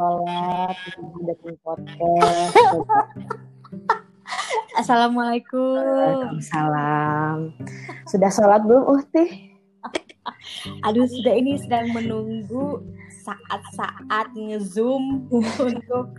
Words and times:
sholat, 0.00 0.76
bikin 1.28 1.54
podcast. 1.60 2.56
Assalamualaikum. 4.80 5.76
Waalaikumsalam. 5.76 7.52
Sudah 8.08 8.30
sholat 8.32 8.64
belum, 8.64 8.96
Uhti? 8.96 9.60
Aduh, 10.88 11.04
sudah 11.04 11.36
ini 11.36 11.60
sedang 11.60 11.92
menunggu 11.92 12.80
saat-saat 13.28 14.32
ngezoom 14.32 15.28
untuk 15.68 16.16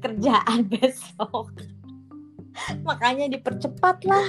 kerjaan 0.00 0.72
besok. 0.72 1.52
Makanya 2.80 3.28
dipercepat 3.28 4.08
lah. 4.08 4.24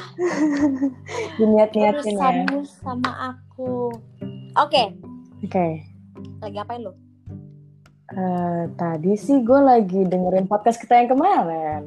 Diniat-niatin 1.39 2.19
ya. 2.19 2.59
Sama 2.83 3.31
aku. 3.31 3.95
Oke, 4.59 4.91
Oke. 5.39 5.87
lagi 6.43 6.59
apain 6.59 6.83
lu? 6.83 7.02
Eh, 8.13 8.63
tadi 8.75 9.13
sih 9.15 9.41
gue 9.41 9.57
lagi 9.57 10.05
dengerin 10.05 10.45
podcast 10.45 10.77
kita 10.77 10.93
yang 10.95 11.09
kemarin. 11.09 11.81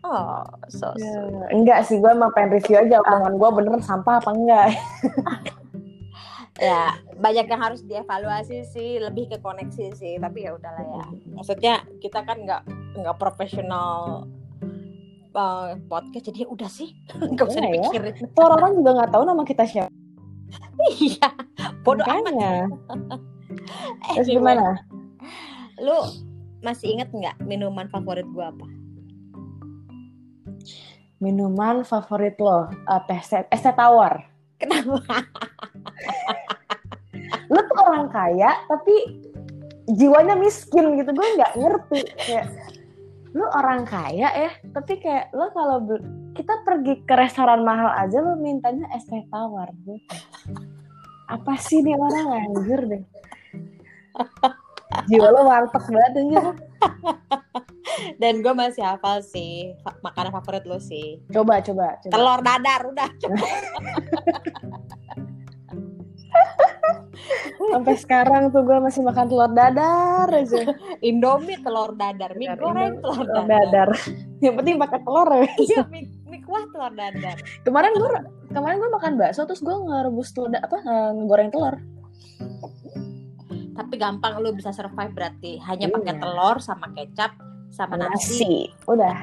Oh, 0.00 0.40
so 0.68 0.94
Ya, 0.94 1.02
sweet. 1.18 1.50
enggak 1.52 1.78
sih, 1.82 1.98
gue 1.98 2.06
emang 2.06 2.30
pengen 2.30 2.54
review 2.54 2.78
aja 2.78 3.02
omongan 3.02 3.34
gue 3.36 3.48
bener 3.52 3.80
sampah 3.80 4.16
apa 4.16 4.30
enggak. 4.32 4.68
Ya, 6.56 6.88
banyak 7.20 7.52
yang 7.52 7.60
harus 7.60 7.84
dievaluasi 7.84 8.64
sih, 8.64 8.96
lebih 8.96 9.28
ke 9.28 9.44
koneksi 9.44 9.92
sih. 9.92 10.16
Tapi 10.16 10.48
ya 10.48 10.56
udahlah 10.56 10.88
ya. 10.88 11.04
Maksudnya 11.36 11.84
kita 12.00 12.24
kan 12.24 12.40
nggak 12.40 12.64
nggak 12.96 13.16
profesional 13.20 14.24
uh, 15.36 15.76
podcast, 15.84 16.32
jadi 16.32 16.38
ya 16.42 16.48
udah 16.48 16.64
sih, 16.64 16.96
nggak 17.36 17.44
usah 17.44 17.60
Iya 17.60 17.68
ya. 17.68 17.72
dipikirin. 17.76 18.32
Tuh 18.32 18.40
orang-orang 18.40 18.72
juga 18.72 18.90
nggak 18.96 19.10
tahu 19.12 19.22
nama 19.28 19.42
kita 19.44 19.64
siapa. 19.68 19.92
Iya, 20.96 21.28
bodoh 21.84 22.08
amat. 22.08 22.32
Eh, 22.40 22.64
Terus 24.16 24.28
gimana? 24.32 24.80
Lu 25.80 25.96
masih 26.64 26.96
inget 26.96 27.12
nggak 27.12 27.36
minuman 27.44 27.88
favorit 27.92 28.24
gua 28.32 28.52
apa? 28.52 28.66
Minuman 31.20 31.84
favorit 31.84 32.36
lo? 32.40 32.68
Eh, 32.68 33.00
teh 33.08 33.20
es 33.20 33.62
teh 33.62 33.74
tawar. 33.76 34.24
Kenapa? 34.56 35.00
Lu 37.52 37.60
tuh 37.60 37.78
orang 37.80 38.08
kaya 38.08 38.50
tapi 38.68 39.20
jiwanya 39.86 40.34
miskin 40.36 40.96
gitu. 40.98 41.10
Gue 41.12 41.28
nggak 41.36 41.52
ngerti. 41.60 42.00
Kayak 42.24 42.46
lu 43.36 43.44
orang 43.52 43.84
kaya 43.84 44.32
ya, 44.32 44.50
tapi 44.72 44.96
kayak 44.96 45.28
lu 45.36 45.44
kalau 45.52 45.84
kita 46.32 46.56
pergi 46.64 47.04
ke 47.04 47.14
restoran 47.20 47.68
mahal 47.68 47.92
aja 47.92 48.24
lu 48.24 48.32
mintanya 48.40 48.88
es 48.96 49.04
teh 49.04 49.28
tawar 49.28 49.68
gitu. 49.84 50.00
Apa 51.28 51.60
sih 51.60 51.84
nih 51.84 52.00
orang 52.00 52.26
anjir 52.32 52.80
deh. 52.88 53.04
Jiwa 55.04 55.28
lo 55.32 55.40
warteg 55.44 55.84
banget 55.92 56.12
anjir. 56.16 56.46
Dan 58.20 58.44
gue 58.44 58.52
masih 58.52 58.82
hafal 58.84 59.20
sih 59.24 59.72
makanan 60.04 60.32
favorit 60.32 60.64
lu 60.68 60.76
sih. 60.80 61.20
Coba, 61.32 61.60
coba, 61.64 61.96
coba. 62.00 62.12
Telur 62.12 62.40
dadar 62.44 62.80
udah. 62.88 63.08
Sampai 67.56 67.96
sekarang 67.98 68.52
tuh 68.52 68.62
gue 68.62 68.78
masih 68.78 69.02
makan 69.02 69.26
telur 69.26 69.50
dadar 69.50 70.28
aja. 70.28 70.76
Indomie 71.02 71.58
telur 71.60 71.96
dadar, 71.96 72.36
mie 72.36 72.52
goreng 72.54 73.00
telur 73.00 73.24
Telur 73.24 73.46
dadar. 73.48 73.88
dadar. 73.88 73.90
Yang 74.44 74.54
penting 74.60 74.76
pakai 74.78 75.00
telur 75.02 75.28
ya. 75.32 75.48
Iya, 75.66 75.80
mie, 75.88 76.04
mie 76.28 76.40
kuah 76.44 76.64
telur 76.70 76.92
dadar. 76.92 77.36
Kemarin 77.64 77.92
gue 77.96 78.10
kemarin 78.52 78.76
gue 78.78 78.90
makan 78.92 79.12
bakso 79.18 79.42
terus 79.48 79.64
gue 79.64 79.72
ngerebus 79.74 80.28
telur 80.36 80.52
apa 80.52 80.76
ngegoreng 81.16 81.50
telur. 81.50 81.74
Tapi 83.76 83.94
gampang 84.00 84.40
lu 84.40 84.56
bisa 84.56 84.72
survive 84.72 85.12
berarti. 85.12 85.60
Hanya 85.60 85.92
Iya. 85.92 85.94
pakai 86.00 86.14
telur 86.16 86.56
sama 86.64 86.88
kecap 86.96 87.36
sama 87.68 88.00
nasi. 88.00 88.16
Nasi. 88.16 88.54
Udah. 88.88 89.16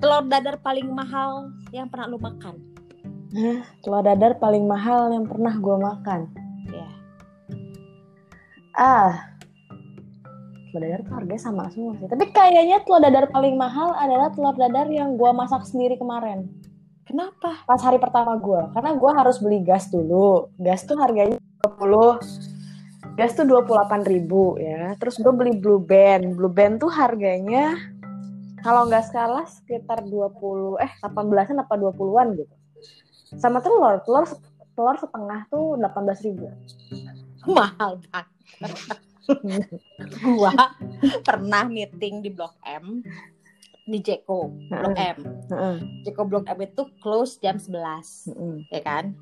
Telur 0.00 0.24
dadar 0.24 0.56
paling 0.64 0.88
mahal 0.88 1.52
yang 1.68 1.92
pernah 1.92 2.06
lu 2.08 2.16
makan. 2.16 2.56
Telur 3.84 4.00
dadar 4.00 4.40
paling 4.40 4.64
mahal 4.64 5.12
yang 5.12 5.28
pernah 5.28 5.52
gue 5.52 5.76
makan. 5.76 6.20
Ya. 6.72 6.88
Ah. 8.72 9.12
Telur 10.72 10.80
dadar 10.88 11.00
tuh 11.04 11.14
harganya 11.20 11.42
sama 11.42 11.68
semua 11.68 11.92
sih. 12.00 12.08
Tapi 12.08 12.24
kayaknya 12.32 12.80
telur 12.88 13.04
dadar 13.04 13.28
paling 13.28 13.60
mahal 13.60 13.92
adalah 13.92 14.32
telur 14.32 14.56
dadar 14.56 14.88
yang 14.88 15.20
gue 15.20 15.30
masak 15.36 15.68
sendiri 15.68 16.00
kemarin. 16.00 16.48
Kenapa? 17.04 17.64
Pas 17.64 17.80
hari 17.80 17.96
pertama 18.00 18.36
gue. 18.36 18.62
Karena 18.72 18.92
gue 18.96 19.10
harus 19.16 19.36
beli 19.40 19.64
gas 19.64 19.88
dulu. 19.88 20.52
Gas 20.60 20.84
tuh 20.84 20.96
harganya 21.00 21.40
20 21.64 22.56
gas 23.18 23.34
tuh 23.34 23.42
28.000 23.42 24.06
ribu 24.06 24.54
ya. 24.62 24.94
Terus 24.94 25.18
gue 25.18 25.32
beli 25.34 25.58
Blue 25.58 25.82
Band. 25.82 26.38
Blue 26.38 26.52
Band 26.52 26.78
tuh 26.78 26.86
harganya 26.86 27.74
kalau 28.62 28.86
nggak 28.86 29.10
salah 29.10 29.42
sekitar 29.50 30.06
20 30.06 30.78
eh 30.78 30.92
18-an 31.02 31.66
apa 31.66 31.74
20-an 31.74 32.28
gitu. 32.38 32.54
Sama 33.34 33.58
telur, 33.58 33.98
telur 34.06 34.24
telur 34.78 34.94
setengah 34.94 35.50
tuh 35.50 35.74
18.000 35.82 36.30
ribu. 36.30 36.46
Mahal 37.50 37.98
banget. 38.06 39.02
gua 40.24 40.72
pernah 41.20 41.68
meeting 41.68 42.24
di 42.24 42.32
Blok 42.32 42.56
M 42.64 43.04
di 43.84 43.98
Jeko 44.00 44.48
Blok 44.72 44.96
M. 44.96 45.18
Jeko 46.04 46.22
Blok 46.24 46.48
M 46.48 46.64
itu 46.64 46.88
close 47.04 47.36
jam 47.40 47.60
11, 47.60 48.72
ya 48.72 48.80
kan? 48.80 49.12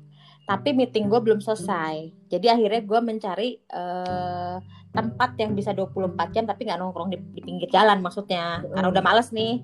Tapi 0.47 0.71
meeting 0.71 1.11
gue 1.11 1.19
belum 1.19 1.43
selesai. 1.43 2.07
Jadi 2.31 2.47
akhirnya 2.47 2.81
gue 2.87 2.99
mencari 3.03 3.49
eh, 3.59 4.55
tempat 4.95 5.35
yang 5.37 5.51
bisa 5.53 5.75
24 5.75 6.15
jam 6.31 6.47
tapi 6.47 6.63
nggak 6.63 6.79
nongkrong 6.79 7.11
di, 7.11 7.19
di 7.35 7.41
pinggir 7.43 7.67
jalan 7.67 7.99
maksudnya. 7.99 8.63
Karena 8.63 8.87
udah 8.87 9.03
males 9.03 9.35
nih. 9.35 9.59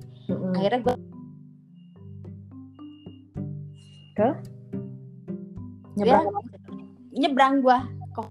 Akhirnya 0.54 0.80
gue 0.84 0.96
Nyebrang 5.94 6.26
nyebrang 7.14 7.54
gue 7.62 7.78
kok 8.18 8.30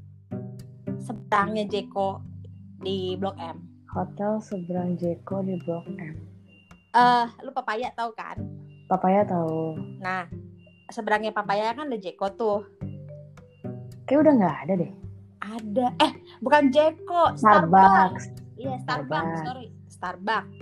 seberangnya 1.03 1.65
Jeko 1.71 2.19
di 2.83 3.15
Blok 3.15 3.39
M. 3.39 3.63
hotel 3.91 4.43
seberang 4.43 4.99
Jeko 4.99 5.47
di 5.47 5.55
Blok 5.63 5.87
M. 5.95 6.15
Eh, 6.93 7.27
lu 7.47 7.55
papaya 7.55 7.89
tahu 7.95 8.11
kan? 8.19 8.37
Papaya 8.91 9.23
tahu. 9.25 9.79
Nah, 10.03 10.27
seberangnya 10.93 11.33
papaya 11.33 11.73
kan 11.73 11.89
ada 11.89 11.99
Jeko 11.99 12.29
tuh. 12.37 12.61
Kayak 14.05 14.29
udah 14.29 14.33
nggak 14.39 14.57
ada 14.69 14.73
deh. 14.77 14.93
Ada. 15.43 15.87
Eh, 15.99 16.13
bukan 16.39 16.71
Jeko, 16.71 17.35
Starbucks. 17.35 18.31
Iya, 18.55 18.79
Starbucks, 18.87 19.11
Starbucks. 19.11 19.41
sorry. 19.43 19.67
Starbucks. 19.91 20.55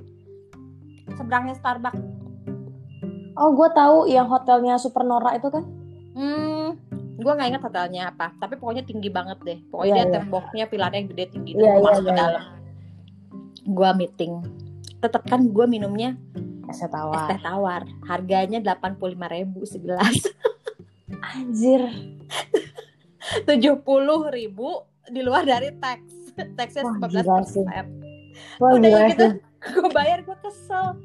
Seberangnya 1.18 1.54
Starbucks. 1.58 2.00
Oh, 3.36 3.50
gue 3.56 3.68
tahu 3.72 4.08
yang 4.08 4.28
hotelnya 4.28 4.76
Supernora 4.80 5.36
itu 5.36 5.48
kan? 5.48 5.64
Hmm, 6.16 6.76
gue 7.16 7.32
nggak 7.32 7.48
ingat 7.56 7.62
hotelnya 7.64 8.10
apa. 8.12 8.32
Tapi 8.36 8.56
pokoknya 8.56 8.84
tinggi 8.84 9.08
banget 9.08 9.38
deh. 9.44 9.58
Pokoknya 9.68 9.92
Iya, 9.92 9.96
dia 9.96 10.06
iya. 10.08 10.14
temboknya, 10.20 10.64
pilarnya 10.68 10.98
yang 11.00 11.10
gede 11.12 11.24
tinggi. 11.32 11.52
Masuk 11.56 12.04
ke 12.04 12.12
iya. 12.12 12.18
dalam. 12.18 12.42
Gue 13.70 13.90
meeting. 13.96 14.32
Tetap 15.00 15.22
kan 15.28 15.48
gue 15.48 15.66
minumnya 15.68 16.16
Es 16.70 16.78
teh 16.78 16.86
es 16.86 16.92
tawar. 16.94 17.26
teh 17.28 17.40
tawar. 17.42 17.82
Harganya 18.06 18.58
85.000 18.62 19.34
ribu 19.34 19.60
segelas. 19.66 20.16
Anjir. 21.34 21.82
70.000 23.44 23.82
ribu 24.30 24.68
di 25.10 25.20
luar 25.20 25.42
dari 25.42 25.74
teks. 25.74 26.38
Teksnya 26.54 26.82
Wah, 26.86 27.10
15 27.10 27.10
gila 27.10 27.36
sih. 27.44 27.64
persen. 27.66 27.86
Wah, 28.62 28.70
Udah 28.78 28.88
gila 28.88 29.00
gitu, 29.10 29.26
gue 29.76 29.90
bayar 29.92 30.24
gue 30.24 30.36
kesel 30.40 30.96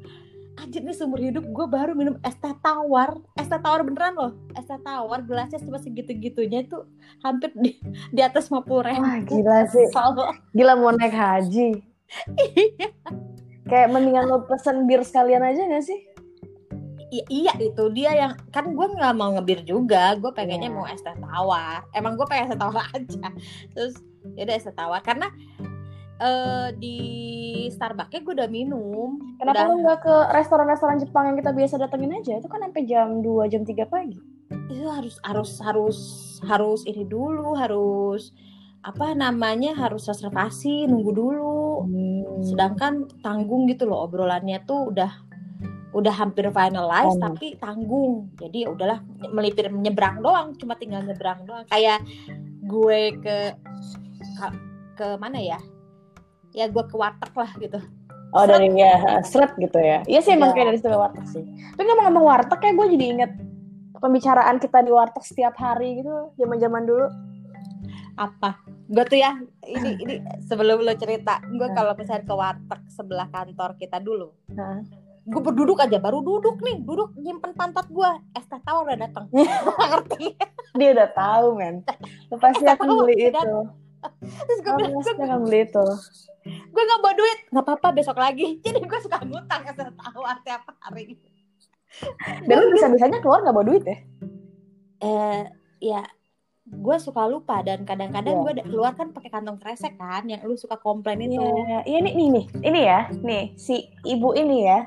anjir 0.56 0.80
nih 0.80 0.96
seumur 0.96 1.20
hidup 1.20 1.44
gue 1.44 1.66
baru 1.68 1.92
minum 1.92 2.16
es 2.24 2.32
teh 2.40 2.56
tawar 2.64 3.20
es 3.36 3.44
teh 3.44 3.60
tawar 3.60 3.84
beneran 3.84 4.16
loh 4.16 4.32
es 4.56 4.64
teh 4.64 4.80
tawar 4.80 5.20
gelasnya 5.20 5.60
cuma 5.60 5.76
segitu 5.76 6.16
gitunya 6.16 6.64
itu 6.64 6.80
hampir 7.20 7.52
di 7.52 7.76
di 8.08 8.20
atas 8.24 8.48
50 8.48 8.64
ribu 8.64 9.04
Wah, 9.04 9.20
gila 9.20 9.58
sih. 9.68 9.86
Gila 10.56 10.72
mau 10.80 10.96
naik 10.96 11.12
haji. 11.12 11.84
iya 12.40 12.88
Kayak 13.66 13.90
mendingan 13.90 14.26
lo 14.26 14.46
pesen 14.46 14.86
bir 14.86 15.02
sekalian 15.02 15.42
aja 15.42 15.66
gak 15.66 15.82
sih? 15.82 16.00
I- 17.06 17.22
iya 17.30 17.54
itu 17.58 17.86
dia 17.90 18.10
yang 18.12 18.34
kan 18.50 18.74
gue 18.74 18.86
nggak 18.90 19.14
mau 19.14 19.30
ngebir 19.30 19.62
juga 19.62 20.18
gue 20.18 20.26
pengennya 20.30 20.66
Iya. 20.66 20.74
mau 20.74 20.86
es 20.86 20.98
teh 20.98 21.14
tawar 21.14 21.86
emang 21.94 22.18
gue 22.18 22.26
pengen 22.26 22.46
es 22.46 22.50
teh 22.50 22.58
tawar 22.58 22.82
aja 22.98 23.30
terus 23.70 23.94
ya 24.34 24.42
udah 24.42 24.54
es 24.54 24.66
teh 24.66 24.74
tawar 24.74 25.00
karena 25.06 25.30
eh 26.16 26.74
di 26.74 26.96
Starbucksnya 27.70 28.26
gue 28.26 28.34
udah 28.34 28.50
minum 28.50 29.22
Kenapa 29.38 29.54
udah 29.54 29.64
lo 29.68 29.74
nggak 29.82 29.98
ke 30.02 30.14
restoran-restoran 30.34 30.98
Jepang 30.98 31.24
yang 31.30 31.36
kita 31.38 31.52
biasa 31.52 31.74
datengin 31.76 32.10
aja? 32.10 32.40
Itu 32.40 32.48
kan 32.48 32.64
sampai 32.64 32.82
jam 32.82 33.22
2, 33.22 33.46
jam 33.46 33.62
3 33.62 33.86
pagi. 33.86 34.18
itu 34.66 34.86
harus 34.86 35.14
harus 35.22 35.50
harus 35.62 35.98
harus 36.42 36.80
ini 36.86 37.02
dulu 37.02 37.54
harus 37.54 38.34
apa 38.86 39.18
namanya 39.18 39.74
harus 39.74 40.06
reservasi 40.06 40.86
nunggu 40.86 41.12
dulu. 41.12 41.54
Hmm. 41.76 42.40
sedangkan 42.40 43.04
tanggung 43.20 43.68
gitu 43.68 43.84
loh 43.84 44.08
obrolannya 44.08 44.64
tuh 44.64 44.88
udah 44.92 45.12
udah 45.96 46.12
hampir 46.12 46.48
finalize 46.52 47.16
Oh. 47.16 47.20
tapi 47.20 47.56
tanggung. 47.56 48.28
Jadi 48.36 48.64
ya 48.64 48.68
udahlah 48.72 49.00
melipir 49.32 49.72
menyeberang 49.72 50.20
doang 50.20 50.52
cuma 50.60 50.76
tinggal 50.76 51.00
nyebrang 51.04 51.44
doang. 51.48 51.64
Kayak 51.72 52.04
gue 52.68 53.00
ke 53.24 53.36
ke 54.96 55.06
mana 55.16 55.40
ya? 55.40 55.60
Ya 56.52 56.68
gue 56.68 56.84
ke 56.84 56.96
warteg 56.96 57.32
lah 57.32 57.50
gitu. 57.56 57.80
Oh 58.36 58.44
seret. 58.44 58.52
dari 58.60 58.68
ya 58.76 58.94
seret 59.24 59.52
gitu 59.56 59.78
ya? 59.80 60.04
Iya 60.04 60.20
sih 60.20 60.36
emang 60.36 60.52
ya. 60.52 60.54
kayak 60.60 60.66
dari 60.76 60.80
ke 60.84 60.88
warteg 60.92 61.26
sih. 61.32 61.44
Tapi 61.76 61.82
ngomong-ngomong 61.88 62.24
warteg 62.28 62.60
ya 62.60 62.72
gue 62.76 62.86
jadi 62.92 63.04
inget 63.16 63.32
pembicaraan 63.96 64.56
kita 64.60 64.84
di 64.84 64.92
warteg 64.92 65.24
setiap 65.24 65.56
hari 65.56 66.04
gitu 66.04 66.36
zaman-zaman 66.36 66.84
dulu. 66.84 67.08
Apa 68.20 68.75
gue 68.86 69.04
tuh 69.06 69.18
ya 69.18 69.34
ini 69.66 69.90
ini 69.98 70.14
sebelum 70.48 70.82
lo 70.86 70.94
cerita 70.94 71.42
gue 71.42 71.68
kalau 71.74 71.92
misalnya 71.98 72.22
ke 72.22 72.34
warteg 72.34 72.80
sebelah 72.86 73.28
kantor 73.34 73.74
kita 73.74 73.98
dulu 73.98 74.30
nah. 74.54 74.78
gue 75.26 75.42
berduduk 75.42 75.82
aja 75.82 75.98
baru 75.98 76.22
duduk 76.22 76.62
nih 76.62 76.86
duduk 76.86 77.10
nyimpen 77.18 77.50
pantat 77.58 77.90
gue 77.90 78.10
es 78.38 78.46
teh 78.46 78.62
tawar 78.62 78.86
udah 78.86 78.94
datang 78.94 79.26
ngerti. 79.90 80.38
Dia 80.78 80.88
udah 80.94 81.08
tahu 81.10 81.46
men. 81.58 81.82
Lo 82.30 82.38
pasti 82.38 82.62
akan 82.62 82.86
beli 83.02 83.32
itu. 83.32 83.54
terus 84.22 84.60
gue 84.62 84.72
bilang 84.78 84.92
gue 84.94 85.14
akan 85.18 85.40
beli 85.42 85.60
itu. 85.66 85.86
gue 86.46 86.82
nggak 86.86 87.00
bawa 87.02 87.14
duit. 87.18 87.38
Nggak 87.50 87.64
apa-apa 87.66 87.88
besok 87.90 88.22
lagi. 88.22 88.54
Jadi 88.64 88.78
gue 88.86 89.00
suka 89.02 89.18
ngutang 89.26 89.66
es 89.66 89.74
teh 89.74 89.82
tawar 89.98 90.38
tiap 90.46 90.62
hari. 90.78 91.18
Dan 92.46 92.54
lu 92.62 92.70
bisa 92.70 92.86
bisanya 92.86 93.18
keluar 93.18 93.42
nggak 93.42 93.56
bawa 93.56 93.66
duit 93.66 93.82
ya? 93.82 93.98
Eh 95.02 95.42
ya 95.82 96.06
gue 96.66 96.96
suka 96.98 97.30
lupa 97.30 97.62
dan 97.62 97.86
kadang-kadang 97.86 98.42
yeah. 98.42 98.44
gue 98.44 98.52
keluar 98.66 98.92
kan 98.98 99.14
pakai 99.14 99.30
kantong 99.30 99.62
kresek 99.62 99.94
kan 99.94 100.26
yang 100.26 100.42
lu 100.42 100.58
suka 100.58 100.74
komplain 100.82 101.22
itu. 101.22 101.38
Iya, 101.38 101.46
yeah. 101.46 101.82
yeah, 101.86 101.98
ini 102.02 102.10
nih 102.10 102.28
nih, 102.34 102.46
ini 102.66 102.80
ya, 102.82 103.00
nih 103.22 103.44
si 103.54 103.86
ibu 104.02 104.34
ini 104.34 104.66
ya 104.66 104.82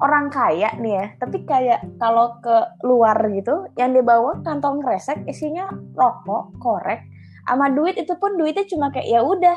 orang 0.00 0.32
kaya 0.32 0.72
nih 0.80 0.94
ya, 0.96 1.06
tapi 1.20 1.44
kayak 1.44 1.82
kalau 2.00 2.40
ke 2.40 2.56
luar 2.86 3.20
gitu, 3.34 3.68
yang 3.76 3.92
dibawa 3.92 4.40
kantong 4.40 4.80
kresek 4.80 5.22
isinya 5.28 5.68
rokok, 5.92 6.56
korek, 6.62 7.04
sama 7.44 7.68
duit 7.74 7.98
itu 8.00 8.14
pun 8.16 8.38
duitnya 8.38 8.64
cuma 8.64 8.88
kayak 8.88 9.10
ya 9.10 9.20
udah 9.20 9.54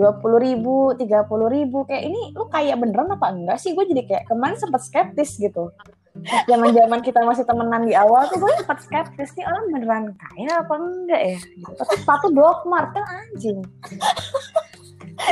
dua 0.00 0.16
puluh 0.16 0.40
ribu, 0.40 0.96
tiga 0.96 1.28
puluh 1.28 1.52
ribu 1.52 1.84
kayak 1.84 2.08
ini 2.08 2.32
lu 2.32 2.48
kayak 2.48 2.80
beneran 2.80 3.14
apa 3.14 3.30
enggak 3.30 3.60
sih? 3.60 3.76
Gue 3.76 3.84
jadi 3.84 4.02
kayak 4.08 4.24
kemarin 4.32 4.56
sempat 4.56 4.80
skeptis 4.80 5.36
gitu 5.36 5.70
zaman 6.50 6.70
zaman 6.74 7.00
kita 7.00 7.20
masih 7.22 7.44
temenan 7.46 7.86
di 7.86 7.94
awal 7.94 8.26
tuh 8.28 8.42
gue 8.42 8.50
sempat 8.60 8.78
skeptis 8.82 9.30
nih 9.38 9.46
orang 9.46 9.64
beneran 9.70 10.04
kaya 10.18 10.52
apa 10.60 10.74
enggak 10.76 11.22
ya? 11.22 11.38
Tapi 11.78 11.92
sepatu 12.02 12.28
Mart 12.66 12.90
kan 12.92 13.04
anjing. 13.06 13.58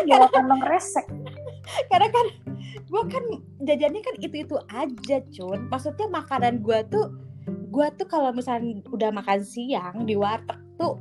Jawa 0.08 0.26
kantong 0.30 0.62
resek. 0.68 1.06
Karena 1.92 2.08
kan 2.08 2.26
gue 2.88 3.02
kan 3.10 3.24
jajannya 3.64 4.00
kan 4.00 4.14
itu 4.22 4.36
itu 4.46 4.56
aja 4.70 5.16
cun. 5.34 5.68
Maksudnya 5.68 6.06
makanan 6.08 6.62
gue 6.62 6.78
tuh 6.88 7.06
gue 7.68 7.86
tuh 8.00 8.06
kalau 8.08 8.32
misalnya 8.32 8.80
udah 8.88 9.10
makan 9.12 9.40
siang 9.44 10.08
di 10.08 10.16
warteg 10.16 10.56
tuh 10.80 10.96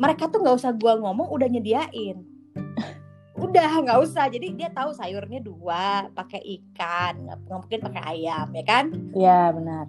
mereka 0.00 0.28
tuh 0.28 0.40
nggak 0.40 0.56
usah 0.56 0.72
gue 0.76 0.92
ngomong 0.96 1.28
udah 1.28 1.48
nyediain 1.48 2.24
udah 3.40 3.70
nggak 3.82 4.00
usah. 4.04 4.28
Jadi 4.28 4.54
dia 4.54 4.68
tahu 4.68 4.92
sayurnya 4.92 5.40
dua 5.40 6.08
pakai 6.12 6.40
ikan 6.60 7.26
nggak 7.26 7.38
mungkin 7.48 7.80
pakai 7.80 8.02
ayam 8.16 8.46
ya 8.52 8.64
kan? 8.64 8.84
Iya 9.16 9.40
benar. 9.56 9.86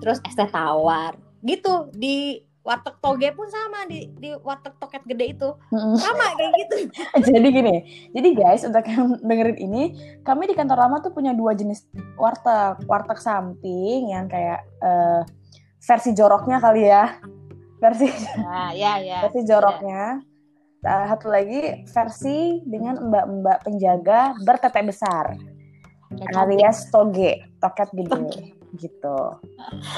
Terus 0.00 0.18
es 0.24 0.34
teh 0.34 0.48
tawar. 0.48 1.14
Gitu 1.44 1.92
di 1.92 2.44
warteg 2.60 3.00
toge 3.00 3.28
pun 3.32 3.48
sama 3.48 3.88
di 3.88 4.12
di 4.20 4.36
warteg 4.36 4.76
toket 4.76 5.02
gede 5.08 5.36
itu. 5.36 5.48
Sama 5.96 6.36
kayak 6.36 6.52
gitu. 6.66 6.76
Jadi 7.32 7.48
gini 7.48 7.76
jadi 8.12 8.28
guys 8.36 8.62
untuk 8.68 8.84
yang 8.84 9.16
dengerin 9.24 9.58
ini 9.58 9.82
kami 10.20 10.44
di 10.44 10.54
kantor 10.54 10.88
lama 10.88 11.00
tuh 11.00 11.12
punya 11.12 11.32
dua 11.32 11.56
jenis 11.56 11.88
warteg. 12.20 12.84
Warteg 12.84 13.18
samping 13.20 14.12
yang 14.12 14.28
kayak 14.28 14.64
uh, 14.84 15.24
versi 15.80 16.12
joroknya 16.12 16.60
kali 16.60 16.84
ya. 16.88 17.16
Versi 17.80 18.12
nah, 18.36 18.76
ya, 18.76 19.00
ya, 19.00 19.18
versi 19.24 19.40
joroknya. 19.48 20.20
uh, 20.20 20.29
satu 20.80 21.28
lagi 21.28 21.84
versi 21.84 22.64
dengan 22.64 22.96
mbak-mbak 23.12 23.68
penjaga 23.68 24.32
bertete 24.40 24.80
besar 24.84 25.36
alias 26.34 26.88
toge 26.90 27.44
toket 27.62 27.88
gede 27.94 28.56
gitu. 28.78 29.18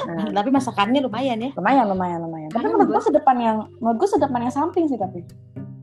Nah, 0.09 0.33
tapi 0.33 0.49
masakannya 0.49 1.05
lumayan 1.05 1.45
ya. 1.45 1.51
Lumayan, 1.53 1.93
lumayan, 1.93 2.25
lumayan. 2.25 2.49
Tapi 2.49 2.73
menurut 2.73 2.89
gue 2.89 3.03
sedepan 3.05 3.37
yang 3.37 3.57
menurut 3.85 4.01
gue 4.01 4.11
sedepan 4.17 4.41
yang 4.49 4.55
samping 4.55 4.89
sih 4.89 4.97
tapi. 4.97 5.25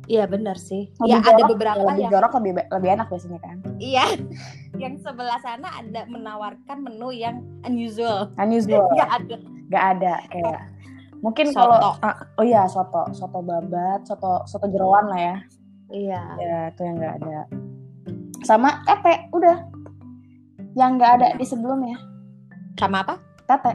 Iya 0.10 0.26
benar 0.26 0.58
sih. 0.58 0.90
Lebih 0.98 1.06
ya 1.06 1.18
jorok, 1.22 1.30
ada 1.38 1.44
beberapa 1.46 1.82
lebih 1.86 2.02
yang 2.02 2.12
jorok 2.18 2.32
lebih 2.42 2.52
lebih 2.66 2.90
enak 2.98 3.08
biasanya 3.14 3.40
kan. 3.46 3.58
Iya. 3.78 4.06
yang 4.82 4.98
sebelah 5.06 5.38
sana 5.46 5.70
ada 5.70 6.02
menawarkan 6.10 6.78
menu 6.82 7.14
yang 7.14 7.46
unusual. 7.62 8.34
Unusual. 8.42 8.90
Gak 8.98 9.10
ada. 9.22 9.38
Gak 9.70 9.86
ada 9.98 10.14
kayak 10.34 10.60
Mungkin 11.20 11.52
kalau 11.52 12.00
uh, 12.00 12.16
oh 12.40 12.46
iya 12.46 12.64
soto, 12.72 13.12
soto 13.12 13.44
babat, 13.44 14.08
soto 14.08 14.48
soto 14.48 14.66
jeroan 14.72 15.12
lah 15.12 15.20
ya. 15.20 15.38
Iya. 15.90 16.22
Ya 16.40 16.58
itu 16.72 16.82
yang 16.86 16.96
nggak 17.02 17.16
ada. 17.24 17.40
Sama 18.48 18.70
tete, 18.88 19.28
udah. 19.36 19.58
Yang 20.78 20.92
nggak 20.96 21.12
ada 21.20 21.28
di 21.36 21.46
sebelumnya. 21.46 21.98
Sama 22.80 23.04
apa? 23.04 23.20
Tete. 23.44 23.74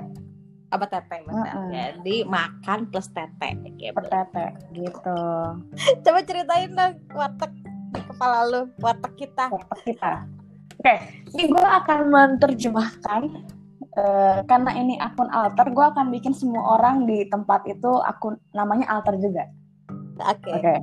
Apa 0.72 0.84
tete 0.88 1.22
Uh 1.28 1.44
-uh. 1.44 1.68
Jadi 1.70 2.24
makan 2.24 2.88
plus 2.88 3.12
tete. 3.12 3.50
Per 3.92 4.04
tete 4.08 4.46
gitu. 4.72 5.20
Coba 6.04 6.20
ceritain 6.24 6.72
dong 6.72 6.96
warteg 7.12 7.52
di 7.94 8.00
kepala 8.00 8.48
lu, 8.48 8.60
warteg 8.80 9.12
kita. 9.20 9.52
Warteg 9.52 9.80
kita. 9.84 10.24
Oke, 10.74 10.90
okay. 10.90 10.98
ini 11.38 11.46
gue 11.54 11.62
akan 11.62 12.10
menerjemahkan 12.10 13.22
Uh, 13.94 14.42
karena 14.50 14.74
ini 14.74 14.98
akun 14.98 15.30
alter, 15.30 15.70
gue 15.70 15.86
akan 15.86 16.10
bikin 16.10 16.34
semua 16.34 16.78
orang 16.78 17.06
di 17.06 17.30
tempat 17.30 17.62
itu 17.70 18.02
akun 18.02 18.34
namanya 18.50 18.90
alter 18.90 19.14
juga. 19.22 19.46
Oke. 20.22 20.50
Okay. 20.50 20.78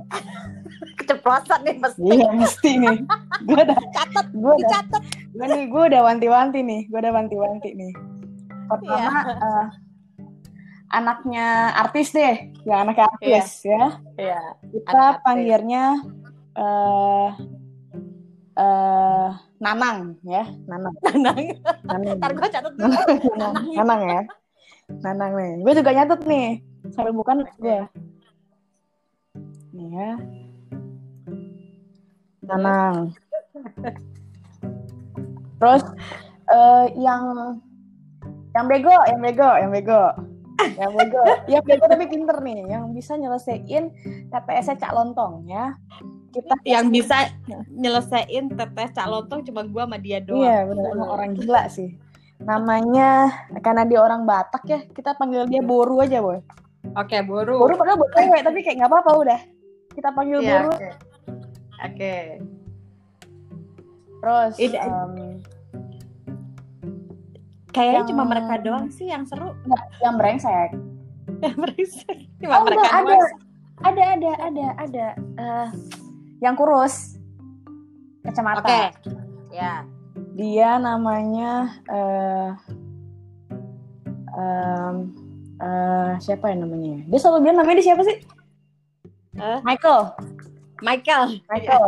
Okay. 0.82 0.98
Keceplosan 0.98 1.62
nih 1.62 1.76
mesti. 1.78 2.02
Iya 2.02 2.28
mesti 2.34 2.70
nih. 2.78 2.98
Gue 3.46 3.60
udah 3.60 3.78
catat. 3.92 4.26
Gue 4.34 4.52
udah. 4.56 4.70
Catat. 4.70 5.02
Gue 5.30 5.46
nih, 5.46 5.64
gue 5.70 5.82
udah 5.92 6.00
wanti-wanti 6.04 6.58
nih. 6.62 6.80
Gue 6.90 6.98
udah 6.98 7.14
wanti-wanti 7.14 7.70
nih. 7.76 7.92
Pertama 8.66 8.98
yeah. 8.98 9.22
Iya. 9.22 9.36
uh, 9.38 9.66
anaknya 10.92 11.46
artis 11.76 12.08
deh, 12.12 12.34
yang 12.68 12.88
anaknya 12.88 13.06
artis 13.14 13.46
yeah. 13.62 13.68
ya. 13.68 13.76
Iya. 13.76 13.90
Yeah. 14.26 14.46
Kita 14.72 15.02
panggilnya 15.22 15.84
uh, 16.56 17.28
uh, 18.58 19.28
Nanang 19.62 20.18
ya, 20.26 20.42
Nanang. 20.66 20.94
Nanang. 21.06 21.38
Nanang. 21.86 22.18
Ntar 22.18 22.30
gue 22.34 22.48
catat 22.50 22.72
dulu. 22.74 22.98
Nanang. 23.38 23.54
Nanang 23.78 24.00
ya. 24.10 24.22
Nanang 24.90 25.32
nih. 25.38 25.52
Gue 25.62 25.72
juga 25.78 25.90
nyatet 25.94 26.20
nih. 26.26 26.48
Sampai 26.90 27.14
bukan 27.14 27.46
gue. 27.62 27.78
Nih 29.70 29.88
ya. 29.94 30.10
Nanang. 32.42 33.14
Terus 35.62 35.84
uh, 36.50 36.90
yang 36.98 37.22
yang 38.58 38.66
bego, 38.66 38.96
yang 39.06 39.20
bego, 39.22 39.50
yang 39.62 39.70
bego. 39.70 40.02
Yang 40.74 40.92
bego. 40.98 41.22
yang 41.46 41.62
bego 41.62 41.84
tapi 41.86 42.04
pinter 42.10 42.36
nih, 42.42 42.66
yang 42.66 42.90
bisa 42.90 43.14
nyelesain 43.14 43.94
TPS-nya 44.26 44.74
Cak 44.74 44.90
Lontong 44.90 45.46
ya 45.46 45.78
kita 46.32 46.54
yang 46.64 46.88
bisa 46.88 47.28
nyelesain 47.68 48.48
tetes 48.56 48.90
cak 48.96 49.06
lontong 49.06 49.44
cuma 49.44 49.62
gua 49.68 49.84
sama 49.84 50.00
dia 50.00 50.18
doang. 50.18 50.40
Iya 50.40 50.64
benar 50.64 50.84
emang 50.96 51.10
orang 51.12 51.30
gila 51.36 51.62
sih. 51.68 51.92
Namanya 52.42 53.30
karena 53.60 53.86
dia 53.86 54.00
orang 54.02 54.26
Batak 54.26 54.64
ya, 54.66 54.78
kita 54.90 55.14
panggil 55.14 55.46
dia 55.46 55.62
Boru 55.62 56.00
aja 56.00 56.18
boy. 56.24 56.40
Oke 56.98 57.14
okay, 57.14 57.20
Boru. 57.22 57.60
Boru 57.60 57.76
padahal 57.76 58.00
buat 58.00 58.10
cewek 58.16 58.40
tapi 58.42 58.58
kayak 58.64 58.76
nggak 58.82 58.90
apa-apa 58.90 59.12
udah. 59.20 59.40
Kita 59.92 60.08
panggil 60.16 60.40
iya, 60.40 60.50
Boru. 60.50 60.70
Oke. 60.72 60.80
Okay. 60.80 60.92
Okay. 61.82 62.22
Terus 64.22 64.54
Ini, 64.54 64.78
um, 64.86 65.14
kayaknya 67.74 68.00
yang... 68.06 68.08
cuma 68.14 68.22
mereka 68.22 68.54
doang 68.62 68.86
sih 68.94 69.10
yang 69.10 69.26
seru. 69.26 69.50
Nggak, 69.66 69.82
yang 69.98 70.14
brengsek. 70.14 70.70
yang 71.44 71.58
brengsek. 71.58 72.18
Cuma 72.38 72.62
oh, 72.62 72.64
mereka 72.64 72.86
enggak, 72.86 73.02
ada. 73.02 73.18
Ada 73.82 74.02
ada 74.14 74.30
ada 74.46 74.66
ada. 74.78 75.06
Uh, 75.34 75.68
yang 76.42 76.58
kurus 76.58 77.16
kacamata. 78.26 78.66
Oke. 78.66 78.74
Okay. 78.74 78.86
Ya. 79.54 79.86
Dia 80.34 80.82
namanya 80.82 81.78
uh, 81.86 82.50
um, 84.34 84.96
uh, 85.62 86.12
siapa 86.18 86.50
ya 86.50 86.56
namanya? 86.58 87.06
Dia 87.06 87.18
selalu 87.22 87.38
bilang 87.46 87.58
namanya 87.62 87.78
dia 87.78 87.88
siapa 87.94 88.02
sih? 88.02 88.18
Uh? 89.38 89.62
Michael. 89.62 90.12
Michael. 90.82 91.38
Michael. 91.46 91.86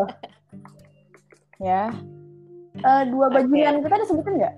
ya. 1.69 1.91
Uh, 2.79 3.03
dua 3.11 3.27
bajingan 3.35 3.83
okay. 3.83 3.91
kita 3.91 4.03
disebutin 4.07 4.35
nggak? 4.39 4.55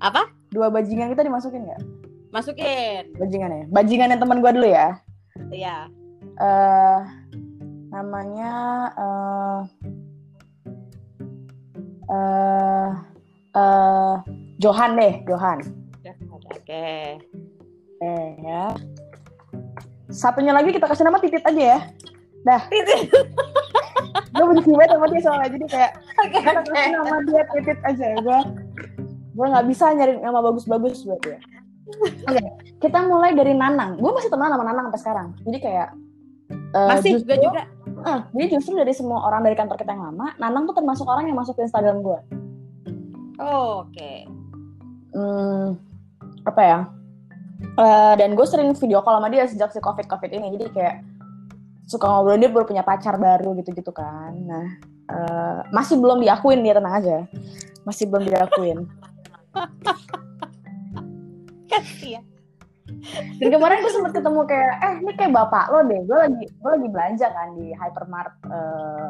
Apa? 0.00 0.22
Dua 0.52 0.72
bajingan 0.72 1.12
kita 1.12 1.24
dimasukin 1.24 1.68
nggak? 1.68 1.82
Masukin. 2.32 3.12
Bajingan 3.20 3.50
ya. 3.52 3.64
Bajingan 3.68 4.08
yang 4.16 4.20
teman 4.24 4.40
gue 4.40 4.50
dulu 4.56 4.68
ya. 4.68 4.96
Iya. 5.52 5.76
Uh, 6.40 7.21
namanya 7.92 8.52
uh, 8.96 9.60
uh, 12.08 12.90
uh, 13.52 14.14
Johan 14.56 14.96
deh 14.96 15.20
Johan 15.28 15.60
oke 16.32 16.48
okay. 16.48 17.20
eh 18.00 18.28
ya 18.40 18.72
satunya 20.08 20.56
lagi 20.56 20.72
kita 20.72 20.88
kasih 20.88 21.04
nama 21.04 21.20
titit 21.20 21.44
aja 21.44 21.62
ya 21.76 21.78
dah 22.48 22.60
titit 22.72 23.12
gue 23.12 23.24
gue 24.32 24.46
benci 24.56 24.72
banget 24.72 24.90
sama 24.96 25.06
dia 25.12 25.20
soalnya 25.20 25.48
jadi 25.52 25.66
kayak 25.68 25.92
okay, 26.24 26.40
okay. 26.40 26.84
nama 26.96 27.16
dia 27.28 27.42
titit 27.52 27.78
aja 27.84 28.06
gue 28.16 28.40
gue 29.32 29.46
nggak 29.52 29.66
bisa 29.68 29.92
nyari 29.92 30.16
nama 30.16 30.40
bagus-bagus 30.40 31.04
buat 31.04 31.20
dia 31.20 31.38
Oke, 31.92 32.08
okay, 32.24 32.48
kita 32.80 33.04
mulai 33.04 33.36
dari 33.36 33.52
Nanang. 33.52 34.00
Gue 34.00 34.16
masih 34.16 34.32
teman 34.32 34.48
sama 34.48 34.64
Nanang 34.64 34.88
sampai 34.88 35.02
sekarang. 35.02 35.28
Jadi 35.44 35.58
kayak 35.60 35.88
uh, 36.72 36.88
masih 36.88 37.20
justru, 37.20 37.36
juga. 37.36 37.62
Uh, 38.02 38.26
jadi 38.34 38.58
justru 38.58 38.74
dari 38.74 38.90
semua 38.90 39.22
orang 39.22 39.46
dari 39.46 39.54
kantor 39.54 39.78
kita 39.78 39.94
yang 39.94 40.10
lama, 40.10 40.34
Nanang 40.42 40.66
tuh 40.66 40.74
termasuk 40.74 41.06
orang 41.06 41.30
yang 41.30 41.38
masuk 41.38 41.54
ke 41.54 41.62
Instagram 41.62 42.02
gue. 42.02 42.18
Oh, 43.38 43.86
Oke. 43.86 43.94
Okay. 43.94 44.18
Hmm, 45.14 45.78
apa 46.42 46.62
ya? 46.62 46.78
Uh, 47.78 48.18
dan 48.18 48.34
gue 48.34 48.42
sering 48.42 48.74
video 48.74 49.06
call 49.06 49.22
sama 49.22 49.30
dia 49.30 49.46
sejak 49.46 49.70
si 49.70 49.78
covid 49.78 50.10
covid 50.10 50.34
ini. 50.34 50.50
Jadi 50.58 50.74
kayak 50.74 51.06
suka 51.86 52.10
ngobrol 52.10 52.42
dia 52.42 52.50
baru 52.50 52.66
punya 52.66 52.82
pacar 52.82 53.14
baru 53.20 53.54
gitu-gitu 53.62 53.94
kan. 53.94 54.34
Nah, 54.34 54.66
uh, 55.12 55.60
masih 55.70 56.00
belum 56.00 56.24
diakuin 56.26 56.64
dia 56.66 56.74
tenang 56.74 56.98
aja. 56.98 57.22
Masih 57.86 58.10
belum 58.10 58.26
diakuin. 58.26 58.90
Kasih 61.70 62.18
ya. 62.18 62.22
Dan 63.38 63.48
kemarin 63.50 63.82
gue 63.82 63.92
sempet 63.92 64.12
ketemu 64.14 64.40
kayak, 64.46 64.72
eh 64.78 64.94
ini 65.02 65.12
kayak 65.18 65.32
bapak 65.34 65.64
lo 65.74 65.82
deh. 65.82 66.00
Gue 66.06 66.18
lagi 66.18 66.44
gue 66.46 66.70
lagi 66.70 66.88
belanja 66.88 67.26
kan 67.34 67.48
di 67.58 67.74
Hypermart 67.74 68.32
uh, 68.46 69.06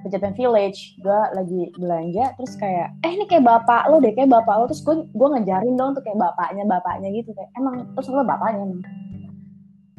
Pejaten 0.00 0.32
Village. 0.32 0.96
Gue 1.04 1.20
lagi 1.36 1.62
belanja 1.76 2.24
terus 2.40 2.56
kayak, 2.56 2.96
eh 3.04 3.12
ini 3.12 3.24
kayak 3.28 3.44
bapak 3.44 3.92
lo 3.92 4.00
deh, 4.00 4.12
kayak 4.16 4.32
bapak 4.32 4.54
lo. 4.56 4.64
Terus 4.72 4.82
gue 4.82 4.96
gue 5.12 5.28
ngejarin 5.36 5.76
dong 5.76 5.92
tuh 5.92 6.02
kayak 6.02 6.16
bapaknya 6.16 6.64
bapaknya 6.64 7.08
gitu 7.12 7.30
kayak 7.36 7.50
emang 7.60 7.84
terus 7.92 8.08
lo 8.08 8.24
bapaknya 8.24 8.58
emang. 8.64 8.82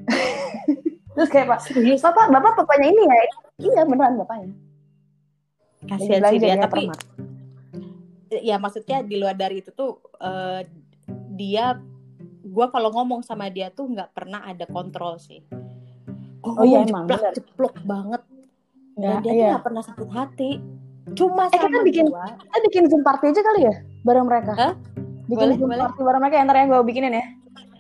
terus 1.16 1.30
kayak 1.32 1.48
pak, 1.48 1.60
bapak 2.02 2.26
bapak 2.34 2.54
bapaknya 2.66 2.88
ini 2.90 3.04
ya? 3.06 3.16
Iya 3.62 3.82
beneran 3.86 4.18
bapaknya. 4.18 4.50
Kasihan 5.86 6.22
sih 6.34 6.40
dia 6.42 6.58
tapi 6.58 6.90
ya 8.42 8.58
maksudnya 8.58 9.06
di 9.06 9.16
luar 9.22 9.38
dari 9.38 9.62
itu 9.62 9.70
tuh 9.72 10.02
uh, 10.18 10.66
dia 11.38 11.78
gue 12.56 12.66
kalau 12.72 12.90
ngomong 12.96 13.20
sama 13.20 13.52
dia 13.52 13.68
tuh 13.68 13.92
nggak 13.92 14.16
pernah 14.16 14.48
ada 14.48 14.64
kontrol 14.72 15.20
sih 15.20 15.44
oh, 16.40 16.56
oh 16.56 16.64
iya 16.64 16.88
emang 16.88 17.04
jeplak 17.12 17.36
jeplok 17.36 17.76
banget 17.84 18.22
dan 18.96 19.12
ya, 19.12 19.16
dia 19.20 19.32
iya. 19.36 19.36
tuh 19.36 19.52
gak 19.60 19.66
pernah 19.68 19.84
sakit 19.84 20.10
hati 20.16 20.52
cuma 21.20 21.52
eh, 21.52 21.60
kita 21.60 21.80
bikin 21.84 22.06
gua. 22.08 22.32
kita 22.40 22.58
bikin 22.72 22.84
zoom 22.88 23.04
party 23.04 23.26
aja 23.36 23.42
kali 23.44 23.62
ya 23.68 23.76
bareng 24.08 24.26
mereka 24.26 24.54
huh? 24.56 24.74
bikin 25.28 25.52
boleh, 25.52 25.56
zoom 25.60 25.70
boleh. 25.70 25.84
party 25.84 26.00
bareng 26.00 26.22
mereka 26.24 26.36
yang 26.40 26.48
ntar 26.48 26.58
yang 26.64 26.70
gue 26.72 26.82
bikinin 26.88 27.14
ya 27.20 27.26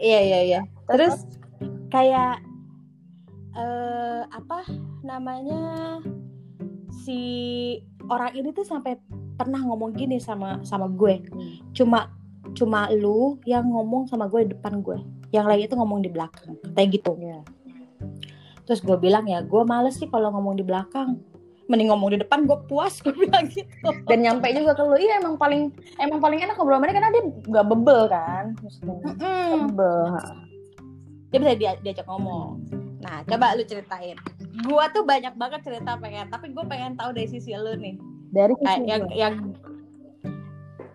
iya 0.03 0.20
iya 0.20 0.39
iya 0.44 0.62
terus 0.91 1.24
kayak 1.88 2.44
uh, 3.55 4.27
apa 4.27 4.67
namanya 5.08 5.63
si 6.91 7.20
orang 8.12 8.36
ini 8.36 8.51
tuh 8.51 8.67
sampai 8.67 9.00
pernah 9.39 9.63
ngomong 9.63 9.96
gini 9.96 10.20
sama 10.20 10.60
sama 10.67 10.91
gue 10.91 11.24
hmm. 11.32 11.72
cuma 11.72 12.12
cuma 12.56 12.88
lu 12.90 13.38
yang 13.44 13.68
ngomong 13.68 14.08
sama 14.08 14.32
gue 14.32 14.48
di 14.48 14.56
depan 14.56 14.80
gue. 14.80 14.98
Yang 15.36 15.46
lain 15.52 15.62
itu 15.68 15.76
ngomong 15.76 16.00
di 16.02 16.10
belakang 16.10 16.56
kayak 16.74 16.90
gitu. 16.96 17.14
Yeah. 17.20 17.44
terus 18.66 18.82
gue 18.82 18.98
bilang 18.98 19.30
ya 19.30 19.46
gue 19.46 19.62
males 19.62 19.94
sih 20.02 20.10
kalau 20.10 20.34
ngomong 20.34 20.58
di 20.58 20.66
belakang. 20.66 21.22
Mending 21.66 21.90
ngomong 21.90 22.14
di 22.14 22.20
depan 22.22 22.46
gue 22.46 22.58
puas 22.66 22.98
gue 23.04 23.14
bilang 23.14 23.46
gitu. 23.52 23.90
Dan 24.10 24.24
nyampe 24.26 24.50
juga 24.56 24.74
ke 24.74 24.84
lu 24.88 24.98
iya 24.98 25.22
emang 25.22 25.36
paling 25.38 25.70
emang 26.02 26.24
paling 26.24 26.40
enak 26.42 26.56
ngobrol 26.58 26.80
sama 26.80 26.88
dia 26.90 26.96
karena 26.98 27.12
dia 27.14 27.24
gak 27.52 27.66
bebel 27.68 28.02
kan 28.10 28.46
maksudnya. 28.64 28.96
Mm 29.04 29.16
-mm. 29.20 29.50
bebel. 29.70 30.02
Dia 31.30 31.38
bisa 31.44 31.54
dia 31.60 31.72
diajak 31.84 32.08
ngomong. 32.08 32.64
Nah 33.04 33.22
coba 33.28 33.54
lu 33.54 33.64
ceritain. 33.68 34.18
Gue 34.66 34.86
tuh 34.96 35.04
banyak 35.04 35.36
banget 35.36 35.62
cerita 35.62 36.00
pengen 36.00 36.32
tapi 36.32 36.56
gue 36.56 36.64
pengen 36.66 36.96
tahu 36.96 37.12
dari 37.12 37.28
sisi 37.28 37.54
lu 37.54 37.76
nih. 37.76 38.00
Dari 38.34 38.54
sisi 38.56 38.82
yang 38.88 39.04
yang 39.14 39.36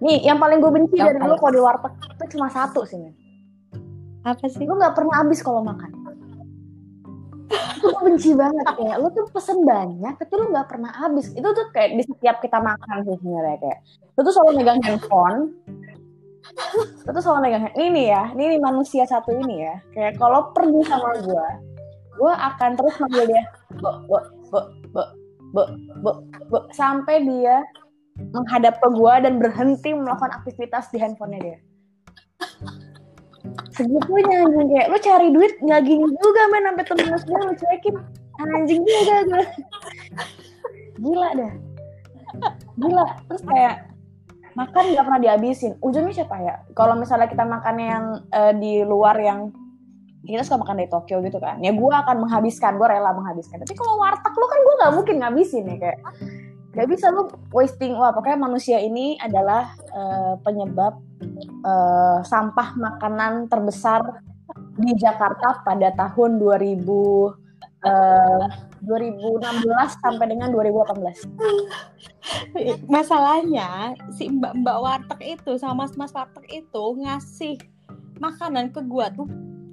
Nih, 0.01 0.25
yang 0.25 0.41
paling 0.41 0.65
gue 0.65 0.73
benci 0.73 0.97
dari 0.97 1.21
dulu 1.21 1.37
kalau 1.37 1.53
di 1.53 1.61
warteg 1.61 1.93
itu 1.97 2.25
cuma 2.37 2.49
satu 2.49 2.89
sih, 2.89 2.97
men. 2.97 3.13
Apa 4.25 4.49
sih? 4.49 4.65
Gue 4.65 4.77
nggak 4.77 4.97
pernah 4.97 5.15
habis 5.21 5.45
kalau 5.45 5.61
makan. 5.61 6.01
gue 7.81 8.01
benci 8.07 8.31
banget 8.37 8.63
kayak 8.79 8.97
lu 9.03 9.11
tuh 9.11 9.27
pesen 9.35 9.67
banyak 9.67 10.15
tapi 10.23 10.33
lu 10.39 10.55
nggak 10.55 10.69
pernah 10.71 10.93
habis 10.95 11.35
itu 11.35 11.43
tuh 11.43 11.67
kayak 11.75 11.99
di 11.99 12.05
setiap 12.07 12.39
kita 12.39 12.63
makan 12.63 13.03
sih 13.03 13.17
sebenarnya 13.19 13.59
kayak 13.59 13.79
lu 14.15 14.21
tuh 14.23 14.35
selalu 14.37 14.53
megang 14.63 14.81
handphone 14.87 15.41
lu 16.79 17.11
tuh 17.11 17.23
selalu 17.23 17.41
megang 17.51 17.65
ini 17.75 18.13
ya 18.13 18.31
ini, 18.39 18.55
ini 18.55 18.57
manusia 18.63 19.03
satu 19.03 19.35
ini 19.35 19.67
ya 19.67 19.75
kayak 19.97 20.15
kalau 20.23 20.55
pergi 20.55 20.81
sama 20.87 21.11
gue 21.19 21.49
gue 22.21 22.33
akan 22.33 22.71
terus 22.79 22.95
manggil 23.03 23.25
dia 23.27 23.43
bo 23.81 23.91
bo 24.07 24.19
bo 24.53 24.61
bo 24.95 25.03
bo 25.51 25.63
bo, 26.05 26.11
bo 26.53 26.59
sampai 26.71 27.27
dia 27.27 27.65
menghadap 28.31 28.79
ke 28.79 28.89
gue 28.91 29.15
dan 29.27 29.35
berhenti 29.43 29.91
melakukan 29.95 30.33
aktivitas 30.43 30.91
di 30.95 30.99
handphonenya 31.03 31.41
dia. 31.43 31.59
Segitunya 33.75 34.47
anjing. 34.47 34.69
Kayak 34.71 34.87
lu 34.91 34.99
cari 35.01 35.29
duit 35.35 35.53
nggak 35.59 35.83
gini 35.85 36.07
juga 36.07 36.43
men. 36.53 36.65
Sampai 36.71 36.85
terus 36.87 37.23
gue 37.27 37.41
lu 37.41 37.55
cekin 37.59 37.95
anjing 38.41 38.81
juga 38.87 39.17
gue 39.27 39.45
gila 41.01 41.29
dah. 41.37 41.53
Gila. 42.79 43.07
Terus 43.29 43.43
kayak 43.45 43.75
makan 44.55 44.85
nggak 44.95 45.05
pernah 45.05 45.21
dihabisin. 45.21 45.73
Ujungnya 45.81 46.15
siapa 46.15 46.37
ya? 46.41 46.55
Kalau 46.77 46.95
misalnya 46.95 47.29
kita 47.31 47.45
makan 47.45 47.77
yang 47.81 48.05
uh, 48.31 48.53
di 48.55 48.85
luar 48.85 49.17
yang 49.19 49.51
kita 50.21 50.45
suka 50.45 50.61
makan 50.61 50.85
di 50.85 50.89
Tokyo 50.93 51.25
gitu 51.25 51.41
kan. 51.41 51.59
Ya 51.65 51.73
gue 51.73 51.91
akan 51.91 52.29
menghabiskan 52.29 52.77
gue 52.77 52.87
rela 52.87 53.17
menghabiskan. 53.17 53.65
Tapi 53.65 53.73
kalau 53.73 53.97
warteg 53.99 54.35
lu 54.37 54.47
kan 54.47 54.61
gue 54.61 54.75
nggak 54.85 54.93
mungkin 54.93 55.17
ngabisin 55.25 55.65
ya 55.65 55.77
kayak 55.81 55.99
gak 56.71 56.87
bisa 56.87 57.11
lu 57.11 57.27
wasting 57.51 57.99
wah 57.99 58.15
pokoknya 58.15 58.39
manusia 58.39 58.79
ini 58.79 59.19
adalah 59.19 59.75
uh, 59.91 60.39
penyebab 60.47 61.03
uh, 61.67 62.23
sampah 62.23 62.79
makanan 62.79 63.51
terbesar 63.51 64.23
di 64.79 64.95
Jakarta 64.95 65.63
pada 65.67 65.91
tahun 65.99 66.39
2000 66.39 66.79
uh, 67.85 68.71
2016 68.81 70.01
sampai 70.01 70.27
dengan 70.33 70.49
2018. 70.57 71.29
Masalahnya 72.89 73.93
si 74.17 74.33
mbak-mbak 74.33 74.77
warteg 74.81 75.37
itu 75.37 75.61
sama 75.61 75.85
mas-mas 75.85 76.17
warteg 76.17 76.65
itu 76.65 76.85
ngasih 77.05 77.61
makanan 78.17 78.73
ke 78.73 78.81
gua 78.85 79.13
tuh 79.13 79.29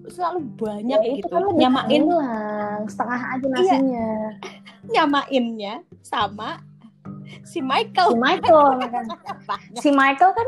selalu 0.08 0.44
banyak 0.56 1.00
ya, 1.04 1.16
gitu. 1.20 1.36
Nyamain 1.56 2.04
setengah 2.88 3.22
aja 3.36 3.48
iya. 3.48 3.56
nasinya. 3.56 3.84
Iya. 3.88 4.28
Nyamainnya 4.88 5.74
sama 6.04 6.64
si 7.44 7.60
Michael. 7.60 8.14
Si 8.14 8.18
Michael 8.18 8.62
kan. 8.80 9.06
si 9.78 9.90
Michael 9.92 10.32
kan 10.34 10.48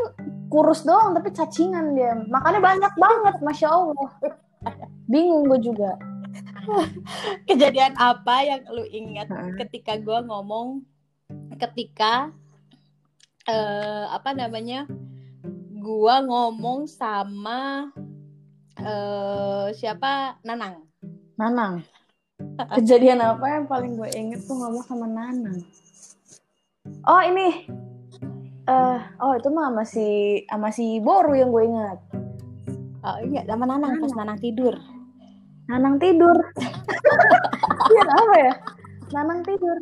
kurus 0.49 0.83
doang 0.83 1.13
tapi 1.13 1.29
cacingan 1.31 1.93
dia. 1.93 2.17
Makannya 2.27 2.61
banyak 2.61 2.93
banget, 2.97 3.35
masya 3.43 3.69
Allah. 3.69 4.09
Bingung 5.07 5.47
gue 5.47 5.59
juga. 5.71 5.95
Kejadian 7.49 7.97
apa 7.97 8.45
yang 8.45 8.61
lu 8.69 8.85
ingat 8.85 9.29
hmm. 9.29 9.57
ketika 9.57 9.97
gue 9.97 10.19
ngomong 10.25 10.85
ketika 11.57 12.29
uh, 13.49 14.05
apa 14.13 14.33
namanya 14.37 14.85
gue 15.79 16.15
ngomong 16.27 16.85
sama 16.85 17.89
uh, 18.77 19.67
siapa 19.73 20.37
Nanang. 20.45 20.85
Nanang. 21.39 21.81
Kejadian 22.79 23.19
apa 23.23 23.45
yang 23.59 23.65
paling 23.67 23.95
gue 23.95 24.09
inget 24.15 24.43
tuh 24.45 24.55
ngomong 24.59 24.83
sama 24.85 25.07
Nanang? 25.07 25.63
Oh 27.09 27.21
ini. 27.25 27.65
Uh, 28.69 29.01
oh 29.17 29.33
itu 29.33 29.49
mah 29.49 29.73
masih 29.73 30.45
sama 30.45 30.69
si 30.69 31.01
Boru 31.01 31.33
yang 31.33 31.49
gue 31.49 31.65
ingat. 31.65 31.97
Oh 33.01 33.17
iya, 33.25 33.41
sama 33.49 33.65
Nanang, 33.65 33.97
Nanang. 33.97 34.01
pas 34.05 34.13
Nanang 34.13 34.37
tidur. 34.37 34.75
Nanang 35.65 35.97
tidur. 35.97 36.37
Iya 37.89 38.05
apa 38.05 38.35
ya? 38.37 38.53
Nanang 39.17 39.41
tidur. 39.41 39.77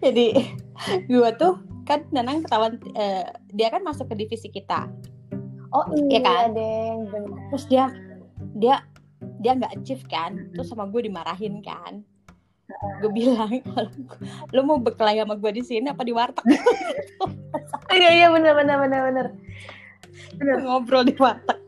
Jadi 0.00 0.56
gue 1.04 1.30
tuh 1.36 1.60
kan 1.84 2.00
Nanang 2.08 2.40
ketahuan 2.40 2.80
uh, 2.96 3.28
dia 3.52 3.68
kan 3.68 3.84
masuk 3.84 4.08
ke 4.08 4.24
divisi 4.24 4.48
kita. 4.48 4.88
Oh 5.68 5.84
iya, 5.92 6.16
iya 6.16 6.20
kan? 6.24 6.56
Deng, 6.56 7.12
bener. 7.12 7.36
Terus 7.52 7.64
dia 7.68 7.92
dia 8.56 8.80
dia 9.44 9.52
nggak 9.52 9.84
achieve 9.84 10.04
kan, 10.08 10.48
terus 10.56 10.72
sama 10.72 10.88
gue 10.88 11.04
dimarahin 11.04 11.60
kan 11.60 12.00
gue 13.00 13.10
bilang 13.12 13.50
lu 14.54 14.60
mau 14.64 14.78
berkelahi 14.80 15.20
sama 15.20 15.34
gue 15.36 15.52
di 15.56 15.62
sini 15.64 15.86
apa 15.90 16.02
di 16.04 16.12
warteg? 16.14 16.44
Iya 17.90 18.10
iya 18.14 18.26
bener 18.30 18.54
bener 18.54 18.78
bener 18.78 19.02
bener 19.10 19.26
ngobrol 20.62 21.02
di 21.02 21.14
warteg. 21.18 21.58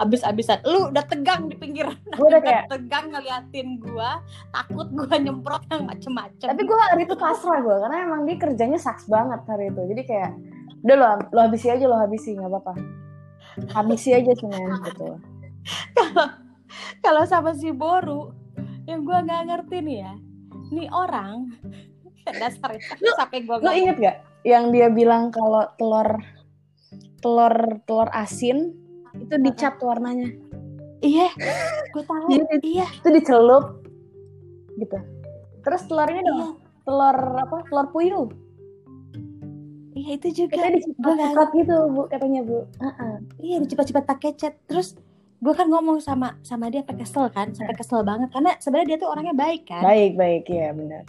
Abis-abisan 0.00 0.64
lu 0.64 0.88
udah 0.88 1.04
tegang 1.04 1.52
di 1.52 1.54
pinggir 1.54 1.84
gue 1.86 2.26
udah 2.26 2.40
kayak 2.40 2.72
tegang 2.72 3.12
ngeliatin 3.12 3.76
gue 3.76 4.10
takut 4.56 4.88
gue 4.88 5.14
nyemprot 5.20 5.62
yang 5.68 5.84
macem-macem. 5.84 6.48
Tapi 6.48 6.62
gue 6.64 6.76
hari 6.90 7.04
itu 7.04 7.14
pasrah 7.14 7.60
gue 7.60 7.76
karena 7.76 7.96
emang 8.08 8.24
dia 8.24 8.36
kerjanya 8.40 8.78
saks 8.80 9.06
banget 9.06 9.44
hari 9.44 9.68
itu. 9.68 9.82
Jadi 9.84 10.02
kayak 10.08 10.32
udah 10.80 10.96
lo 10.96 11.06
lo 11.28 11.40
habisi 11.44 11.68
aja 11.68 11.84
lo 11.84 11.96
habisi 12.00 12.32
nggak 12.34 12.48
apa-apa. 12.48 12.72
Habisi 13.76 14.16
aja 14.16 14.32
sih 14.32 14.48
men 14.48 14.80
gitu. 14.88 15.20
Kalau 15.98 16.26
kalau 17.02 17.22
sama 17.26 17.52
si 17.52 17.74
Boru 17.74 18.32
yang 18.90 19.06
gue 19.06 19.18
nggak 19.22 19.42
ngerti 19.46 19.76
nih 19.86 19.96
ya. 20.02 20.12
Nih 20.74 20.88
orang 20.90 21.54
dasar 22.42 22.76
lu, 22.98 23.10
sampai 23.16 23.42
gua 23.46 23.58
lu 23.62 23.70
inget 23.72 23.96
gak 23.98 24.16
yang 24.46 24.70
dia 24.74 24.88
bilang 24.88 25.28
kalau 25.34 25.66
telur 25.76 26.16
telur 27.20 27.54
telur 27.84 28.08
asin 28.10 28.74
itu 29.14 29.34
dicat 29.38 29.78
warnanya? 29.78 30.30
Iya 31.00 31.30
gue 31.94 32.04
tahu. 32.04 32.26
Iya, 32.30 32.44
iya. 32.62 32.86
itu 32.90 33.08
dicelup 33.10 33.86
gitu. 34.78 34.98
Terus 35.60 35.82
telurnya 35.86 36.22
dong 36.24 36.38
iya. 36.38 36.48
telur 36.86 37.18
apa 37.40 37.56
telur 37.68 37.86
puyuh. 37.94 38.28
Iya 39.90 40.10
itu 40.16 40.28
juga. 40.44 40.54
Kita 40.56 40.68
dicepat 40.72 41.48
gitu 41.52 41.76
bu 41.90 42.02
katanya 42.08 42.40
bu. 42.46 42.64
Uh 42.78 42.86
-uh. 42.86 43.14
iya 43.42 43.56
dicepat-cepat 43.60 44.04
pakai 44.06 44.30
cat. 44.38 44.54
Terus 44.70 44.96
gue 45.40 45.54
kan 45.56 45.66
ngomong 45.72 46.04
sama 46.04 46.36
sama 46.44 46.68
dia 46.68 46.84
pakai 46.84 47.04
kesel 47.04 47.26
kan 47.32 47.52
sampai 47.56 47.74
kesel 47.76 48.04
banget. 48.04 48.28
Karena 48.32 48.56
sebenarnya 48.60 48.88
dia 48.94 48.98
tuh 49.00 49.10
orangnya 49.10 49.34
baik 49.36 49.62
kan? 49.68 49.82
Baik 49.82 50.14
baik. 50.20 50.44
Ya 50.52 50.70
benar. 50.76 51.04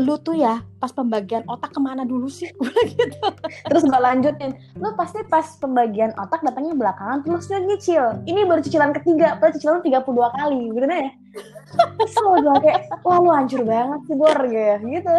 Lu 0.00 0.16
tuh 0.22 0.38
ya 0.38 0.64
pas 0.80 0.88
pembagian 0.88 1.44
otak 1.50 1.74
ke 1.74 1.80
mana 1.82 2.06
dulu 2.06 2.30
sih? 2.30 2.48
Gitu. 2.90 3.26
Terus 3.66 3.82
gue 3.84 4.00
lanjutin. 4.00 4.54
Lu 4.78 4.94
pasti 4.94 5.20
pas 5.26 5.44
pembagian 5.58 6.14
otak 6.16 6.40
datangnya 6.46 6.78
belakangan 6.78 7.26
terus 7.26 7.50
dia 7.50 7.60
nyicil. 7.60 8.04
Ini 8.24 8.46
baru 8.46 8.62
cicilan 8.62 8.94
ketiga 8.96 9.36
padahal 9.36 9.54
cicilan 9.58 9.80
32 9.82 10.38
kali 10.38 10.60
bener 10.72 10.90
ya? 10.90 11.10
Kesel 12.00 12.26
gue 12.40 12.56
kayak 12.62 12.80
wah 13.04 13.18
lu 13.20 13.30
hancur 13.34 13.66
banget 13.66 14.00
sih 14.08 14.16
bor 14.16 14.40
gitu 14.48 15.16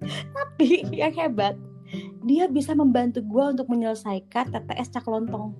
tapi 0.00 0.84
yang 0.92 1.12
hebat 1.12 1.54
dia 2.24 2.46
bisa 2.46 2.72
membantu 2.72 3.20
gue 3.24 3.44
untuk 3.56 3.66
menyelesaikan 3.68 4.52
TTS 4.52 4.88
cak 4.94 5.06
lontong 5.08 5.56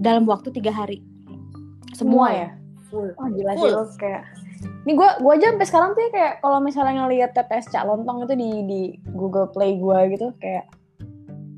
dalam 0.00 0.24
waktu 0.24 0.48
tiga 0.50 0.72
hari. 0.72 1.04
Semua, 1.92 2.32
ya? 2.32 2.50
full. 2.90 3.08
Oh 3.16 3.28
gila 3.30 3.54
full. 3.54 3.70
sih 3.86 3.96
kayak 4.02 4.22
ini 4.84 4.92
gue 4.92 5.10
gue 5.22 5.32
aja 5.32 5.46
sampai 5.54 5.66
sekarang 5.70 5.90
tuh 5.96 6.02
ya 6.04 6.10
kayak 6.12 6.32
kalau 6.44 6.58
misalnya 6.60 6.94
ngelihat 7.06 7.30
TTS 7.32 7.72
Cak 7.72 7.86
Lontong 7.86 8.26
itu 8.26 8.34
di 8.36 8.50
di 8.66 8.80
Google 9.14 9.48
Play 9.48 9.80
gue 9.80 9.98
gitu 10.18 10.34
kayak 10.42 10.68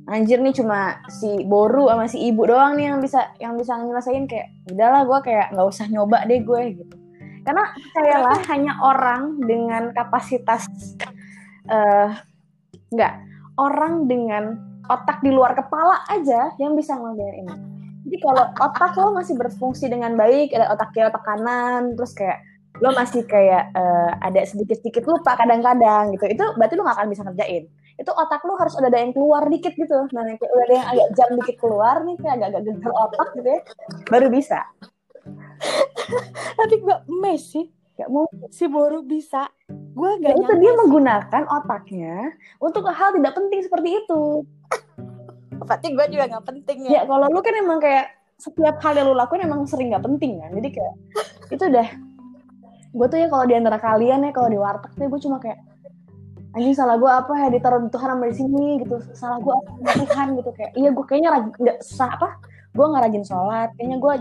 anjir 0.07 0.39
nih 0.39 0.55
cuma 0.55 1.01
si 1.09 1.43
Boru 1.49 1.89
sama 1.89 2.07
si 2.07 2.21
ibu 2.21 2.45
doang 2.45 2.77
nih 2.77 2.93
yang 2.93 3.01
bisa 3.01 3.33
yang 3.41 3.57
bisa 3.57 3.75
ngerasain 3.81 4.29
kayak 4.29 4.53
udahlah 4.71 5.03
gue 5.09 5.19
kayak 5.25 5.51
nggak 5.57 5.67
usah 5.67 5.87
nyoba 5.89 6.23
deh 6.29 6.45
gue 6.45 6.63
gitu. 6.79 6.97
Karena 7.43 7.65
lah 8.23 8.39
hanya 8.55 8.79
orang 8.85 9.41
dengan 9.43 9.91
kapasitas 9.97 10.69
uh, 11.67 12.13
nggak 12.93 13.15
orang 13.59 14.07
dengan 14.07 14.61
otak 14.87 15.25
di 15.25 15.31
luar 15.33 15.57
kepala 15.57 16.07
aja 16.11 16.55
yang 16.61 16.77
bisa 16.77 16.95
ngelakuin 16.95 17.47
ini 17.47 17.72
jadi 18.13 18.29
kalau 18.29 18.45
otak 18.61 18.93
lo 19.01 19.17
masih 19.17 19.41
berfungsi 19.41 19.89
dengan 19.89 20.13
baik 20.21 20.53
ada 20.53 20.69
otak 20.77 20.93
kiri 20.93 21.09
otak 21.09 21.25
kanan 21.25 21.97
terus 21.97 22.13
kayak 22.13 22.45
lo 22.85 22.93
masih 22.93 23.25
kayak 23.25 23.73
uh, 23.73 24.13
ada 24.21 24.45
sedikit-sedikit 24.45 25.09
lupa 25.09 25.33
kadang-kadang 25.41 26.13
gitu. 26.13 26.29
Itu 26.29 26.45
berarti 26.61 26.77
lo 26.77 26.85
gak 26.85 27.01
akan 27.01 27.09
bisa 27.09 27.25
ngerjain. 27.25 27.73
Itu 27.97 28.13
otak 28.13 28.45
lo 28.45 28.61
harus 28.61 28.77
udah 28.77 28.93
ada 28.93 29.01
yang 29.01 29.17
keluar 29.17 29.49
dikit 29.49 29.73
gitu. 29.73 30.13
Nah 30.13 30.29
kayak 30.29 30.53
udah 30.53 30.65
ada 30.69 30.75
yang 30.77 30.87
agak 30.93 31.09
jam 31.17 31.29
dikit 31.41 31.57
keluar 31.57 32.05
nih 32.05 32.17
kayak 32.21 32.35
agak-agak 32.37 32.63
gentar 32.69 32.93
otak 32.93 33.29
gitu 33.33 33.49
ya 33.49 33.61
baru 34.13 34.29
bisa. 34.29 34.61
Tapi 36.61 36.75
gue 36.85 36.97
mes 37.17 37.43
sih 37.49 37.65
gak 37.97 38.13
mau. 38.13 38.29
si 38.53 38.69
Boru 38.69 39.01
bisa. 39.09 39.49
Gue 39.73 40.21
gak 40.21 40.37
ya, 40.37 40.37
itu 40.37 40.53
dia 40.61 40.73
menggunakan 40.85 41.43
otaknya 41.49 42.37
untuk 42.61 42.85
hal 42.93 43.17
tidak 43.17 43.33
penting 43.41 43.65
seperti 43.65 44.05
itu 44.05 44.45
berarti 45.65 45.89
gue 45.95 46.07
juga 46.11 46.25
gak 46.29 46.47
penting 46.47 46.79
ya. 46.89 46.91
Ya 46.91 47.03
kalau 47.07 47.27
lu 47.31 47.41
kan 47.41 47.55
emang 47.55 47.79
kayak 47.79 48.07
setiap 48.43 48.77
hal 48.83 48.93
yang 48.99 49.07
lu 49.07 49.15
lakuin 49.15 49.47
emang 49.47 49.63
sering 49.71 49.95
gak 49.95 50.03
penting 50.03 50.43
kan. 50.43 50.51
Jadi 50.51 50.69
kayak 50.75 50.95
itu 51.55 51.65
udah 51.71 51.89
gue 52.93 53.07
tuh 53.09 53.19
ya 53.25 53.29
kalau 53.33 53.45
di 53.49 53.55
antara 53.57 53.79
kalian 53.81 54.29
ya 54.29 54.31
kalau 54.37 54.49
di 54.53 54.59
warteg 54.61 54.93
tuh 54.93 55.09
gue 55.09 55.21
cuma 55.23 55.41
kayak 55.41 55.59
anjing 56.53 56.77
salah 56.77 56.97
gue 56.99 57.11
apa 57.11 57.33
ya? 57.39 57.47
Ditaruh 57.55 57.81
Tuhan 57.89 58.09
sama 58.19 58.25
di 58.29 58.37
sini 58.37 58.67
gitu. 58.83 58.97
Salah 59.15 59.39
gue 59.41 59.55
apa 59.55 59.91
Tuhan? 60.05 60.27
gitu. 60.37 60.51
Kayak 60.53 60.73
iya 60.77 60.89
gue 60.91 61.05
kayaknya 61.07 61.31
rajin 61.33 61.51
nggak 61.57 61.79
sah 61.81 62.11
apa 62.11 62.29
gue 62.73 62.87
nggak 62.87 63.03
rajin 63.09 63.25
sholat. 63.25 63.69
Kayaknya 63.79 63.99
gue 64.03 64.15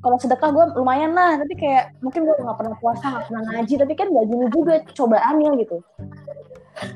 kalau 0.00 0.16
sedekah 0.16 0.50
gue 0.50 0.64
lumayan 0.80 1.12
lah. 1.12 1.36
Tapi 1.36 1.54
kayak 1.54 2.00
mungkin 2.00 2.24
gue 2.24 2.34
nggak 2.40 2.58
pernah 2.58 2.76
puasa 2.80 3.04
nggak 3.12 3.24
pernah 3.28 3.42
ngaji. 3.52 3.74
Tapi 3.76 3.92
kan 3.94 4.06
gak 4.08 4.26
gini 4.26 4.46
juga 4.50 4.74
cobaannya 4.96 5.50
gitu. 5.62 5.76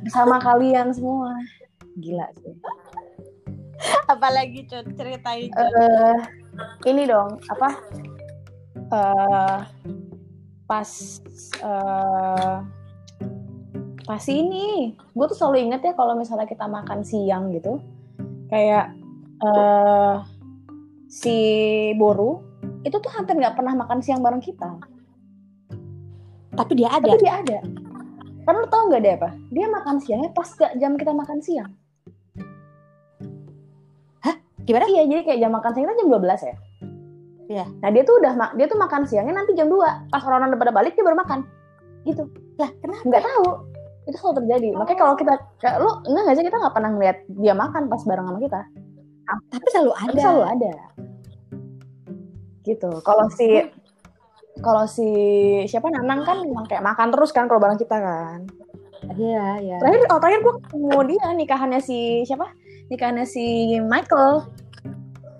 Bersama 0.02 0.40
kalian 0.40 0.90
semua. 0.96 1.36
Gila 1.94 2.26
sih 2.42 2.58
apalagi 4.12 4.66
ceritain 4.70 5.50
uh, 5.54 6.18
ini 6.86 7.08
dong 7.08 7.40
apa? 7.50 7.68
Uh, 8.92 9.58
pas 10.64 10.88
uh, 11.64 12.60
pas 14.04 14.24
ini 14.28 14.92
gue 14.92 15.26
tuh 15.32 15.36
selalu 15.36 15.70
inget 15.70 15.80
ya 15.80 15.92
kalau 15.96 16.12
misalnya 16.16 16.44
kita 16.44 16.68
makan 16.68 17.00
siang 17.00 17.52
gitu 17.52 17.80
kayak 18.52 18.92
uh, 19.40 20.20
si 21.08 21.36
Boru 21.96 22.44
itu 22.84 22.96
tuh 23.00 23.12
hampir 23.16 23.36
nggak 23.40 23.56
pernah 23.56 23.72
makan 23.72 24.04
siang 24.04 24.20
bareng 24.20 24.44
kita. 24.44 24.76
Tapi 26.54 26.72
dia 26.76 26.92
ada. 26.92 27.08
Tapi 27.08 27.24
dia 27.24 27.34
ada. 27.40 27.58
Karena 28.44 28.60
lo 28.60 28.68
tau 28.68 28.92
nggak 28.92 29.00
deh 29.00 29.14
apa? 29.16 29.30
Dia 29.48 29.66
makan 29.72 29.96
siangnya 30.04 30.30
pas 30.36 30.52
gak 30.52 30.76
jam 30.76 31.00
kita 31.00 31.16
makan 31.16 31.40
siang 31.40 31.72
gimana 34.64 34.88
iya 34.88 35.02
jadi 35.04 35.22
kayak 35.22 35.38
jam 35.44 35.52
makan 35.52 35.70
siang 35.72 35.84
kita 35.86 35.96
jam 36.00 36.08
12 36.08 36.48
ya 36.48 36.56
Iya. 37.48 37.66
Nah 37.80 37.88
dia 37.92 38.02
tuh 38.04 38.16
udah 38.20 38.32
dia 38.56 38.66
tuh 38.68 38.78
makan 38.80 39.02
siangnya 39.04 39.34
nanti 39.36 39.52
jam 39.52 39.68
2 39.68 40.08
pas 40.08 40.22
orang-orang 40.24 40.56
pada 40.56 40.72
balik 40.72 40.92
dia 40.96 41.04
baru 41.04 41.18
makan. 41.18 41.44
Gitu. 42.08 42.24
Lah 42.60 42.70
kenapa? 42.80 43.02
Nggak 43.04 43.22
tahu. 43.24 43.48
Itu 44.04 44.16
selalu 44.20 44.34
terjadi. 44.44 44.68
Oh. 44.72 44.78
Makanya 44.84 44.98
kalau 45.00 45.14
kita 45.16 45.34
kayak 45.60 45.76
lu 45.80 45.90
enggak 46.08 46.22
nggak 46.24 46.36
sih 46.36 46.44
kita 46.44 46.56
nggak 46.60 46.74
pernah 46.74 46.90
ngeliat 46.96 47.16
dia 47.28 47.54
makan 47.56 47.82
pas 47.88 48.02
bareng 48.04 48.26
sama 48.28 48.40
kita. 48.40 48.60
Tapi 49.52 49.66
selalu 49.72 49.92
ada. 49.92 50.08
Tapi 50.12 50.20
selalu 50.20 50.44
ada. 50.44 50.72
Gitu. 52.64 52.90
Kalau 53.04 53.26
si 53.32 53.48
kalau 54.62 54.84
si 54.86 55.08
siapa 55.66 55.90
Nanang 55.90 56.22
kan 56.22 56.38
memang 56.40 56.64
kayak 56.70 56.84
makan 56.84 57.12
terus 57.12 57.34
kan 57.34 57.44
kalau 57.50 57.60
bareng 57.60 57.80
kita 57.80 57.96
kan. 57.96 58.48
Iya, 59.04 59.60
iya. 59.60 59.76
Terakhir 59.84 60.00
oh 60.08 60.16
terakhir 60.16 60.40
gue 60.40 60.54
ketemu 60.64 60.98
dia 61.12 61.26
nikahannya 61.36 61.80
si 61.84 62.24
siapa? 62.24 62.48
Nikahannya 62.92 63.26
si 63.28 63.76
Michael. 63.80 64.48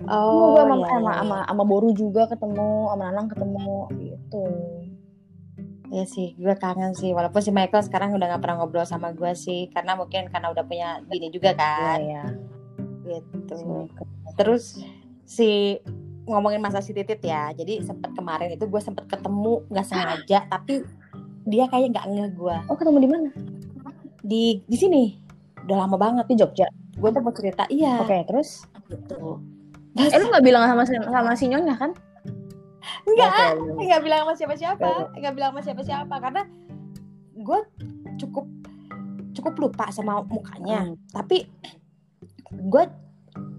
Oh, 0.04 0.52
gue 0.52 0.62
sama, 0.68 0.76
iya, 0.76 0.88
sama, 0.92 1.10
iya. 1.10 1.20
sama, 1.24 1.38
sama 1.48 1.64
Boru 1.64 1.90
juga 1.96 2.28
ketemu, 2.28 2.92
sama 2.92 3.02
Nanang 3.08 3.26
ketemu 3.32 3.88
gitu. 3.96 4.44
Iya 5.94 6.04
sih, 6.10 6.28
gue 6.36 6.54
kangen 6.60 6.92
sih. 6.92 7.16
Walaupun 7.16 7.40
si 7.40 7.48
Michael 7.54 7.86
sekarang 7.86 8.12
udah 8.12 8.36
gak 8.36 8.42
pernah 8.42 8.60
ngobrol 8.60 8.84
sama 8.84 9.16
gue 9.16 9.32
sih, 9.32 9.72
karena 9.72 9.96
mungkin 9.96 10.28
karena 10.28 10.52
udah 10.52 10.64
punya 10.66 11.00
bini 11.08 11.32
juga 11.32 11.56
kan. 11.56 12.00
Iya, 12.02 12.24
iya. 13.06 13.18
Gitu. 13.22 13.54
Si 13.56 13.64
Terus 14.34 14.64
si 15.24 15.78
ngomongin 16.24 16.60
masa 16.60 16.80
si 16.84 16.92
Titit 16.96 17.20
ya, 17.24 17.52
jadi 17.56 17.84
sempet 17.84 18.12
kemarin 18.16 18.52
itu 18.52 18.64
gue 18.64 18.80
sempet 18.80 19.08
ketemu 19.08 19.64
nggak 19.68 19.86
sengaja, 19.88 20.38
tapi 20.48 20.84
dia 21.48 21.68
kayak 21.68 21.96
nggak 21.96 22.06
nge 22.12 22.26
gue. 22.36 22.56
Oh 22.68 22.76
ketemu 22.76 22.98
di 23.00 23.08
mana? 23.08 23.30
Di 24.20 24.44
di 24.64 24.76
sini. 24.76 25.02
Udah 25.64 25.84
lama 25.84 25.96
banget 25.96 26.28
di 26.28 26.36
Jogja. 26.36 26.68
Gue 26.94 27.10
tuh 27.10 27.22
mau 27.22 27.34
cerita, 27.34 27.64
iya. 27.70 28.00
Oke, 28.00 28.10
okay, 28.10 28.20
terus? 28.26 28.64
Gitu 28.88 29.40
Eh 29.94 30.18
lu 30.18 30.26
gak 30.26 30.42
bilang 30.42 30.66
sama 30.66 30.82
sama 30.86 31.32
si 31.38 31.46
Nyonya 31.46 31.78
kan? 31.78 31.94
Enggak, 33.04 33.56
enggak 33.56 34.00
bilang 34.04 34.20
sama 34.26 34.34
siapa-siapa, 34.36 35.16
enggak 35.16 35.32
bilang 35.36 35.50
sama 35.54 35.62
siapa-siapa 35.64 36.14
karena 36.20 36.42
gue 37.34 37.58
cukup 38.20 38.46
cukup 39.34 39.54
lupa 39.58 39.88
sama 39.90 40.22
mukanya, 40.24 40.92
hmm. 40.92 40.96
tapi 41.10 41.48
gue 42.54 42.84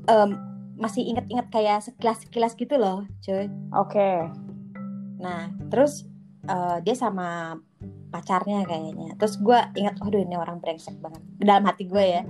um, 0.07 0.29
masih 0.75 1.03
inget-inget 1.07 1.47
kayak 1.51 1.83
sekilas-sekilas 1.83 2.53
gitu 2.55 2.75
loh, 2.79 3.07
cuy. 3.23 3.47
Oke. 3.75 3.95
Okay. 3.95 4.17
Nah, 5.19 5.51
terus 5.71 6.07
uh, 6.47 6.79
dia 6.83 6.95
sama 6.95 7.59
pacarnya 8.11 8.63
kayaknya. 8.67 9.15
Terus 9.19 9.39
gue 9.39 9.59
ingat, 9.75 9.99
waduh 9.99 10.21
ini 10.21 10.35
orang 10.35 10.59
brengsek 10.59 10.95
banget. 10.99 11.23
Dalam 11.39 11.63
hati 11.67 11.87
gue 11.87 12.03
ya, 12.03 12.21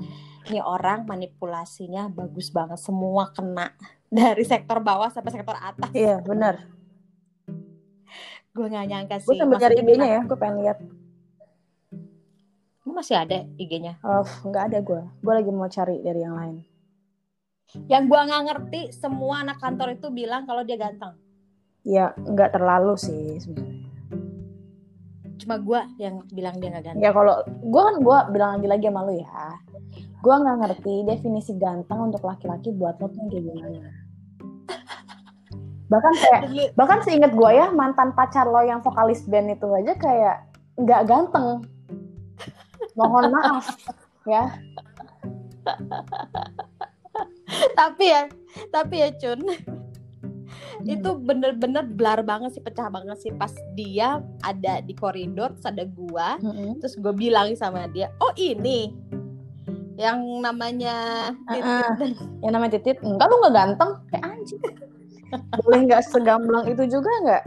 ini 0.50 0.62
orang 0.62 1.10
manipulasinya 1.10 2.10
bagus 2.10 2.54
banget, 2.54 2.78
semua 2.78 3.34
kena 3.34 3.74
dari 4.10 4.46
sektor 4.46 4.78
bawah 4.80 5.10
sampai 5.10 5.32
sektor 5.34 5.58
atas. 5.58 5.90
Iya 5.94 6.22
benar. 6.22 6.72
gue 8.56 8.72
gak 8.72 8.88
nyangka 8.88 9.20
sih. 9.20 9.36
Gue 9.36 9.36
sambil 9.36 9.60
cari 9.60 9.76
IG-nya 9.84 10.08
ya, 10.08 10.22
gue 10.24 10.38
pengen 10.40 10.58
lihat. 10.64 10.80
Lu 12.88 12.96
masih 12.96 13.20
ada 13.20 13.44
IG-nya? 13.60 14.00
Oh, 14.00 14.24
nggak 14.24 14.64
ada 14.72 14.80
gue. 14.80 15.02
Gue 15.20 15.34
lagi 15.36 15.52
mau 15.52 15.68
cari 15.68 16.00
dari 16.00 16.24
yang 16.24 16.40
lain. 16.40 16.64
Yang 17.92 18.04
gue 18.08 18.22
nggak 18.32 18.44
ngerti, 18.48 18.82
semua 18.96 19.44
anak 19.44 19.60
kantor 19.60 20.00
itu 20.00 20.08
bilang 20.08 20.48
kalau 20.48 20.64
dia 20.64 20.80
ganteng. 20.80 21.20
Ya, 21.84 22.16
nggak 22.16 22.56
terlalu 22.56 22.96
sih 22.96 23.44
sebenarnya. 23.44 23.85
Cuma 25.42 25.56
gue 25.60 25.80
yang 26.00 26.24
bilang 26.32 26.56
dia 26.60 26.72
nggak 26.72 26.86
ganteng. 26.92 27.04
Ya 27.04 27.12
kalau 27.12 27.44
gue 27.46 27.82
kan 27.82 27.96
gue 28.00 28.18
bilang 28.32 28.50
lagi 28.60 28.68
lagi 28.68 28.86
sama 28.88 29.02
lu 29.08 29.14
ya. 29.20 29.44
Gue 30.24 30.36
nggak 30.42 30.58
ngerti 30.64 30.94
definisi 31.06 31.54
ganteng 31.60 32.10
untuk 32.10 32.24
laki-laki 32.26 32.74
buat 32.74 32.98
lo 32.98 33.08
tuh 33.14 33.30
kayak 33.30 33.46
gimana 33.46 33.94
bahkan 35.92 36.14
kayak 36.18 36.42
bahkan 36.74 37.00
seingat 37.06 37.32
gue 37.34 37.52
ya 37.54 37.70
mantan 37.70 38.10
pacar 38.18 38.50
lo 38.50 38.62
yang 38.66 38.82
vokalis 38.82 39.22
band 39.30 39.54
itu 39.54 39.70
aja 39.70 39.94
kayak 39.94 40.38
nggak 40.82 41.06
ganteng 41.06 41.62
mohon 42.98 43.30
maaf 43.30 43.70
ya 44.34 44.50
tapi 47.78 48.06
ya 48.10 48.22
tapi 48.74 48.96
ya 49.02 49.10
Cun. 49.14 49.42
Itu 50.86 51.10
bener-bener 51.18 51.82
blar 51.82 52.22
banget 52.22 52.58
sih 52.58 52.64
pecah 52.64 52.88
banget 52.94 53.18
sih. 53.18 53.32
Pas 53.34 53.52
dia 53.74 54.22
ada 54.46 54.80
di 54.86 54.94
koridor 54.94 55.58
terus 55.58 55.68
ada 55.68 55.84
gua 55.90 56.38
hmm. 56.38 56.78
terus 56.80 56.96
gue 57.02 57.14
bilang 57.14 57.52
sama 57.58 57.90
dia 57.90 58.14
oh 58.22 58.32
ini 58.38 58.94
yang 59.96 60.44
namanya 60.44 61.32
titit. 61.48 61.64
uh 61.64 61.88
-uh. 61.88 62.12
yang 62.44 62.52
namanya 62.52 62.72
titit? 62.80 62.98
Enggak 63.00 63.32
lu 63.32 63.36
nggak 63.40 63.56
ganteng. 63.56 63.92
Kayak 64.12 64.24
anjing. 64.28 64.62
Boleh 65.64 65.80
nggak 65.88 66.04
segamblang 66.12 66.66
itu 66.68 66.84
juga 66.88 67.12
nggak? 67.24 67.44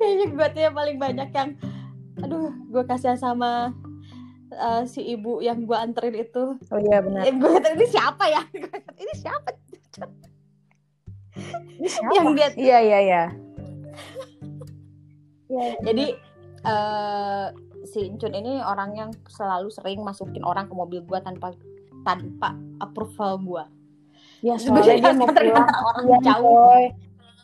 Kayaknya 0.00 0.26
gue 0.32 0.46
tuh 0.52 0.62
yang 0.64 0.76
paling 0.76 0.96
banyak 0.96 1.28
yang 1.32 1.50
aduh 2.20 2.52
gue 2.68 2.82
kasihan 2.88 3.16
sama 3.16 3.72
uh, 4.56 4.82
si 4.88 5.04
ibu 5.04 5.44
yang 5.44 5.64
gue 5.68 5.76
anterin 5.76 6.16
itu. 6.16 6.56
Oh 6.72 6.80
iya 6.80 7.04
benar. 7.04 7.28
Eh, 7.28 7.34
gue 7.36 7.48
kata 7.48 7.76
ini 7.76 7.86
siapa 7.88 8.24
ya? 8.28 8.42
Ini 9.02 9.12
siapa 9.18 9.61
ini 11.78 11.88
siapa? 11.88 12.12
Yang 12.14 12.28
dia 12.34 12.48
iya 12.58 12.78
iya 12.80 12.98
iya. 13.00 13.22
Ya, 15.52 15.66
jadi 15.84 16.06
uh, 16.64 17.52
si 17.84 18.08
Incun 18.08 18.32
ini 18.32 18.64
orang 18.64 18.96
yang 18.96 19.10
selalu 19.28 19.68
sering 19.68 20.00
masukin 20.00 20.40
orang 20.48 20.64
ke 20.64 20.74
mobil 20.74 21.04
gue 21.04 21.20
tanpa 21.20 21.52
tanpa 22.08 22.56
approval 22.80 23.36
gue 23.44 23.64
ya 24.42 24.56
soalnya 24.56 24.96
dia 24.96 25.12
mau 25.20 25.28
pulang. 25.28 25.68
orang 25.68 26.04
ya, 26.08 26.18
jauh. 26.24 26.88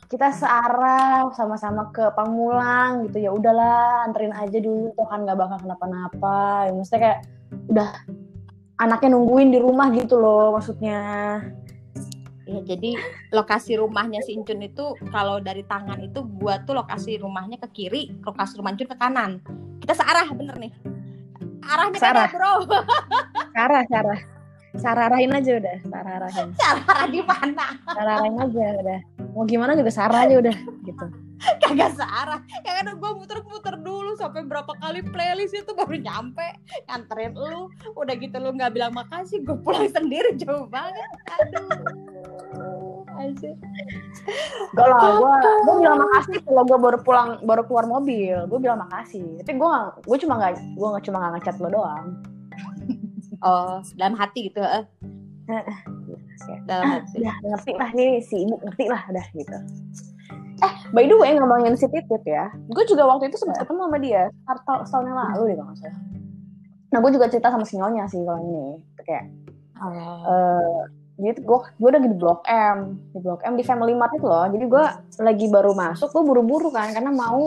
kita 0.08 0.32
searah 0.32 1.28
sama-sama 1.36 1.92
ke 1.92 2.00
Pamulang 2.16 3.04
gitu. 3.06 3.28
Ya 3.28 3.30
udahlah 3.30 4.08
anterin 4.08 4.32
aja 4.32 4.56
dulu. 4.56 4.96
Tuh 4.96 5.04
kan 5.04 5.28
nggak 5.28 5.36
bakal 5.36 5.68
kenapa-napa. 5.68 6.64
Ya, 6.64 6.72
maksudnya 6.72 7.00
kayak 7.04 7.18
udah 7.68 7.88
anaknya 8.78 9.08
nungguin 9.18 9.50
di 9.50 9.58
rumah 9.58 9.90
gitu 9.90 10.16
loh 10.16 10.54
maksudnya 10.54 11.00
ya 12.48 12.60
jadi 12.64 12.96
lokasi 13.36 13.76
rumahnya 13.76 14.24
si 14.24 14.32
Incun 14.32 14.64
itu 14.64 14.96
kalau 15.12 15.36
dari 15.36 15.60
tangan 15.68 16.00
itu 16.00 16.24
gua 16.24 16.64
tuh 16.64 16.80
lokasi 16.80 17.20
rumahnya 17.20 17.60
ke 17.60 17.68
kiri 17.76 18.08
lokasi 18.24 18.56
rumah 18.56 18.72
Incun 18.72 18.88
ke 18.88 18.96
kanan. 18.96 19.44
Kita 19.84 19.92
searah 19.92 20.32
bener 20.32 20.56
nih. 20.56 20.72
Arahnya 21.68 22.00
searah. 22.00 22.28
bro 22.32 22.54
searah 23.54 23.84
searah. 23.92 24.20
Sararahin 24.78 25.32
aja 25.32 25.58
udah 25.58 25.76
sararahin 25.90 26.48
sararah 26.54 27.08
di 27.08 27.20
mana? 27.24 27.66
Sararahin 27.88 28.36
aja 28.36 28.64
udah. 28.78 29.00
Mau 29.32 29.44
gimana 29.48 29.72
juga 29.74 29.90
sarah 29.92 30.28
aja 30.28 30.38
udah 30.38 30.56
gitu. 30.84 31.06
Kagak 31.38 31.94
sarah 31.94 32.42
ya 32.66 32.82
kan 32.82 32.98
gue 32.98 33.10
muter-muter 33.14 33.78
dulu 33.78 34.18
sampai 34.18 34.42
berapa 34.44 34.68
kali 34.78 35.02
playlist 35.08 35.56
itu 35.56 35.72
baru 35.72 35.96
nyampe. 35.98 36.46
Nganterin 36.84 37.32
lu. 37.34 37.72
Udah 37.96 38.14
gitu 38.20 38.36
lu 38.38 38.54
nggak 38.54 38.72
bilang 38.76 38.92
makasih 38.92 39.40
gue 39.42 39.56
pulang 39.56 39.88
sendiri. 39.96 40.36
Jauh 40.36 40.68
banget. 40.68 41.08
Aduh 41.40 42.17
aja 43.18 43.50
gak 44.76 44.86
lah 44.86 45.00
gue 45.18 45.34
gue 45.64 45.74
bilang 45.80 45.98
makasih 45.98 46.36
kalau 46.44 46.62
gue 46.66 46.78
baru 46.78 46.98
pulang 47.00 47.30
baru 47.44 47.62
keluar 47.64 47.86
mobil. 47.88 48.36
Gue 48.48 48.58
bilang 48.60 48.80
makasih. 48.84 49.40
Tapi 49.40 49.56
gue 49.56 49.72
gue 50.04 50.18
cuma 50.26 50.34
nggak 50.36 50.52
gue 50.76 50.88
nggak 50.88 51.04
cuma 51.08 51.16
nggak 51.22 51.32
ngechat 51.40 51.56
lo 51.60 51.68
doang. 51.72 52.06
Oh 53.40 53.80
dalam 53.96 54.14
hati 54.18 54.50
gitu 54.50 54.60
eh 54.60 54.84
dalam 56.68 56.84
ah, 56.84 56.92
hati. 57.00 57.24
ya 57.24 57.32
ngerti 57.40 57.72
lah 57.80 57.90
nih 57.96 58.20
si 58.20 58.44
ibu 58.44 58.60
ngerti 58.60 58.84
lah 58.90 59.02
udah 59.08 59.26
gitu. 59.32 59.58
Eh 60.58 60.72
by 60.92 61.04
the 61.06 61.16
way 61.16 61.32
ngomongin 61.38 61.74
si 61.78 61.88
titit 61.88 62.22
ya. 62.26 62.52
Gue 62.68 62.84
juga 62.84 63.08
waktu 63.08 63.32
itu 63.32 63.40
sempat 63.40 63.64
ketemu 63.64 63.80
sama 63.88 63.98
dia 64.02 64.22
atau 64.44 64.84
setahun 64.84 65.06
yang 65.08 65.18
lalu 65.18 65.42
deh 65.54 65.56
kalau 65.56 65.74
salah. 65.78 66.00
Nah 66.88 66.98
gue 67.04 67.10
juga 67.14 67.26
cerita 67.32 67.48
sama 67.48 67.64
si 67.64 67.74
nyonya 67.80 68.04
sih 68.10 68.20
kalau 68.20 68.40
ini. 68.44 68.66
Kayak 69.06 69.24
oh. 69.80 70.20
uh, 70.28 70.80
jadi 71.18 71.42
gue 71.42 71.58
gue 71.82 71.88
udah 71.90 72.02
di 72.02 72.10
blok 72.14 72.46
M. 72.46 72.94
Di 73.10 73.18
blok 73.18 73.42
M 73.42 73.58
di 73.58 73.66
Family 73.66 73.90
Mart 73.98 74.14
itu 74.14 74.22
loh. 74.22 74.46
Jadi 74.46 74.64
gue 74.70 74.84
lagi 75.18 75.46
baru 75.50 75.74
masuk 75.74 76.14
gue 76.14 76.22
buru-buru 76.22 76.70
kan 76.70 76.94
karena 76.94 77.10
mau 77.10 77.42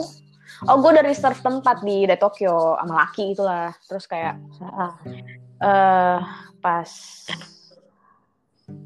oh 0.68 0.76
gue 0.76 0.90
udah 0.92 1.04
reserve 1.04 1.40
tempat 1.40 1.80
di 1.80 2.04
di 2.04 2.16
Tokyo 2.20 2.76
sama 2.76 3.08
laki 3.08 3.32
itulah 3.32 3.72
terus 3.88 4.04
kayak 4.04 4.36
uh, 5.64 6.20
pas 6.60 6.90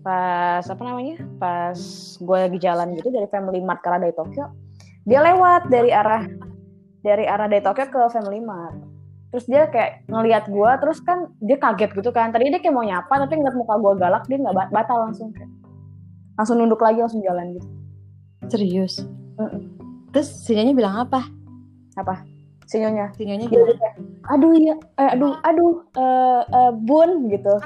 pas 0.06 0.62
apa 0.62 0.82
namanya? 0.86 1.18
Pas 1.42 1.78
gue 2.22 2.38
lagi 2.46 2.58
jalan 2.62 2.94
gitu 2.94 3.10
dari 3.10 3.26
Family 3.26 3.58
Mart 3.58 3.82
ke 3.82 3.90
Radai 3.90 4.14
Tokyo 4.14 4.54
dia 5.06 5.22
lewat 5.22 5.70
dari 5.70 5.94
arah 5.94 6.26
dari 7.02 7.26
arah 7.30 7.46
dari 7.46 7.62
Tokyo 7.62 7.86
ke 7.90 8.00
Family 8.10 8.42
Mart 8.42 8.95
terus 9.36 9.52
dia 9.52 9.68
kayak 9.68 10.08
ngelihat 10.08 10.48
gue 10.48 10.70
terus 10.80 10.96
kan 11.04 11.28
dia 11.44 11.60
kaget 11.60 11.92
gitu 11.92 12.08
kan. 12.08 12.32
Tadi 12.32 12.48
dia 12.48 12.56
kayak 12.56 12.72
mau 12.72 12.80
nyapa 12.80 13.12
tapi 13.20 13.36
ngeliat 13.36 13.52
muka 13.52 13.76
gue 13.76 13.92
galak 14.00 14.24
dia 14.24 14.40
nggak 14.40 14.72
batal 14.72 15.04
langsung. 15.04 15.28
Kayak 15.36 15.52
langsung 16.40 16.56
nunduk 16.56 16.80
lagi 16.80 17.04
langsung 17.04 17.20
jalan 17.20 17.52
gitu. 17.52 17.68
Serius? 18.48 19.04
Mm 19.36 19.44
-mm. 19.44 19.62
terus 20.16 20.32
sinyalnya 20.48 20.72
bilang 20.72 20.94
apa? 21.04 21.28
Apa? 22.00 22.24
Sinyonya? 22.64 23.12
Sinyonya 23.12 23.44
gimana? 23.52 23.76
aduh 24.32 24.56
ya 24.56 24.74
eh, 24.96 25.10
aduh 25.12 25.36
aduh 25.44 25.84
uh, 26.00 26.42
uh, 26.48 26.72
bun 26.72 27.28
gitu. 27.28 27.60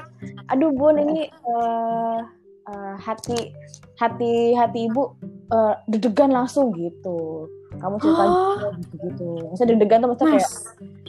Aduh 0.51 0.75
bun 0.75 0.99
ini 0.99 1.31
uh, 1.47 2.19
uh, 2.67 2.95
hati 2.99 3.55
hati 3.95 4.59
hati 4.59 4.91
ibu 4.91 5.15
uh, 5.55 5.79
deg-degan 5.87 6.35
langsung 6.35 6.75
gitu 6.75 7.47
kamu 7.81 7.95
cerita 7.99 8.23
gitu 8.79 8.95
gitu 9.09 9.27
maksudnya 9.49 9.69
deg-degan 9.75 9.99
tuh 9.99 10.09
maksudnya 10.13 10.31
kayak 10.37 10.51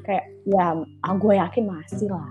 kayak 0.03 0.25
ya 0.49 0.67
ah, 1.05 1.15
gue 1.15 1.35
yakin 1.37 1.65
masih 1.69 2.09
lah 2.11 2.29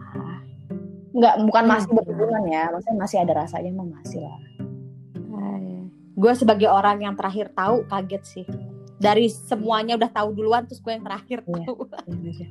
nggak 1.12 1.36
bukan 1.48 1.64
masih 1.68 1.88
hmm. 1.92 1.98
berhubungan 2.02 2.44
ya 2.50 2.64
maksudnya 2.74 2.98
masih 2.98 3.18
ada 3.22 3.34
rasanya 3.46 3.72
mah 3.78 3.88
masih 4.00 4.20
lah 4.26 4.40
gue 6.22 6.34
sebagai 6.38 6.70
orang 6.70 7.02
yang 7.02 7.16
terakhir 7.18 7.50
tahu 7.56 7.82
kaget 7.90 8.24
sih 8.24 8.46
dari 9.02 9.26
semuanya 9.32 9.98
udah 9.98 10.12
tahu 10.14 10.30
duluan 10.38 10.70
terus 10.70 10.78
gue 10.78 10.94
yang 10.94 11.02
terakhir 11.02 11.42
iya, 11.42 11.66
tahu. 11.66 11.76
Iya, 12.22 12.48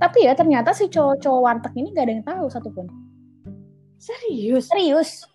Tapi 0.00 0.18
ya 0.24 0.32
ternyata 0.32 0.72
si 0.72 0.88
cowok-cowok 0.88 1.40
warteg 1.44 1.72
ini 1.76 1.92
gak 1.92 2.04
ada 2.08 2.12
yang 2.16 2.24
tahu 2.24 2.44
satupun. 2.48 2.86
Serius? 4.00 4.72
Serius. 4.72 5.28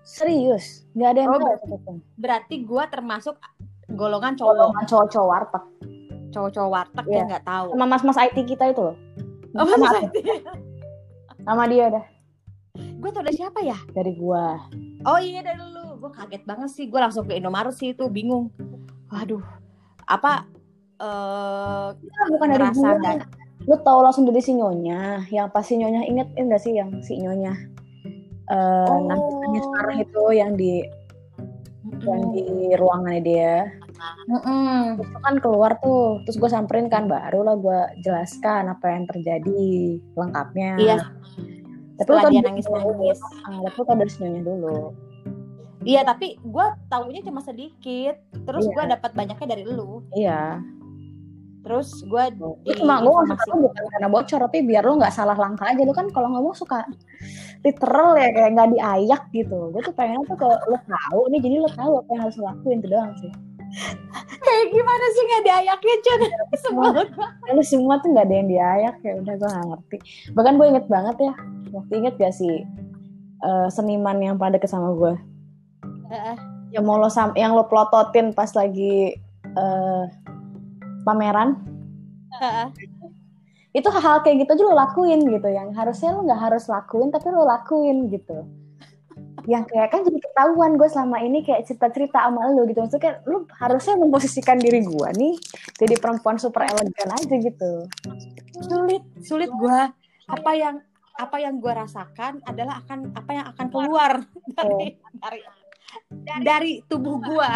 Serius. 0.00 0.88
Gak 0.96 1.12
ada 1.12 1.20
yang 1.20 1.30
oh, 1.36 1.36
tahu 1.36 1.56
satupun. 1.60 1.94
Berarti 2.16 2.64
gue 2.64 2.84
termasuk 2.88 3.36
golongan 3.94 4.32
cowok. 4.36 4.54
Golongan 4.56 4.84
cowok-cowok 4.88 5.28
warteg. 5.28 5.64
Cowok-cowok 6.34 6.70
warteg 6.70 7.06
yeah. 7.08 7.16
yang 7.16 7.26
nggak 7.30 7.46
tahu. 7.46 7.68
Sama 7.72 7.86
mas-mas 7.88 8.18
IT 8.20 8.38
kita 8.44 8.64
itu 8.72 8.80
loh. 8.82 8.96
Oh, 9.56 9.64
mas 9.64 9.94
IT. 10.04 10.16
Sama 11.46 11.64
dia 11.70 11.86
dah. 11.88 12.04
Gue 12.76 13.10
tau 13.10 13.22
dari 13.24 13.36
siapa 13.38 13.58
ya? 13.64 13.78
Dari 13.94 14.12
gue. 14.14 14.44
Oh 15.06 15.18
iya 15.18 15.40
dari 15.40 15.62
lu. 15.62 15.96
Gue 15.98 16.10
kaget 16.12 16.42
banget 16.44 16.70
sih. 16.70 16.84
Gue 16.90 17.00
langsung 17.00 17.24
ke 17.24 17.34
Indomaret 17.38 17.74
sih 17.74 17.96
itu 17.96 18.06
bingung. 18.10 18.52
Waduh, 19.08 19.40
apa 20.04 20.44
uh, 21.00 21.96
ya, 21.96 22.22
bukan 22.28 22.48
dari 22.52 22.66
gue. 22.76 22.92
Lu 23.64 23.76
tahu 23.80 24.00
langsung 24.04 24.28
dari 24.28 24.40
si 24.44 24.52
nyonya, 24.52 25.24
yang 25.32 25.48
pasti 25.48 25.80
nyonya 25.80 26.04
inget 26.04 26.28
enggak 26.36 26.60
sih 26.60 26.76
yang 26.76 26.92
si 27.00 27.16
nyonya 27.16 27.56
uh, 28.50 28.88
oh. 28.88 29.00
nanti 29.08 29.58
sekarang 29.60 29.96
itu 30.02 30.22
yang 30.34 30.52
di. 30.56 30.84
Yang 32.04 32.22
di 32.34 32.44
ruangannya 32.76 33.22
dia. 33.22 33.56
Mm 34.30 34.40
-mm. 34.40 34.76
Terus 34.98 35.10
kan 35.24 35.34
keluar 35.42 35.72
tuh, 35.82 36.22
terus 36.22 36.38
gue 36.38 36.50
samperin 36.50 36.86
kan, 36.86 37.10
baru 37.10 37.42
lah 37.42 37.56
gue 37.58 37.80
jelaskan 38.06 38.70
apa 38.70 38.86
yang 38.94 39.04
terjadi 39.10 39.98
lengkapnya. 40.14 40.72
Iya. 40.78 40.96
Tapi 41.98 42.08
lu 42.14 42.20
dia 42.30 42.42
nangis 42.46 42.66
nangis. 42.70 43.18
Ah, 43.42 43.58
tapi 43.66 43.74
lu 43.74 43.84
tau 43.84 43.96
dari 43.98 44.12
nyonya 44.22 44.42
dulu. 44.46 44.78
Iya, 45.82 46.00
tapi 46.06 46.26
gue 46.38 46.66
taunya 46.90 47.20
cuma 47.26 47.40
sedikit. 47.42 48.14
Terus 48.46 48.64
iya. 48.70 48.74
gue 48.74 48.84
dapat 48.94 49.10
banyaknya 49.18 49.46
dari 49.50 49.64
lu. 49.66 50.02
Iya. 50.14 50.62
Terus 51.66 52.00
gue 52.06 52.24
di 52.64 52.72
cuma 52.78 53.02
gue 53.02 53.12
bukan 53.12 53.84
karena 53.92 54.08
bocor, 54.08 54.40
tapi 54.46 54.62
biar 54.62 54.86
lu 54.86 54.96
nggak 54.96 55.12
salah 55.12 55.34
langkah 55.34 55.66
aja. 55.66 55.82
Lu 55.82 55.92
kan 55.92 56.06
kalau 56.14 56.30
ngomong 56.32 56.54
suka 56.54 56.86
literal 57.66 58.14
ya 58.14 58.28
kayak 58.30 58.50
nggak 58.54 58.70
diayak 58.74 59.22
gitu. 59.34 59.58
Gue 59.74 59.82
tuh 59.82 59.94
pengen 59.94 60.22
tuh 60.26 60.38
kalau 60.38 60.56
lu 60.70 60.78
tahu 60.86 61.20
nih, 61.34 61.40
jadi 61.42 61.54
lu 61.62 61.70
tahu 61.74 61.92
apa 62.00 62.10
yang 62.14 62.22
harus 62.28 62.38
lakuin 62.38 62.78
itu 62.82 62.88
doang 62.90 63.12
sih. 63.18 63.32
kayak 64.48 64.66
gimana 64.72 65.04
sih 65.12 65.22
nggak 65.28 65.42
diayaknya 65.44 65.96
Cun? 66.00 66.20
semua. 66.56 66.88
Lu 67.52 67.62
semua 67.66 67.94
tuh 68.00 68.08
nggak 68.16 68.26
ada 68.26 68.34
yang 68.34 68.48
diayak 68.48 68.96
ya 69.04 69.12
udah 69.20 69.34
gue 69.36 69.48
nggak 69.48 69.66
ngerti. 69.74 69.98
Bahkan 70.32 70.52
gue 70.56 70.66
inget 70.72 70.86
banget 70.88 71.16
ya 71.20 71.34
waktu 71.72 71.92
inget 72.00 72.14
gak 72.16 72.34
sih 72.34 72.64
uh, 73.44 73.68
seniman 73.68 74.18
yang 74.20 74.36
pada 74.40 74.56
kesama 74.56 74.92
gue 74.96 75.14
uh, 76.10 76.36
yang 76.72 76.84
mau 76.84 77.00
lo 77.00 77.08
sam 77.08 77.32
yang 77.36 77.56
lo 77.56 77.64
plototin 77.68 78.32
pas 78.36 78.52
lagi 78.52 79.16
uh, 79.56 80.04
pameran? 81.04 81.56
Uh, 82.36 82.68
itu 83.76 83.88
hal-hal 83.92 84.24
kayak 84.24 84.44
gitu 84.44 84.50
aja 84.56 84.64
lo 84.64 84.74
lakuin 84.74 85.20
gitu 85.28 85.48
yang 85.52 85.76
harusnya 85.76 86.16
lo 86.16 86.24
nggak 86.24 86.40
harus 86.40 86.64
lakuin 86.72 87.12
tapi 87.12 87.28
lo 87.28 87.44
lakuin 87.44 88.08
gitu. 88.08 88.48
Yang 89.48 89.64
kayak 89.72 89.88
kan 89.92 90.00
jadi 90.04 90.18
ketahuan 90.20 90.76
gue 90.76 90.88
selama 90.88 91.24
ini 91.24 91.40
kayak 91.44 91.68
cerita-cerita 91.68 92.20
sama 92.20 92.48
lu 92.52 92.64
gitu. 92.68 92.80
Maksudnya 92.84 93.02
kayak 93.04 93.18
lu 93.28 93.44
harusnya 93.60 93.94
memposisikan 94.00 94.56
diri 94.60 94.80
gue 94.84 95.08
nih 95.20 95.34
jadi 95.76 95.94
perempuan 96.00 96.40
super 96.40 96.64
elegan 96.64 97.12
aja 97.12 97.34
gitu. 97.36 97.72
Sulit 98.64 99.04
sulit 99.20 99.52
gue. 99.52 99.80
Apa 100.28 100.52
yang 100.56 100.80
apa 101.18 101.36
yang 101.42 101.60
gue 101.60 101.72
rasakan 101.72 102.40
adalah 102.46 102.80
akan 102.86 102.98
apa 103.12 103.30
yang 103.34 103.46
akan 103.52 103.66
keluar 103.68 104.12
dari 104.54 104.96
oh. 104.96 105.12
dari 105.18 105.40
dari 106.40 106.72
tubuh 106.88 107.20
gue 107.20 107.50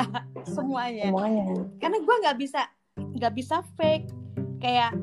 semuanya. 0.45 1.09
semuanya. 1.09 1.45
Karena 1.81 1.99
gue 2.05 2.15
nggak 2.21 2.37
bisa 2.37 2.61
nggak 2.97 3.33
bisa 3.33 3.65
fake. 3.81 4.09
Kayak 4.63 4.95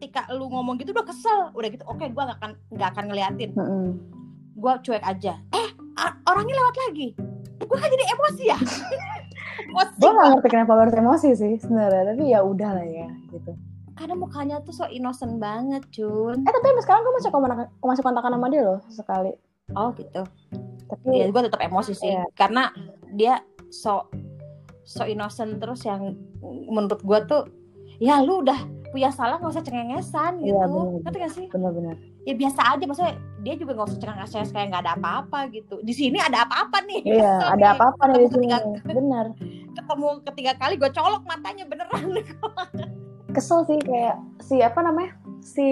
ketika 0.00 0.24
lu 0.32 0.48
ngomong 0.48 0.80
gitu 0.80 0.96
udah 0.96 1.04
kesel. 1.04 1.52
Udah 1.52 1.68
gitu 1.68 1.84
oke 1.84 2.00
okay, 2.00 2.08
gue 2.08 2.22
nggak 2.24 2.40
akan 2.40 2.52
nggak 2.72 2.88
akan 2.96 3.04
ngeliatin. 3.12 3.50
Mm 3.52 3.60
-hmm. 3.68 3.86
gue 4.56 4.72
cuek 4.88 5.04
aja. 5.04 5.36
Eh 5.52 5.68
orangnya 6.24 6.56
lewat 6.56 6.76
lagi. 6.88 7.08
Gue 7.60 7.76
kan 7.76 7.92
jadi 7.92 8.04
emosi 8.16 8.44
ya? 8.48 8.58
Gue 9.70 10.10
gak 10.10 10.28
ngerti 10.34 10.48
kenapa 10.50 10.72
harus 10.72 10.96
emosi 10.96 11.28
sih 11.36 11.52
sebenarnya 11.60 12.16
tapi 12.16 12.32
ya 12.32 12.40
udah 12.40 12.80
lah 12.80 12.86
ya 12.88 13.12
gitu. 13.28 13.52
Karena 13.94 14.16
mukanya 14.16 14.56
tuh 14.64 14.72
so 14.72 14.88
innocent 14.88 15.36
banget 15.36 15.84
Jun. 15.92 16.42
Eh 16.42 16.50
tapi 16.50 16.66
sekarang 16.80 17.04
gue 17.04 17.14
masih 17.20 17.30
kontak 17.30 17.68
masih 17.84 18.02
kontakan 18.02 18.32
sama 18.34 18.48
dia 18.48 18.62
loh 18.64 18.80
sekali. 18.88 19.32
Oh 19.76 19.92
gitu. 19.94 20.24
Tapi 20.88 21.08
ya 21.12 21.28
gue 21.28 21.42
tetap 21.44 21.60
emosi 21.60 21.92
sih. 21.92 22.08
Iya. 22.08 22.24
karena 22.34 22.72
dia 23.14 23.44
so 23.68 24.08
so 24.82 25.04
innocent 25.04 25.60
terus 25.60 25.84
yang 25.86 26.16
menurut 26.66 26.98
gue 27.04 27.18
tuh 27.28 27.42
ya 28.00 28.24
lu 28.24 28.42
udah 28.42 28.58
punya 28.90 29.10
salah 29.14 29.38
nggak 29.38 29.54
usah 29.54 29.64
cengengesan 29.64 30.42
iya, 30.42 30.66
gitu. 30.66 30.78
iya, 30.82 31.00
ngerti 31.06 31.18
gak 31.22 31.32
sih? 31.32 31.46
Benar-benar. 31.50 31.96
Ya 32.26 32.34
biasa 32.36 32.60
aja 32.74 32.84
maksudnya 32.84 33.14
dia 33.40 33.54
juga 33.56 33.70
nggak 33.78 33.88
usah 33.88 34.00
cengengesan 34.02 34.50
kayak 34.50 34.66
nggak 34.74 34.82
ada 34.82 34.92
apa-apa 34.98 35.38
gitu. 35.54 35.74
Di 35.80 35.94
sini 35.94 36.18
ada 36.18 36.44
apa-apa 36.44 36.78
nih. 36.84 37.00
Iya 37.06 37.32
so, 37.38 37.46
ada 37.54 37.66
apa-apa 37.78 38.02
nih 38.10 38.18
di 38.26 38.28
sini. 38.34 38.46
benar. 38.84 39.26
ketemu 39.70 40.08
ketiga 40.26 40.52
kali 40.58 40.74
gue 40.76 40.90
colok 40.90 41.22
matanya 41.24 41.64
beneran. 41.64 42.10
Kesel 43.34 43.62
sih 43.70 43.78
kayak 43.78 44.18
si 44.42 44.58
apa 44.58 44.82
namanya 44.82 45.14
si 45.40 45.66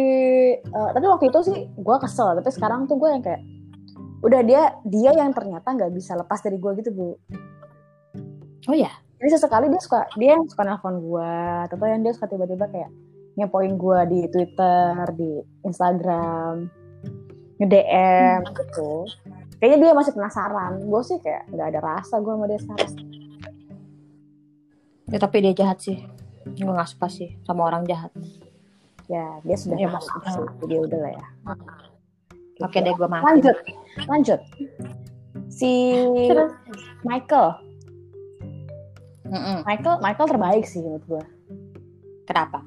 uh, 0.70 0.90
tapi 0.94 1.06
waktu 1.10 1.28
itu 1.28 1.38
sih 1.42 1.58
gue 1.74 1.96
kesel 1.98 2.38
tapi 2.38 2.48
sekarang 2.54 2.86
tuh 2.86 2.96
gue 2.96 3.10
yang 3.10 3.20
kayak 3.20 3.42
udah 4.22 4.40
dia 4.46 4.78
dia 4.86 5.10
yang 5.10 5.34
ternyata 5.34 5.66
nggak 5.74 5.90
bisa 5.90 6.14
lepas 6.14 6.38
dari 6.38 6.54
gue 6.54 6.70
gitu 6.78 6.94
bu. 6.94 7.18
Oh 8.70 8.76
ya 8.78 8.94
jadi 9.18 9.28
sesekali 9.34 9.66
dia 9.66 9.82
suka 9.82 10.06
dia 10.14 10.38
yang 10.38 10.46
suka 10.46 10.62
nelfon 10.62 11.02
gue 11.02 11.32
atau 11.66 11.86
yang 11.86 12.06
dia 12.06 12.14
suka 12.14 12.30
tiba-tiba 12.30 12.70
kayak 12.70 12.90
ngepoin 13.34 13.74
gue 13.74 13.98
di 14.10 14.20
Twitter 14.30 14.94
di 15.14 15.42
Instagram 15.66 16.70
nge 17.58 17.66
DM 17.66 18.38
hmm. 18.46 18.54
gitu. 18.54 18.90
Kayaknya 19.58 19.78
dia 19.82 19.92
masih 19.98 20.12
penasaran. 20.14 20.72
Gue 20.86 21.02
sih 21.02 21.18
kayak 21.18 21.50
nggak 21.50 21.68
ada 21.74 21.80
rasa 21.82 22.22
gue 22.22 22.30
sama 22.30 22.46
dia 22.46 22.60
sekarang. 22.62 22.94
Ya 25.10 25.18
tapi 25.18 25.36
dia 25.42 25.52
jahat 25.58 25.78
sih. 25.82 25.98
Gue 26.54 26.70
nggak 26.70 26.90
suka 26.94 27.10
sih 27.10 27.34
sama 27.42 27.66
orang 27.66 27.82
jahat. 27.90 28.14
Ya 29.10 29.42
dia 29.42 29.56
sudah 29.58 29.78
ya, 29.78 29.90
masuk 29.90 30.22
sih. 30.22 30.46
Jadi 30.62 30.74
udah 30.78 30.98
lah 31.02 31.12
ya. 31.18 31.26
Oke 32.62 32.78
deh 32.78 32.94
gue 32.94 33.08
lanjut. 33.10 33.56
Lanjut. 34.06 34.40
Si 35.50 35.70
Michael 37.02 37.67
Mm-mm. 39.28 39.58
Michael 39.64 39.96
Michael 40.00 40.28
terbaik 40.28 40.64
sih 40.64 40.80
menurut 40.80 41.04
gue. 41.06 41.24
Kenapa? 42.24 42.64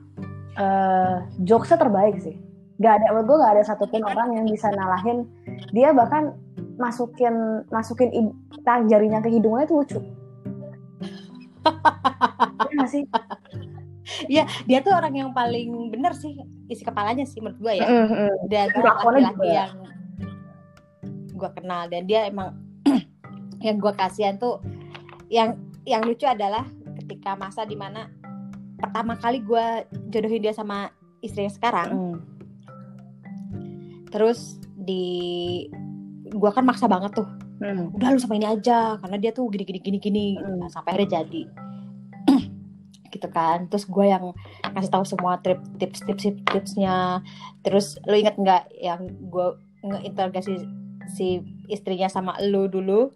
Uh, 0.58 1.26
jokesnya 1.42 1.82
terbaik 1.82 2.18
sih. 2.22 2.38
Gak 2.82 3.02
ada 3.02 3.14
menurut 3.14 3.28
gue 3.30 3.38
gak 3.46 3.54
ada 3.60 3.64
satupun 3.66 4.02
orang 4.02 4.34
yang 4.38 4.46
bisa 4.50 4.74
nalahin 4.74 5.30
dia 5.70 5.94
bahkan 5.94 6.34
masukin 6.82 7.66
masukin 7.70 8.34
tang 8.66 8.90
jarinya 8.90 9.22
ke 9.22 9.30
hidungnya 9.30 9.66
itu 9.66 9.76
lucu. 9.82 10.00
Iya 12.72 12.88
sih? 12.88 13.04
Iya, 14.32 14.48
dia 14.64 14.80
tuh 14.80 14.96
orang 14.96 15.12
yang 15.12 15.30
paling 15.36 15.92
bener 15.92 16.16
sih 16.16 16.40
isi 16.72 16.88
kepalanya 16.88 17.28
sih 17.28 17.44
menurut 17.44 17.60
gue 17.60 17.74
ya. 17.84 17.88
Mm-hmm. 17.88 18.30
Dan 18.48 18.68
laki-laki 18.80 19.48
yang 19.52 19.72
gue 21.36 21.50
kenal 21.58 21.84
dan 21.92 22.08
dia 22.08 22.30
emang 22.32 22.56
yang 23.66 23.78
gue 23.82 23.94
kasihan 23.98 24.40
tuh 24.40 24.64
yang 25.32 25.58
yang 25.86 26.06
lucu 26.06 26.26
adalah 26.30 26.66
ketika 27.02 27.34
masa 27.34 27.66
di 27.66 27.74
mana 27.74 28.10
pertama 28.78 29.18
kali 29.18 29.42
gue 29.46 29.86
jodohin 30.10 30.42
dia 30.42 30.54
sama 30.54 30.90
istrinya 31.22 31.54
sekarang 31.54 31.90
mm. 31.94 32.18
terus 34.10 34.58
di 34.74 35.66
gue 36.32 36.52
kan 36.54 36.66
maksa 36.66 36.90
banget 36.90 37.22
tuh 37.22 37.30
mm. 37.62 37.94
udah 37.98 38.08
lu 38.14 38.20
sama 38.22 38.38
ini 38.42 38.50
aja 38.50 38.98
karena 38.98 39.18
dia 39.22 39.32
tuh 39.34 39.46
gini 39.54 39.64
gini 39.66 39.80
gini 39.80 39.98
gini 40.02 40.26
mm. 40.38 40.66
nah, 40.66 40.70
sampai 40.70 40.98
akhirnya 40.98 41.22
jadi 41.22 41.44
gitu 43.14 43.28
kan 43.30 43.70
terus 43.70 43.86
gue 43.86 44.06
yang 44.10 44.34
kasih 44.74 44.92
tahu 44.92 45.06
semua 45.06 45.38
trip 45.46 45.62
tips 45.78 46.02
tips 46.06 46.26
tipsnya 46.50 47.22
terus 47.62 48.02
lu 48.10 48.18
inget 48.18 48.38
nggak 48.38 48.66
yang 48.82 49.06
gue 49.30 49.58
ngeinterogasi 49.86 50.66
si 51.12 51.42
istrinya 51.70 52.10
sama 52.10 52.38
lu 52.42 52.70
dulu 52.70 53.14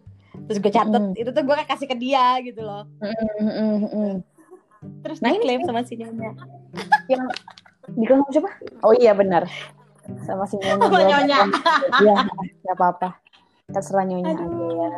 terus 0.47 0.57
gue 0.61 0.71
catet 0.71 1.03
mm. 1.03 1.13
itu 1.17 1.29
tuh 1.31 1.43
gue 1.43 1.55
kasih 1.65 1.87
ke 1.89 1.95
dia 1.97 2.39
gitu 2.43 2.61
loh. 2.61 2.83
Mm, 3.01 3.49
mm, 3.49 3.77
mm, 3.89 4.13
terus 5.01 5.17
nah, 5.23 5.33
diklaim 5.33 5.63
sama 5.65 5.81
si 5.87 5.95
nyonya. 5.97 6.31
Yang 7.09 7.23
diklaim 7.95 8.19
sama 8.21 8.31
siapa? 8.31 8.51
Oh 8.85 8.93
iya 8.95 9.11
benar. 9.15 9.47
Sama 10.27 10.45
si 10.45 10.59
nyonya. 10.61 10.83
Sama 10.85 11.01
nyonya. 11.01 11.39
Iya 12.01 12.15
nggak 12.65 12.75
apa-apa. 12.77 13.09
Terserah 13.71 14.05
nyonya 14.05 14.33
Aduh. 14.35 14.45
aja 14.45 14.65
ya. 14.69 14.89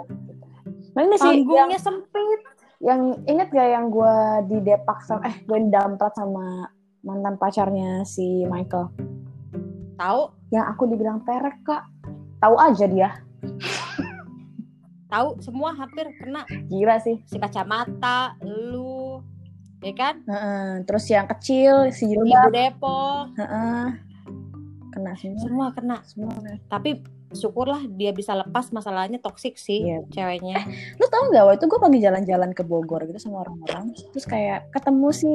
Mana 0.97 1.15
sih 1.15 1.45
panggungnya 1.45 1.77
yang, 1.77 1.83
sempit. 1.83 2.39
yang 2.77 3.01
inget 3.25 3.47
gak 3.53 3.69
yang 3.69 3.85
gue 3.89 4.15
di 4.49 4.57
depak 4.65 5.01
sama 5.05 5.29
eh 5.29 5.35
gue 5.45 5.57
damprat 5.69 6.13
sama 6.17 6.69
mantan 7.05 7.37
pacarnya 7.37 8.03
si 8.03 8.43
Michael? 8.49 8.91
Tahu. 9.97 10.21
Yang 10.53 10.65
aku 10.75 10.83
dibilang 10.89 11.21
perek 11.23 11.57
kak. 11.63 11.83
Tahu 12.37 12.55
aja 12.57 12.85
dia 12.85 13.09
tahu 15.07 15.39
semua 15.43 15.73
hampir 15.75 16.11
kena. 16.19 16.43
Gila 16.67 16.99
sih. 17.01 17.23
Si 17.27 17.39
kacamata 17.39 18.35
lu 18.43 19.23
ya 19.83 19.93
kan? 19.93 20.25
Uh-uh. 20.25 20.81
terus 20.89 21.05
yang 21.09 21.29
kecil 21.29 21.89
si 21.93 22.09
ibu 22.09 22.25
Depok. 22.51 23.33
Uh-uh. 23.37 23.93
kena 24.93 25.13
semua. 25.19 25.41
Semua 25.43 25.67
kena. 25.73 25.97
Semua 26.05 26.33
tapi 26.67 27.01
syukurlah 27.35 27.83
dia 27.91 28.15
bisa 28.15 28.31
lepas 28.39 28.71
masalahnya 28.71 29.19
toksik 29.19 29.59
sih 29.59 29.83
yeah. 29.83 30.03
ceweknya. 30.15 30.63
Lu 30.95 31.05
tau 31.11 31.27
nggak 31.27 31.43
waktu 31.43 31.57
itu 31.59 31.67
gue 31.67 31.79
pagi 31.79 31.99
jalan-jalan 31.99 32.51
ke 32.55 32.63
Bogor 32.63 33.03
gitu 33.03 33.19
sama 33.19 33.43
orang-orang. 33.43 33.91
Terus 34.15 34.25
kayak 34.25 34.71
ketemu 34.71 35.09
si 35.11 35.33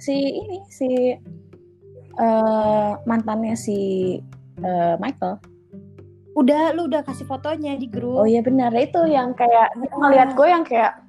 si 0.00 0.16
ini 0.16 0.58
si 0.72 0.88
uh, 2.16 2.96
mantannya 3.04 3.52
si 3.52 3.78
uh, 4.64 4.96
Michael 4.96 5.36
udah 6.38 6.74
lu 6.78 6.86
udah 6.86 7.02
kasih 7.02 7.26
fotonya 7.26 7.74
di 7.74 7.90
grup. 7.90 8.22
Oh 8.22 8.28
iya 8.28 8.44
benar. 8.44 8.70
Itu 8.76 9.06
yang 9.06 9.34
kayak 9.34 9.74
ngeliat 9.98 10.34
gue 10.38 10.46
yang 10.46 10.62
kayak 10.62 11.02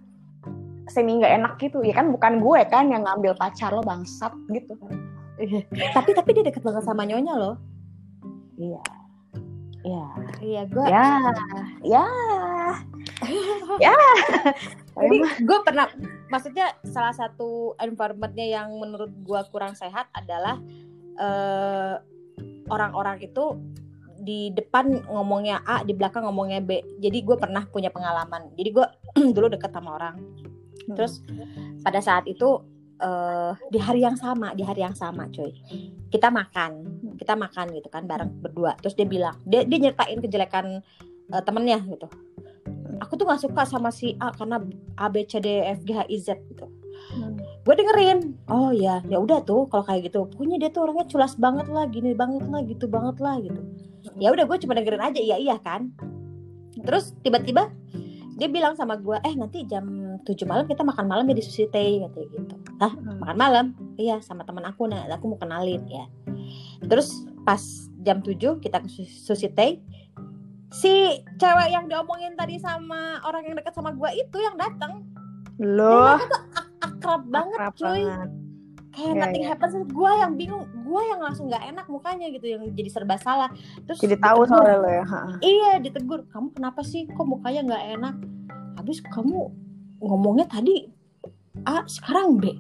semi 0.90 1.22
nggak 1.22 1.34
enak 1.42 1.54
gitu. 1.62 1.82
Ya 1.86 1.94
kan 1.94 2.10
bukan 2.10 2.42
gue 2.42 2.60
kan 2.70 2.90
yang 2.90 3.06
ngambil 3.06 3.38
pacar 3.38 3.70
lo 3.72 3.86
bangsat 3.86 4.34
gitu. 4.50 4.74
Tapi 5.96 6.10
tapi 6.14 6.30
dia 6.38 6.46
deket 6.46 6.62
banget 6.62 6.86
sama 6.86 7.02
nyonya 7.06 7.34
lo 7.34 7.54
iya. 8.62 8.84
Iya. 9.82 10.06
Iya 10.42 10.62
gue 10.70 10.86
ya. 10.86 11.06
Ya. 11.82 12.06
Ya. 13.82 13.98
Jadi 14.94 15.18
gue 15.42 15.60
pernah 15.66 15.90
maksudnya 16.30 16.70
salah 16.86 17.16
satu 17.16 17.74
environmentnya 17.82 18.46
yang 18.62 18.78
menurut 18.78 19.10
gue 19.26 19.42
kurang 19.50 19.74
sehat 19.74 20.06
adalah 20.14 20.62
uh, 21.18 21.98
orang-orang 22.70 23.26
itu 23.26 23.58
di 24.22 24.54
depan 24.54 25.10
ngomongnya 25.10 25.66
A 25.66 25.82
di 25.82 25.98
belakang 25.98 26.30
ngomongnya 26.30 26.62
B. 26.62 27.02
Jadi 27.02 27.26
gue 27.26 27.36
pernah 27.36 27.66
punya 27.66 27.90
pengalaman. 27.90 28.54
Jadi 28.54 28.70
gue 28.70 28.86
dulu 29.36 29.50
deket 29.50 29.74
sama 29.74 29.98
orang. 29.98 30.16
Hmm. 30.82 30.98
terus 30.98 31.22
pada 31.86 32.02
saat 32.02 32.26
itu 32.26 32.58
uh, 33.02 33.54
di 33.70 33.78
hari 33.78 34.02
yang 34.02 34.18
sama 34.18 34.54
di 34.58 34.66
hari 34.66 34.82
yang 34.82 34.98
sama 34.98 35.30
cuy. 35.30 35.54
Kita 36.10 36.34
makan 36.34 36.72
kita 37.18 37.38
makan 37.38 37.78
gitu 37.78 37.90
kan 37.90 38.06
bareng 38.06 38.42
berdua. 38.42 38.78
Terus 38.82 38.98
dia 38.98 39.08
bilang 39.10 39.38
dia 39.46 39.66
dia 39.66 39.78
nyertain 39.90 40.18
kejelekan 40.22 40.82
uh, 41.34 41.42
temennya 41.42 41.82
gitu. 41.86 42.08
Aku 43.02 43.18
tuh 43.18 43.26
nggak 43.26 43.42
suka 43.42 43.62
sama 43.66 43.90
si 43.90 44.14
A 44.22 44.34
karena 44.34 44.62
A 44.98 45.10
B 45.10 45.26
C 45.26 45.42
D 45.42 45.62
F 45.66 45.82
G 45.86 45.98
H 45.98 46.06
I 46.10 46.18
Z 46.22 46.30
gitu. 46.50 46.70
Hmm. 47.12 47.34
gue 47.66 47.76
dengerin 47.76 48.38
oh 48.48 48.70
ya 48.72 49.02
ya 49.10 49.18
udah 49.18 49.42
tuh 49.42 49.66
kalau 49.70 49.86
kayak 49.86 50.10
gitu. 50.10 50.26
Pokoknya 50.30 50.58
dia 50.62 50.70
tuh 50.74 50.90
orangnya 50.90 51.06
culas 51.10 51.34
banget 51.38 51.68
lah 51.70 51.86
gini 51.90 52.14
banget 52.18 52.46
lah 52.50 52.62
gitu 52.66 52.86
banget 52.90 53.18
lah 53.22 53.38
gitu 53.42 53.62
ya 54.18 54.30
udah 54.32 54.46
gue 54.46 54.58
cuma 54.62 54.74
dengerin 54.74 55.04
aja. 55.04 55.20
Iya 55.20 55.38
iya 55.38 55.56
kan? 55.60 55.92
Terus 56.82 57.14
tiba-tiba 57.22 57.70
dia 58.40 58.50
bilang 58.50 58.74
sama 58.74 58.98
gue 58.98 59.20
eh 59.22 59.36
nanti 59.38 59.68
jam 59.70 59.86
7 60.24 60.34
malam 60.50 60.66
kita 60.66 60.82
makan 60.82 61.06
malam 61.06 61.30
ya 61.30 61.36
di 61.38 61.44
sushi 61.46 61.70
teh 61.70 62.02
katanya 62.02 62.28
gitu. 62.34 62.56
Ah 62.82 62.94
makan 62.96 63.38
malam? 63.38 63.66
Iya 64.00 64.18
sama 64.24 64.42
teman 64.48 64.66
aku. 64.66 64.90
Nah 64.90 65.06
aku 65.10 65.36
mau 65.36 65.40
kenalin 65.40 65.84
ya. 65.86 66.06
Terus 66.82 67.28
pas 67.46 67.62
jam 68.02 68.24
7 68.26 68.58
kita 68.58 68.82
ke 68.82 68.90
sushi 69.06 69.50
teh 69.54 69.78
si 70.72 71.20
cewek 71.36 71.70
yang 71.70 71.86
diomongin 71.92 72.34
tadi 72.40 72.56
sama 72.56 73.20
orang 73.28 73.44
yang 73.44 73.56
dekat 73.60 73.76
sama 73.76 73.92
gue 73.92 74.10
itu 74.16 74.38
yang 74.40 74.56
datang 74.56 75.04
loh. 75.60 76.18
Ak 76.56 76.72
akrab 76.82 77.22
banget 77.30 77.60
Akrab 77.60 77.74
cuy. 77.78 78.02
banget. 78.08 78.30
Kayak 79.12 79.20
Iya, 79.20 79.24
nothing 79.28 79.44
iya. 79.44 79.52
happens 79.52 79.74
gue 79.92 80.12
yang 80.16 80.34
bingung 80.40 80.64
gue 80.72 81.02
yang 81.04 81.20
langsung 81.20 81.46
nggak 81.52 81.64
enak 81.76 81.86
mukanya 81.92 82.28
gitu 82.32 82.46
yang 82.48 82.64
jadi 82.72 82.90
serba 82.90 83.16
salah. 83.20 83.50
Terus 83.84 84.00
jadi 84.00 84.16
tahu 84.18 84.48
soalnya 84.48 84.78
lo 84.80 84.90
ya 84.90 85.06
ha. 85.06 85.20
iya 85.44 85.72
ditegur 85.84 86.24
kamu 86.32 86.56
kenapa 86.56 86.82
sih 86.88 87.06
kok 87.12 87.28
mukanya 87.28 87.62
nggak 87.68 87.84
enak? 88.00 88.16
Habis 88.80 89.04
kamu 89.12 89.52
ngomongnya 90.00 90.48
tadi 90.48 90.88
A 91.68 91.84
sekarang 91.86 92.40
B. 92.40 92.56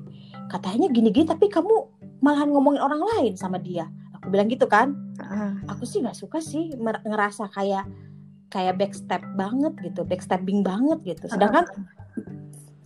Katanya 0.51 0.91
gini-gini 0.91 1.23
tapi 1.23 1.47
kamu 1.47 1.87
malahan 2.19 2.51
ngomongin 2.51 2.83
orang 2.83 3.01
lain 3.15 3.33
sama 3.39 3.55
dia. 3.57 3.87
Aku 4.19 4.27
bilang 4.27 4.51
gitu 4.51 4.67
kan. 4.67 4.93
Ha. 5.21 5.53
aku 5.69 5.85
sih 5.85 6.01
nggak 6.01 6.17
suka 6.17 6.41
sih 6.41 6.73
ngerasa 7.05 7.45
kayak 7.53 7.85
kayak 8.49 8.73
backstep 8.81 9.21
banget 9.37 9.71
gitu 9.85 10.03
backstabbing 10.03 10.65
banget 10.65 10.99
gitu. 11.07 11.29
Sedangkan 11.31 11.63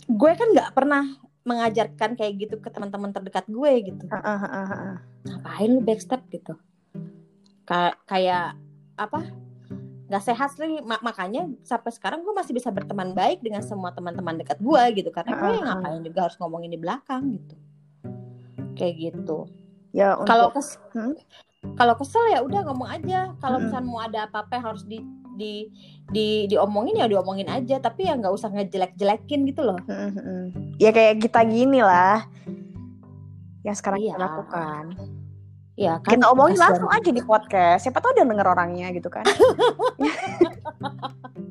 gue 0.05 0.31
kan 0.37 0.47
nggak 0.53 0.71
pernah 0.77 1.03
mengajarkan 1.45 2.17
kayak 2.17 2.33
gitu 2.41 2.55
ke 2.57 2.73
teman-teman 2.73 3.13
terdekat 3.13 3.45
gue 3.45 3.71
gitu 3.85 4.05
ha, 4.09 4.17
ha, 4.17 4.35
ha, 4.41 4.61
ha. 4.65 4.89
ngapain 5.23 5.69
lu 5.69 5.79
backstep 5.85 6.25
gitu 6.33 6.57
Ka- 7.65 7.97
kayak 8.05 8.57
apa 8.97 9.25
nggak 10.05 10.23
sehat 10.25 10.53
sih 10.53 10.81
Ma- 10.85 11.01
makanya 11.01 11.49
sampai 11.65 11.89
sekarang 11.93 12.21
gue 12.21 12.33
masih 12.33 12.53
bisa 12.53 12.69
berteman 12.69 13.13
baik 13.13 13.41
dengan 13.41 13.61
semua 13.61 13.89
teman-teman 13.93 14.37
dekat 14.37 14.57
gue 14.61 14.83
gitu 15.01 15.09
karena 15.09 15.33
gue 15.33 15.49
Heeh. 15.49 15.65
ngapain 15.65 16.01
juga 16.01 16.19
harus 16.29 16.37
ngomongin 16.41 16.73
di 16.73 16.79
belakang 16.81 17.37
gitu 17.37 17.55
kayak 18.77 18.93
gitu 18.99 19.45
ya 19.93 20.13
untuk 20.17 20.29
kalau 20.29 20.47
kes 20.53 20.77
Hmm? 20.93 21.13
kalau 21.75 21.97
kesel 21.97 22.23
ya 22.31 22.39
udah 22.45 22.61
ngomong 22.69 22.87
aja 22.87 23.33
kalau 23.41 23.57
Mm-mm. 23.57 23.67
misalnya 23.67 23.87
mau 23.89 23.99
ada 24.01 24.19
apa-apa 24.29 24.61
harus 24.61 24.85
di 24.85 25.01
di 25.35 25.69
di 26.09 26.47
diomongin 26.49 26.99
ya 26.99 27.07
diomongin 27.11 27.47
aja. 27.51 27.77
Tapi 27.77 28.07
ya 28.07 28.17
nggak 28.17 28.33
usah 28.33 28.49
ngejelek-jelekin 28.51 29.45
gitu 29.51 29.61
loh. 29.63 29.79
Mm, 29.85 29.93
mm, 29.93 30.11
mm. 30.17 30.45
ya 30.79 30.89
kayak 30.95 31.21
kita 31.21 31.43
gini 31.45 31.79
lah. 31.83 32.25
Yang 33.61 33.75
sekarang 33.83 33.99
kita 34.01 34.17
Iya. 34.17 34.23
lakukan. 34.23 34.83
Ya 35.75 35.93
kan 35.99 36.15
kita 36.15 36.31
omongin 36.31 36.55
langsung 36.55 36.87
aja 36.87 37.11
di 37.11 37.19
podcast. 37.19 37.83
Siapa 37.83 37.99
tahu 37.99 38.15
dia 38.15 38.23
denger 38.23 38.47
orangnya 38.47 38.95
gitu 38.95 39.11
kan. 39.11 39.27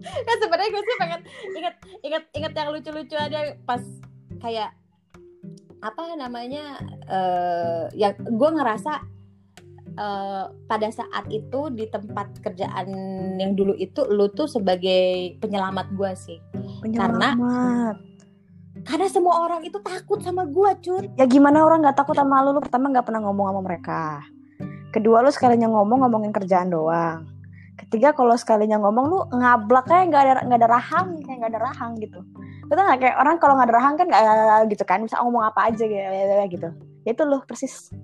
Kan 0.00 0.36
sebenarnya 0.42 0.70
gue 0.72 0.82
sih 0.82 0.96
pengen 0.96 1.20
inget 1.60 1.74
inget 2.00 2.24
inget 2.32 2.52
yang 2.56 2.68
lucu-lucu 2.72 3.16
aja 3.20 3.52
pas 3.68 3.84
kayak 4.40 4.72
apa 5.84 6.16
namanya 6.16 6.80
eh 7.04 7.84
yang 7.92 8.16
gue 8.16 8.50
ngerasa 8.56 9.13
eh, 9.94 10.44
pada 10.66 10.88
saat 10.90 11.24
itu 11.30 11.70
di 11.70 11.86
tempat 11.86 12.42
kerjaan 12.42 12.88
yang 13.38 13.54
dulu 13.54 13.74
itu 13.74 14.02
lu 14.06 14.26
tuh 14.30 14.46
sebagai 14.46 15.38
penyelamat 15.38 15.94
gue 15.94 16.10
sih. 16.14 16.38
Karena- 16.94 17.34
Penyelamat. 17.34 17.96
karena 18.84 19.06
semua 19.06 19.38
orang 19.46 19.62
itu 19.62 19.78
takut 19.80 20.18
sama 20.18 20.44
gue 20.44 20.70
cut 20.82 21.06
ya 21.14 21.24
gimana 21.24 21.62
orang 21.62 21.80
nggak 21.80 21.94
takut 21.96 22.12
sama 22.12 22.42
lu? 22.42 22.52
Lu 22.52 22.60
pertama 22.60 22.90
nggak 22.90 23.06
pernah 23.06 23.22
ngomong 23.22 23.46
sama 23.48 23.60
mereka. 23.62 24.02
Kedua 24.90 25.22
lu 25.22 25.30
sekalinya 25.30 25.70
ngomong 25.70 26.04
ngomongin 26.04 26.34
kerjaan 26.34 26.68
doang. 26.68 27.26
Ketiga 27.74 28.14
kalau 28.14 28.34
sekalinya 28.34 28.78
ngomong 28.82 29.04
lu 29.10 29.18
ngablak 29.30 29.86
kayak 29.86 30.10
nggak 30.10 30.22
ada 30.22 30.32
nggak 30.46 30.58
ada 30.62 30.70
rahang 30.70 31.06
kayak 31.22 31.36
nggak 31.38 31.52
ada 31.54 31.62
rahang 31.70 31.92
gitu. 32.02 32.18
Betul 32.66 32.82
nggak? 32.82 32.98
Kayak 33.02 33.16
orang 33.18 33.36
kalau 33.38 33.54
nggak 33.58 33.68
ada 33.70 33.76
rahang 33.78 33.94
kan 33.94 34.06
nggak 34.10 34.26
gitu 34.74 34.84
kan? 34.86 34.98
Bisa 35.06 35.16
ngomong 35.22 35.42
apa 35.46 35.70
aja 35.70 35.84
gitu. 35.86 36.02
Gitu 36.50 36.68
Ya 37.06 37.10
itu 37.14 37.22
lu 37.22 37.38
persis 37.46 37.94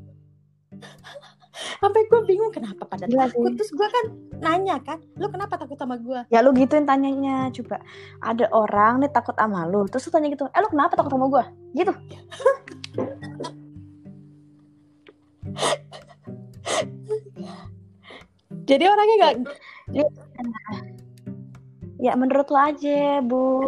sampai 1.80 2.00
gue 2.08 2.20
bingung 2.24 2.52
kenapa 2.52 2.84
pada 2.88 3.04
Gila 3.04 3.28
takut? 3.28 3.52
Sih. 3.52 3.56
terus 3.56 3.70
gue 3.74 3.88
kan 3.88 4.04
nanya 4.40 4.76
kan 4.80 4.98
lu 5.20 5.28
kenapa 5.28 5.60
takut 5.60 5.76
sama 5.76 6.00
gue 6.00 6.20
ya 6.32 6.40
lu 6.40 6.50
gituin 6.56 6.88
tanyanya 6.88 7.52
coba. 7.52 7.82
Ada 8.20 8.48
orang 8.52 9.04
nih 9.04 9.10
takut 9.12 9.36
sama 9.36 9.68
lu 9.68 9.84
terus 9.88 10.08
lu 10.08 10.12
tanya 10.12 10.28
gitu 10.32 10.44
eh 10.48 10.60
lu 10.60 10.68
kenapa 10.68 10.96
takut 10.96 11.12
sama 11.12 11.26
gua? 11.28 11.44
Gitu. 11.76 11.92
Jadi 18.68 18.84
orangnya 18.86 19.16
nggak 19.18 19.34
ya 22.00 22.12
menurut 22.14 22.46
lu 22.48 22.58
aja 22.58 23.20
bu. 23.20 23.66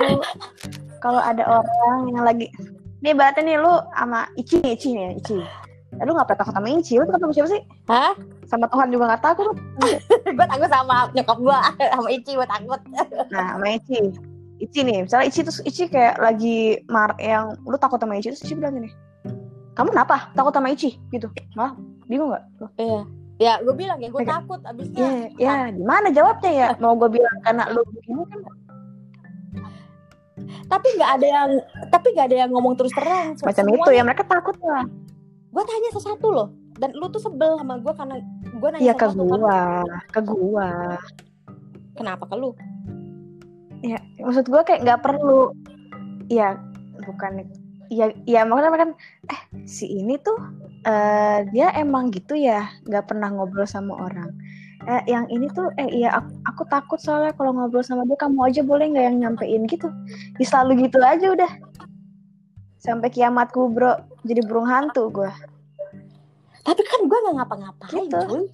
Kalau 1.02 1.18
ada 1.18 1.42
orang 1.42 1.98
yang 2.14 2.22
lagi 2.22 2.46
nih 3.02 3.12
berarti 3.18 3.42
nih 3.42 3.59
lu 3.59 3.83
sama 3.90 4.31
Ici 4.38 4.62
Ici 4.62 4.94
nih 4.94 5.18
Ici 5.18 5.42
Eh, 6.03 6.05
lu 6.11 6.19
gak 6.19 6.27
pernah 6.27 6.41
takut 6.43 6.55
sama 6.59 6.69
Ici 6.75 6.99
lu 6.99 7.07
takut 7.07 7.23
sama 7.23 7.35
siapa 7.38 7.49
sih? 7.55 7.62
Hah? 7.87 8.12
sama 8.51 8.67
Tuhan 8.67 8.91
juga 8.91 9.15
gak 9.15 9.23
takut 9.23 9.45
lu. 9.47 9.55
gue 10.37 10.47
takut 10.51 10.67
sama 10.67 11.07
nyokap 11.15 11.38
gue 11.38 11.59
sama 11.95 12.09
Ici 12.11 12.31
gue 12.35 12.49
takut. 12.51 12.81
Nah 13.31 13.47
sama 13.55 13.67
Ici 13.71 13.99
Ici 14.59 14.79
nih 14.83 15.07
misalnya 15.07 15.27
Ici 15.31 15.41
terus 15.47 15.62
Ici 15.62 15.87
kayak 15.87 16.19
lagi 16.19 16.83
mar 16.91 17.15
yang 17.23 17.55
lu 17.62 17.79
takut 17.79 18.03
sama 18.03 18.19
Ici 18.19 18.35
terus 18.35 18.43
Ici 18.43 18.59
bilang 18.59 18.83
gini 18.83 18.91
kamu 19.79 19.95
kenapa? 19.95 20.35
Takut 20.35 20.51
sama 20.51 20.75
Ici 20.75 20.99
gitu. 21.15 21.31
Malah 21.55 21.79
bingung 22.11 22.35
gak 22.35 22.43
lu 22.59 22.67
Iya. 22.83 23.03
Ya, 23.41 23.59
gue 23.59 23.75
bilang 23.75 23.99
ya, 23.99 24.07
gue 24.07 24.23
takut 24.23 24.61
abisnya. 24.62 25.03
ya 25.03 25.11
ya 25.38 25.55
gimana 25.75 26.11
jawabnya 26.11 26.51
ya? 26.51 26.69
Mau 26.83 26.99
gue 26.99 27.11
bilang 27.15 27.37
karena 27.47 27.71
lu 27.71 27.87
begini 27.87 28.27
kan? 28.27 28.41
Tapi 30.67 30.87
nggak 30.99 31.11
ada 31.21 31.27
yang, 31.27 31.51
tapi 31.95 32.07
nggak 32.11 32.27
ada 32.27 32.37
yang 32.43 32.51
ngomong 32.51 32.75
terus 32.75 32.91
terang. 32.91 33.38
macam 33.38 33.67
itu 33.71 33.91
ya 33.95 34.03
mereka 34.03 34.27
takut 34.27 34.57
lah 34.67 34.83
Gue 35.53 35.62
tanya 35.69 35.91
satu 35.93 36.27
loh, 36.33 36.49
dan 36.81 36.97
lu 36.97 37.12
tuh 37.12 37.21
sebel 37.21 37.61
sama 37.61 37.77
gue 37.77 37.93
karena 37.93 38.17
gue 38.49 38.69
nanya 38.73 38.85
Iya 38.88 38.95
ke 38.97 39.07
satu 39.12 39.23
kan. 39.29 39.38
gua, 39.38 39.61
ke 40.09 40.21
gua. 40.25 40.71
Kenapa 41.93 42.25
ke 42.25 42.37
lu? 42.41 42.57
Ya, 43.85 44.01
maksud 44.25 44.49
gua 44.49 44.65
kayak 44.65 44.81
nggak 44.81 45.03
perlu. 45.05 45.53
Ya, 46.33 46.57
bukan. 47.05 47.45
Ya, 47.93 48.09
ya 48.25 48.49
makanya 48.49 48.88
kan, 48.88 48.91
eh 49.29 49.41
si 49.69 49.85
ini 49.93 50.17
tuh 50.17 50.41
eh 50.88 51.45
dia 51.53 51.69
emang 51.77 52.09
gitu 52.09 52.33
ya, 52.33 52.73
nggak 52.88 53.12
pernah 53.12 53.29
ngobrol 53.29 53.69
sama 53.69 53.93
orang. 54.09 54.33
Eh, 54.83 55.15
yang 55.15 55.31
ini 55.31 55.47
tuh, 55.55 55.71
eh 55.79 55.87
iya 55.95 56.11
aku, 56.11 56.33
aku 56.43 56.62
takut 56.67 56.99
soalnya 56.99 57.31
kalau 57.38 57.55
ngobrol 57.55 57.87
sama 57.87 58.03
dia 58.03 58.19
kamu 58.19 58.51
aja 58.51 58.61
boleh 58.67 58.91
nggak 58.91 59.05
yang 59.05 59.17
nyampein 59.21 59.62
gitu. 59.71 59.87
Ya, 60.41 60.47
selalu 60.49 60.88
gitu 60.88 60.99
aja 60.99 61.27
udah. 61.31 61.51
Sampai 62.83 63.14
kiamat 63.14 63.55
kubro, 63.55 63.95
jadi 64.27 64.42
burung 64.42 64.66
hantu 64.66 65.07
gua. 65.14 65.31
Tapi 66.66 66.83
kan 66.83 67.07
gue 67.07 67.18
nggak 67.23 67.37
ngapa-ngapain, 67.38 68.07
Gitu. 68.07 68.18
cuy. 68.27 68.45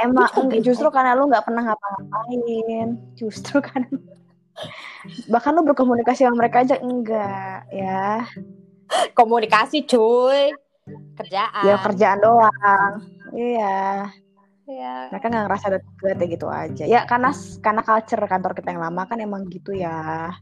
Emang 0.00 0.28
justru 0.64 0.88
karena 0.88 1.12
lu 1.12 1.28
nggak 1.28 1.44
pernah 1.44 1.62
ngapa-ngapain. 1.68 2.88
Justru 3.12 3.60
karena 3.60 3.88
bahkan 5.32 5.52
lu 5.52 5.68
berkomunikasi 5.68 6.24
sama 6.24 6.40
mereka 6.40 6.64
aja 6.64 6.80
enggak 6.80 7.68
ya. 7.68 8.24
Komunikasi, 9.12 9.84
cuy. 9.84 10.52
Kerjaan. 11.16 11.64
Ya 11.64 11.76
kerjaan 11.80 12.20
doang. 12.20 12.92
Iya, 13.32 14.08
Iya. 14.64 15.12
mereka 15.12 15.26
nggak 15.28 15.44
ngerasa 15.44 15.66
deket 15.76 16.16
ya 16.16 16.26
gitu 16.26 16.46
aja. 16.48 16.84
Ya 16.88 17.00
karena 17.04 17.30
karena 17.60 17.82
culture 17.84 18.24
kantor 18.24 18.52
kita 18.56 18.72
yang 18.72 18.82
lama 18.82 19.04
kan 19.04 19.20
emang 19.20 19.44
gitu 19.52 19.76
ya. 19.76 20.32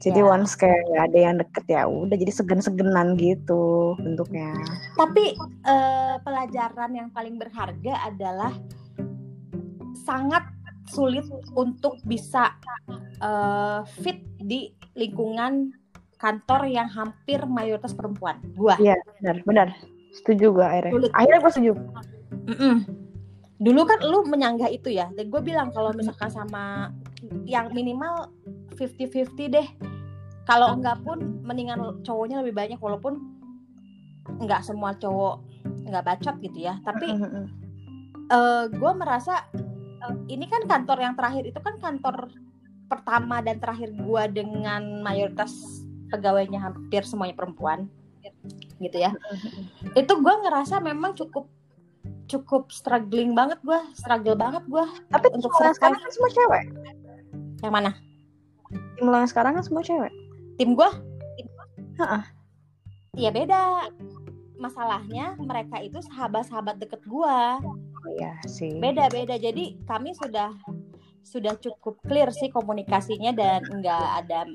Jadi 0.00 0.24
Ya. 0.24 0.32
once 0.32 0.56
kayak 0.56 0.80
nggak 0.88 1.04
ada 1.12 1.18
yang 1.20 1.36
deket 1.36 1.64
ya 1.68 1.82
udah 1.84 2.16
jadi 2.16 2.32
segen-segenan 2.32 3.20
gitu 3.20 3.94
bentuknya. 4.00 4.56
Tapi 4.96 5.36
eh, 5.68 6.14
pelajaran 6.24 6.90
yang 6.96 7.08
paling 7.12 7.36
berharga 7.36 8.08
adalah 8.08 8.52
sangat 10.08 10.48
sulit 10.88 11.28
untuk 11.52 12.00
bisa 12.08 12.56
eh, 13.20 13.80
fit 14.00 14.24
di 14.40 14.72
lingkungan 14.96 15.68
kantor 16.16 16.64
yang 16.68 16.88
hampir 16.88 17.44
mayoritas 17.44 17.92
perempuan. 17.92 18.40
Gua. 18.56 18.80
Iya 18.80 18.96
benar 19.20 19.36
benar. 19.44 19.68
Setuju 20.16 20.52
gue 20.56 20.64
akhirnya. 20.64 20.92
Sulit. 20.96 21.10
Akhirnya 21.12 21.38
gue 21.44 21.52
setuju. 21.52 21.72
Mm-mm. 22.50 22.76
Dulu 23.60 23.80
kan 23.84 24.00
lu 24.00 24.24
menyanggah 24.24 24.72
itu 24.72 24.88
ya. 24.88 25.12
Dan 25.12 25.28
gue 25.28 25.40
bilang 25.44 25.68
kalau 25.70 25.92
misalkan 25.92 26.32
sama 26.32 26.90
yang 27.44 27.68
minimal 27.76 28.32
50-50 28.80 29.52
deh. 29.52 29.68
Kalau 30.48 30.74
enggak 30.74 31.04
pun 31.04 31.44
mendingan 31.44 32.00
cowoknya 32.02 32.40
lebih 32.40 32.56
banyak 32.56 32.80
walaupun 32.80 33.20
enggak 34.40 34.64
semua 34.64 34.96
cowok 34.96 35.44
enggak 35.84 36.04
bacot 36.08 36.36
gitu 36.40 36.58
ya. 36.64 36.80
Tapi 36.80 37.06
Mm-mm. 37.12 37.44
eh 38.32 38.64
gue 38.72 38.92
merasa 38.96 39.44
eh, 39.54 40.14
ini 40.32 40.48
kan 40.48 40.64
kantor 40.64 40.98
yang 41.04 41.14
terakhir 41.14 41.44
itu 41.44 41.60
kan 41.60 41.76
kantor 41.76 42.32
pertama 42.90 43.38
dan 43.44 43.62
terakhir 43.62 43.94
gue 43.94 44.22
dengan 44.34 45.04
mayoritas 45.04 45.84
pegawainya 46.10 46.58
hampir 46.58 47.06
semuanya 47.06 47.38
perempuan 47.38 47.86
gitu 48.82 48.98
ya 48.98 49.14
itu 49.94 50.10
gue 50.10 50.34
ngerasa 50.42 50.82
memang 50.82 51.14
cukup 51.14 51.46
cukup 52.30 52.70
struggling 52.70 53.34
banget 53.34 53.58
gue 53.60 53.80
struggle 53.92 54.34
banget 54.34 54.62
gue 54.64 54.84
Tapi 55.08 55.26
Untuk 55.30 55.50
tim 55.50 55.60
yang 55.60 55.74
survive. 55.74 55.76
sekarang 55.76 55.98
kan 55.98 56.10
semua 56.10 56.30
cewek. 56.30 56.64
yang 57.60 57.74
mana 57.74 57.90
Tim 58.94 59.04
lo 59.04 59.16
yang 59.16 59.28
sekarang 59.28 59.52
kan 59.52 59.64
semua 59.64 59.82
cewek. 59.82 60.12
tim 60.54 60.70
gue 60.72 60.90
Heeh. 61.96 62.22
ya 63.18 63.30
beda 63.30 63.90
masalahnya 64.56 65.34
mereka 65.36 65.76
itu 65.78 65.98
sahabat-sahabat 66.06 66.78
deket 66.78 67.02
gue 67.02 67.38
Oh 67.60 67.76
iya 68.14 68.32
sih. 68.46 68.72
beda-beda 68.74 69.34
jadi 69.34 69.76
kami 69.84 70.14
sudah 70.14 70.52
sudah 71.22 71.52
cukup 71.56 72.00
clear 72.02 72.30
sih 72.30 72.48
komunikasinya 72.48 73.30
dan 73.30 73.60
nggak 73.62 74.02
ada 74.20 74.48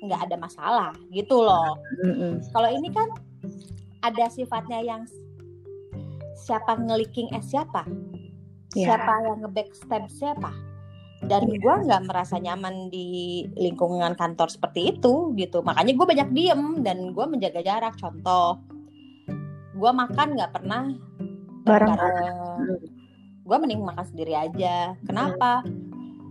nggak 0.00 0.20
ada 0.28 0.36
masalah 0.36 0.90
gitu 1.10 1.40
loh. 1.40 1.76
Mm-hmm. 2.00 2.32
Kalau 2.50 2.68
ini 2.68 2.88
kan 2.88 3.08
ada 4.00 4.28
sifatnya 4.28 4.80
yang 4.80 5.04
siapa 6.40 6.80
ngeliking 6.80 7.28
eh 7.36 7.44
siapa, 7.44 7.84
yeah. 8.72 8.96
siapa 8.96 9.12
yang 9.28 9.38
ngebackstab 9.44 10.08
siapa. 10.08 10.50
Dan 11.20 11.52
yeah. 11.52 11.60
gue 11.60 11.74
nggak 11.84 12.02
merasa 12.08 12.40
nyaman 12.40 12.88
di 12.88 13.44
lingkungan 13.60 14.16
kantor 14.16 14.48
seperti 14.48 14.96
itu 14.96 15.36
gitu. 15.36 15.60
Makanya 15.60 15.92
gue 15.92 16.06
banyak 16.08 16.28
diem 16.32 16.80
dan 16.80 17.12
gue 17.12 17.26
menjaga 17.28 17.60
jarak. 17.60 17.94
Contoh, 18.00 18.64
gue 19.76 19.90
makan 19.92 20.28
nggak 20.40 20.52
pernah 20.56 20.88
bareng. 21.68 21.94
Gue 23.44 23.56
mending 23.60 23.84
makan 23.84 24.06
sendiri 24.08 24.32
aja. 24.32 24.96
Kenapa? 25.04 25.60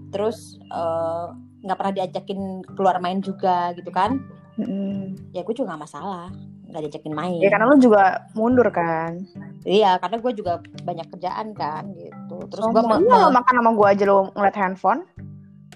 Terus 0.09 0.57
uh, 0.73 1.37
nggak 1.63 1.77
pernah 1.77 1.93
diajakin 2.01 2.39
keluar 2.75 2.97
main 3.03 3.19
juga 3.19 3.75
gitu 3.75 3.91
kan 3.91 4.15
mm. 4.55 5.35
ya 5.35 5.43
gue 5.43 5.55
juga 5.55 5.75
gak 5.75 5.83
masalah 5.91 6.31
nggak 6.69 6.81
diajakin 6.85 7.13
main. 7.17 7.41
ya 7.41 7.49
karena 7.49 7.65
lu 7.65 7.77
juga 7.81 8.29
mundur 8.37 8.69
kan. 8.69 9.17
Iya 9.65 9.97
karena 9.97 10.21
gue 10.21 10.31
juga 10.37 10.61
banyak 10.85 11.07
kerjaan 11.17 11.57
kan 11.57 11.89
gitu. 11.97 12.37
Terus 12.45 12.63
oh, 12.63 12.71
gue 12.71 12.83
mau 12.85 13.01
iya, 13.01 13.25
lo 13.25 13.29
makan 13.33 13.53
sama 13.57 13.71
gue 13.73 13.87
aja 13.89 14.03
lo 14.05 14.17
ngeliat 14.37 14.57
handphone. 14.57 15.01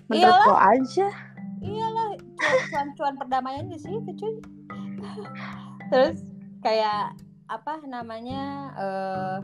Menurut 0.08 0.38
lo 0.46 0.56
aja. 0.58 1.08
Iyalah 1.64 2.08
cuan-cuan 2.70 3.16
perdamaian 3.18 3.66
di 3.66 3.78
situ 3.82 4.12
cuy. 4.14 4.34
Terus 5.90 6.22
kayak 6.62 7.18
apa 7.50 7.82
namanya 7.90 8.44
uh, 8.78 9.38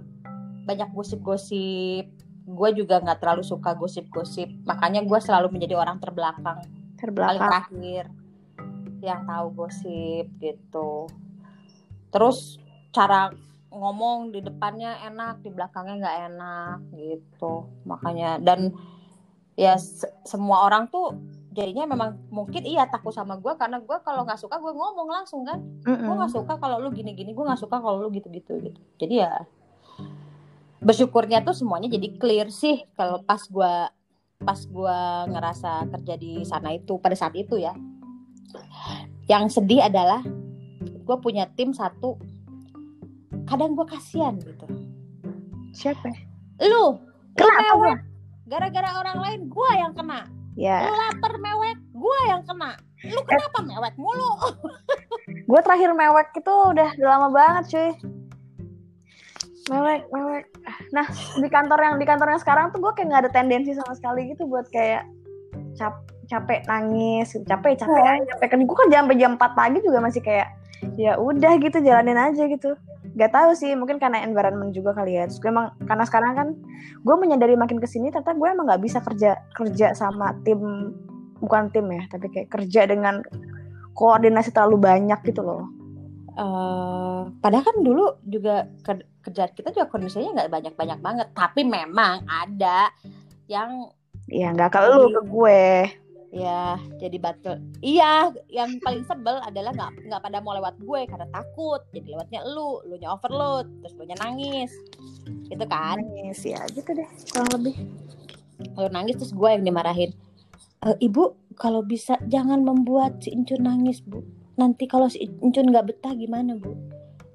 banyak 0.70 0.90
gosip-gosip. 0.94 2.06
Gue 2.50 2.70
juga 2.78 3.02
nggak 3.02 3.26
terlalu 3.26 3.42
suka 3.42 3.74
gosip-gosip. 3.74 4.50
Makanya 4.70 5.02
gue 5.02 5.20
selalu 5.22 5.50
menjadi 5.50 5.82
orang 5.82 5.98
terbelakang. 5.98 6.62
Terbelakang. 6.94 7.26
paling 7.26 7.42
terakhir 7.42 8.06
yang 9.00 9.24
tahu 9.24 9.48
gosip 9.56 10.28
gitu 10.44 11.08
terus 12.10 12.58
cara 12.90 13.30
ngomong 13.70 14.34
di 14.34 14.42
depannya 14.42 14.98
enak 15.06 15.46
di 15.46 15.50
belakangnya 15.54 15.96
nggak 16.02 16.18
enak 16.34 16.78
gitu. 16.98 17.70
Makanya 17.86 18.42
dan 18.42 18.74
ya 19.54 19.78
se 19.78 20.10
semua 20.26 20.66
orang 20.66 20.90
tuh 20.90 21.14
jadinya 21.54 21.90
memang 21.90 22.18
mungkin 22.30 22.66
iya 22.66 22.86
takut 22.90 23.14
sama 23.14 23.38
gue 23.38 23.54
karena 23.58 23.82
gue 23.82 23.98
kalau 24.06 24.24
nggak 24.26 24.42
suka 24.42 24.58
gue 24.58 24.74
ngomong 24.74 25.10
langsung 25.10 25.46
kan. 25.46 25.62
Mm 25.86 25.86
-mm. 25.86 26.06
gue 26.10 26.16
nggak 26.18 26.34
suka 26.34 26.54
kalau 26.58 26.82
lu 26.82 26.90
gini-gini 26.90 27.32
gue 27.34 27.46
nggak 27.46 27.62
suka 27.62 27.78
kalau 27.78 28.02
lu 28.02 28.10
gitu-gitu 28.10 28.58
gitu. 28.58 28.80
Jadi 28.98 29.22
ya 29.22 29.46
bersyukurnya 30.80 31.44
tuh 31.44 31.54
semuanya 31.54 31.92
jadi 31.92 32.08
clear 32.16 32.48
sih 32.50 32.88
kalau 32.96 33.20
pas 33.28 33.44
gue 33.44 33.74
pas 34.40 34.60
gue 34.64 35.00
ngerasa 35.36 35.92
kerja 35.92 36.16
di 36.16 36.48
sana 36.48 36.72
itu 36.72 36.98
pada 36.98 37.14
saat 37.14 37.36
itu 37.38 37.60
ya. 37.60 37.76
Yang 39.30 39.62
sedih 39.62 39.86
adalah 39.86 40.26
gue 40.80 41.18
punya 41.20 41.50
tim 41.58 41.76
satu 41.76 42.16
kadang 43.50 43.74
gue 43.74 43.86
kasihan 43.90 44.38
gitu. 44.40 44.66
Siapa? 45.74 46.14
Lu 46.64 47.02
kenapa 47.34 48.00
gara-gara 48.50 48.90
orang 48.98 49.18
lain 49.22 49.42
gue 49.50 49.72
yang 49.78 49.94
kena. 49.94 50.26
Ya. 50.60 50.84
lu 50.84 50.92
lapar 50.92 51.40
mewek 51.40 51.78
gue 51.96 52.20
yang 52.28 52.44
kena. 52.44 52.76
Lu 53.08 53.22
kenapa 53.24 53.64
mewek 53.64 53.96
mulu? 53.96 54.32
Gue 55.50 55.60
terakhir 55.64 55.96
mewek 55.96 56.36
itu 56.36 56.52
udah 56.52 56.90
lama 57.00 57.32
banget 57.32 57.64
cuy. 57.72 57.90
Mewek 59.72 60.04
mewek. 60.12 60.46
Nah 60.92 61.08
di 61.40 61.48
kantor 61.48 61.80
yang 61.80 61.96
di 61.96 62.04
kantor 62.04 62.36
yang 62.36 62.42
sekarang 62.44 62.76
tuh 62.76 62.84
gue 62.84 62.92
kayak 62.92 63.08
nggak 63.08 63.22
ada 63.24 63.32
tendensi 63.32 63.72
sama 63.72 63.96
sekali 63.96 64.36
gitu 64.36 64.52
buat 64.52 64.68
kayak 64.68 65.08
cap 65.80 66.04
capek 66.28 66.68
nangis 66.68 67.32
capek 67.48 67.80
capek 67.80 68.04
oh. 68.04 68.28
capek. 68.36 68.48
Kan 68.52 68.62
gue 68.68 68.76
kan 68.76 68.88
sampai 68.92 69.16
jam 69.16 69.40
4 69.40 69.56
pagi 69.56 69.80
juga 69.80 70.04
masih 70.04 70.20
kayak 70.20 70.59
ya 70.96 71.20
udah 71.20 71.60
gitu 71.60 71.80
jalanin 71.84 72.20
aja 72.20 72.48
gitu. 72.48 72.76
Gak 73.18 73.36
tahu 73.36 73.52
sih 73.58 73.76
mungkin 73.76 74.00
karena 74.00 74.24
environment 74.24 74.72
juga 74.72 74.96
kali 74.96 75.20
ya. 75.20 75.28
Terus 75.28 75.40
gue 75.44 75.52
emang 75.52 75.76
karena 75.84 76.04
sekarang 76.08 76.34
kan 76.36 76.48
gue 77.04 77.16
menyadari 77.16 77.56
makin 77.56 77.80
ke 77.80 77.88
sini 77.88 78.12
ternyata 78.12 78.36
gue 78.36 78.48
emang 78.48 78.66
nggak 78.68 78.84
bisa 78.84 79.00
kerja 79.04 79.40
kerja 79.56 79.96
sama 79.96 80.36
tim 80.44 80.94
bukan 81.40 81.72
tim 81.72 81.88
ya 81.88 82.04
tapi 82.12 82.28
kayak 82.28 82.52
kerja 82.52 82.84
dengan 82.84 83.24
koordinasi 83.96 84.52
terlalu 84.56 84.78
banyak 84.80 85.20
gitu 85.28 85.44
loh. 85.44 85.68
Uh, 86.40 87.28
padahal 87.44 87.68
kan 87.68 87.78
dulu 87.84 88.16
juga 88.24 88.64
kerjaan 89.28 89.52
kita 89.52 89.76
juga 89.76 89.92
kondisinya 89.92 90.40
nggak 90.40 90.52
banyak 90.52 90.74
banyak 90.80 91.00
banget. 91.04 91.28
Tapi 91.36 91.68
memang 91.68 92.24
ada 92.28 92.92
yang 93.52 93.92
ya 94.30 94.54
nggak 94.54 94.72
ke 94.72 94.80
lu 94.88 95.10
ke 95.12 95.22
gue 95.26 95.64
ya 96.30 96.78
jadi 97.02 97.18
batu 97.18 97.58
iya 97.82 98.30
yang 98.54 98.78
paling 98.86 99.02
sebel 99.10 99.42
adalah 99.42 99.74
nggak 99.74 100.10
nggak 100.10 100.22
pada 100.22 100.38
mau 100.46 100.54
lewat 100.58 100.78
gue 100.82 101.02
karena 101.10 101.28
takut. 101.34 101.82
Jadi 101.94 102.08
lewatnya 102.14 102.42
lu 102.46 102.82
lu 102.86 102.96
nya 102.98 103.14
overload 103.14 103.70
terus 103.82 103.94
lu 103.98 104.04
nya 104.06 104.18
nangis. 104.22 104.72
Gitu 105.50 105.66
kan? 105.66 105.98
Nangis 106.02 106.42
ya 106.46 106.62
gitu 106.74 106.90
deh 106.94 107.10
kurang 107.34 107.50
lebih. 107.58 107.76
Lu 108.78 108.90
nangis 108.90 109.16
terus 109.18 109.34
gue 109.34 109.50
yang 109.50 109.64
dimarahin. 109.66 110.12
E, 110.86 110.88
ibu 111.04 111.36
kalau 111.60 111.84
bisa 111.84 112.16
jangan 112.28 112.64
membuat 112.64 113.22
si 113.24 113.34
Incun 113.34 113.66
nangis 113.66 114.02
bu. 114.04 114.24
Nanti 114.60 114.86
kalau 114.86 115.08
si 115.08 115.30
Incun 115.42 115.72
nggak 115.72 115.96
betah 115.96 116.14
gimana 116.14 116.58
bu? 116.58 116.76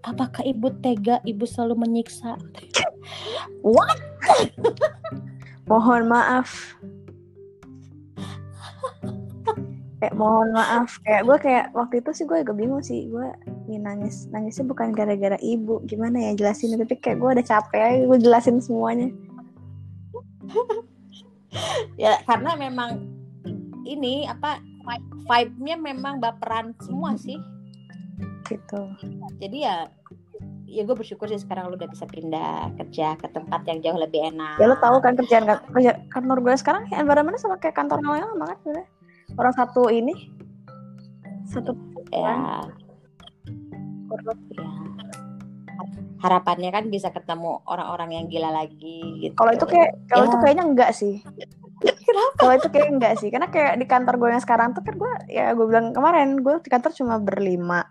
Apakah 0.05 0.45
ibu 0.45 0.69
tega 0.85 1.25
ibu 1.25 1.49
selalu 1.49 1.81
menyiksa? 1.81 2.37
What? 3.65 3.97
Mohon 5.71 6.13
maaf 6.13 6.77
kayak 10.05 10.14
mohon 10.20 10.53
maaf 10.53 11.01
kayak 11.01 11.24
gue 11.24 11.37
kayak 11.41 11.64
waktu 11.72 12.05
itu 12.05 12.11
sih 12.12 12.24
gue 12.28 12.39
agak 12.45 12.57
bingung 12.57 12.85
sih. 12.85 13.09
Gue 13.09 13.32
nih 13.70 13.80
nangis 13.80 14.28
nangisnya 14.28 14.68
bukan 14.68 14.93
gara-gara 14.93 15.41
ibu 15.41 15.80
gimana 15.89 16.30
ya 16.30 16.37
jelasin 16.37 16.76
tapi 16.76 17.01
kayak 17.01 17.18
gue 17.22 17.30
udah 17.41 17.47
capek 17.47 17.80
aja 17.80 18.05
gue 18.05 18.18
jelasin 18.20 18.59
semuanya. 18.61 19.09
Ya 21.95 22.18
karena 22.26 22.59
memang 22.59 22.99
ini 23.87 24.26
apa 24.26 24.59
vibe-nya 25.24 25.78
memang 25.78 26.18
baperan 26.18 26.74
semua 26.82 27.14
sih. 27.14 27.39
Gitu. 28.51 28.80
Jadi 29.39 29.62
ya 29.62 29.87
ya 30.74 30.82
gue 30.82 30.97
bersyukur 30.99 31.30
sih 31.30 31.39
sekarang 31.39 31.70
lu 31.70 31.78
udah 31.78 31.87
bisa 31.87 32.05
pindah 32.11 32.74
kerja 32.74 33.14
ke 33.14 33.30
tempat 33.30 33.62
yang 33.70 33.78
jauh 33.80 33.99
lebih 34.03 34.35
enak. 34.35 34.59
Ya 34.59 34.66
lu 34.66 34.76
tahu 34.82 34.99
kan 34.99 35.14
kerjaan 35.14 35.47
kerja 35.47 36.03
kantor 36.15 36.39
gue. 36.47 36.55
Sekarang 36.55 36.87
ya 36.89 37.03
environmentnya 37.03 37.43
sama 37.43 37.59
kayak 37.59 37.75
kantor 37.75 37.99
yang 38.01 38.31
lama 38.31 38.55
kan 38.55 38.59
sebenarnya. 38.62 38.89
Orang 39.35 39.55
satu 39.59 39.91
ini 39.91 40.15
satu 41.51 41.75
ya. 42.15 42.62
ya. 44.55 44.69
Harapannya 46.25 46.73
kan 46.73 46.89
bisa 46.89 47.12
ketemu 47.12 47.61
orang-orang 47.69 48.17
yang 48.17 48.25
gila 48.33 48.49
lagi 48.49 49.29
gitu. 49.29 49.37
Kalau 49.37 49.53
itu 49.53 49.67
kayak 49.69 49.91
kalau 50.09 50.25
ya. 50.25 50.29
itu 50.31 50.37
kayaknya 50.41 50.65
enggak 50.65 50.91
sih. 50.97 51.21
Kalau 52.41 52.55
itu 52.57 52.69
kayak 52.73 52.89
enggak 52.97 53.15
sih, 53.21 53.29
karena 53.29 53.53
kayak 53.53 53.77
di 53.77 53.85
kantor 53.85 54.17
gue 54.17 54.29
yang 54.33 54.41
sekarang 54.41 54.73
tuh 54.73 54.81
kan 54.81 54.97
gue 54.97 55.12
ya 55.29 55.53
gue 55.53 55.67
bilang 55.69 55.93
kemarin 55.93 56.41
gue 56.41 56.57
di 56.65 56.71
kantor 56.73 56.97
cuma 56.97 57.21
berlima 57.21 57.85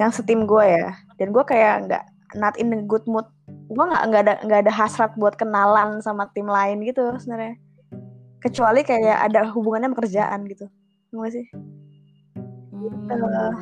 yang 0.00 0.08
setim 0.08 0.48
gue 0.48 0.64
ya. 0.64 0.96
Dan 1.20 1.36
gue 1.36 1.44
kayak 1.44 1.90
nggak 1.90 2.04
not 2.40 2.56
in 2.56 2.72
a 2.72 2.80
good 2.88 3.04
mood 3.04 3.28
gue 3.66 3.84
nggak 3.84 4.02
nggak 4.10 4.22
ada 4.22 4.34
nggak 4.46 4.60
ada 4.66 4.72
hasrat 4.72 5.12
buat 5.18 5.34
kenalan 5.34 5.98
sama 5.98 6.30
tim 6.30 6.46
lain 6.46 6.82
gitu 6.86 7.18
sebenarnya. 7.18 7.58
Kecuali 8.38 8.86
kayak 8.86 9.32
ada 9.32 9.50
hubungannya 9.50 9.90
sama 9.90 9.98
kerjaan 9.98 10.40
gitu. 10.46 10.66
Enggak 11.10 11.30
sih? 11.34 11.46
Hmm. 12.76 13.10
uh, 13.10 13.52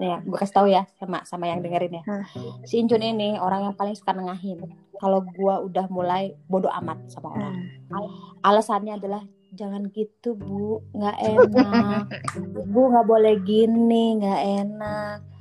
ya 0.00 0.18
gue 0.24 0.38
kasih 0.40 0.56
tahu 0.56 0.66
ya 0.66 0.82
sama 0.98 1.22
sama 1.22 1.46
yang 1.46 1.62
dengerin 1.62 2.00
ya. 2.00 2.02
Huh. 2.02 2.24
si 2.66 2.82
Incun 2.82 3.04
ini 3.04 3.38
orang 3.38 3.70
yang 3.70 3.74
paling 3.78 3.94
suka 3.94 4.10
nengahin. 4.10 4.58
Kalau 4.98 5.22
gue 5.22 5.54
udah 5.70 5.86
mulai 5.86 6.34
bodoh 6.50 6.70
amat 6.82 6.98
sama 7.06 7.34
orang. 7.38 7.54
Hmm. 7.90 8.10
alasannya 8.42 8.98
adalah 8.98 9.22
jangan 9.54 9.86
gitu 9.94 10.34
bu. 10.34 10.82
Nggak 10.96 11.16
enak. 11.22 12.04
Bu 12.72 12.88
nggak 12.88 13.06
boleh 13.06 13.36
gini 13.44 14.16
nggak 14.18 14.40
enak 14.64 15.31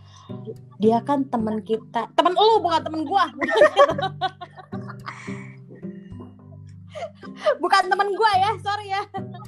dia 0.82 0.98
kan 1.06 1.26
teman 1.30 1.62
kita. 1.62 2.10
Teman 2.18 2.34
lu 2.34 2.64
bukan 2.64 2.82
teman 2.82 3.02
gua. 3.06 3.30
Bukan 7.58 7.90
teman 7.90 8.10
gua 8.14 8.32
ya 8.38 8.52
sorry 8.62 8.94
ya. 8.94 9.02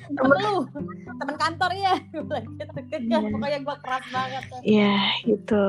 Temen 0.10 0.38
lu. 0.42 0.66
Teman 1.14 1.36
kantor 1.38 1.72
ya 1.78 1.94
pokoknya 3.30 3.60
gua 3.62 3.78
keras 3.82 4.06
banget 4.10 4.44
iya 4.66 5.14
gitu. 5.26 5.66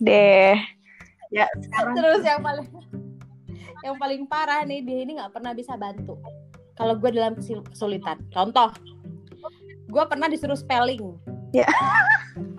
Deh. 0.00 0.56
Ya 1.32 1.48
sekarang... 1.64 1.96
terus 1.96 2.20
yang 2.24 2.40
paling 2.44 2.68
yang 3.82 3.96
paling 3.96 4.22
parah 4.28 4.62
nih 4.68 4.84
dia 4.84 4.98
ini 5.02 5.16
nggak 5.16 5.32
pernah 5.32 5.56
bisa 5.56 5.76
bantu. 5.80 6.20
Kalau 6.76 6.96
gue 6.96 7.10
dalam 7.12 7.36
kesulitan. 7.40 8.20
Contoh 8.32 8.72
gue 9.92 10.04
pernah 10.08 10.28
disuruh 10.28 10.56
spelling. 10.56 11.16
Ya 11.52 11.68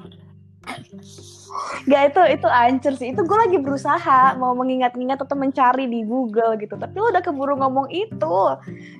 Gak 1.85 2.03
itu 2.13 2.21
itu 2.39 2.47
ancur 2.49 2.93
sih. 2.97 3.07
Itu 3.13 3.21
gue 3.25 3.37
lagi 3.37 3.57
berusaha 3.61 4.35
mau 4.39 4.57
mengingat-ingat 4.57 5.21
atau 5.21 5.37
mencari 5.37 5.85
di 5.85 6.01
Google 6.05 6.57
gitu. 6.57 6.73
Tapi 6.77 6.95
lo 6.97 7.11
udah 7.13 7.23
keburu 7.23 7.53
ngomong 7.59 7.87
itu. 7.93 8.37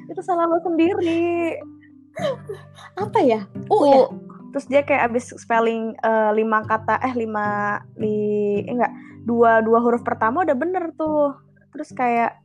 Itu 0.09 0.21
salah 0.21 0.45
lo 0.45 0.61
sendiri. 0.61 1.57
Apa 2.99 3.19
ya? 3.25 3.49
Oh, 3.73 3.85
ya. 3.89 4.05
Terus 4.53 4.65
dia 4.69 4.81
kayak 4.85 5.09
abis 5.09 5.33
spelling 5.41 5.97
uh, 6.05 6.29
lima 6.29 6.61
kata 6.61 7.01
eh 7.01 7.13
lima 7.17 7.81
li 7.97 8.61
eh, 8.61 8.69
enggak 8.69 8.93
dua 9.25 9.65
dua 9.65 9.81
huruf 9.81 10.05
pertama 10.05 10.45
udah 10.45 10.53
bener 10.53 10.93
tuh. 10.93 11.33
Terus 11.73 11.89
kayak 11.89 12.37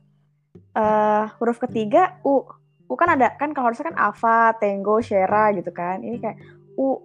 uh, 0.73 1.29
huruf 1.37 1.61
ketiga 1.61 2.17
u 2.25 2.41
u 2.89 2.93
kan 2.97 3.13
ada 3.13 3.37
kan 3.37 3.53
kalau 3.53 3.69
harusnya 3.69 3.93
kan 3.93 3.97
Ava, 4.01 4.57
Tango, 4.57 4.97
Shera 5.05 5.53
gitu 5.53 5.69
kan. 5.69 6.01
Ini 6.01 6.17
kayak 6.17 6.37
u 6.81 6.97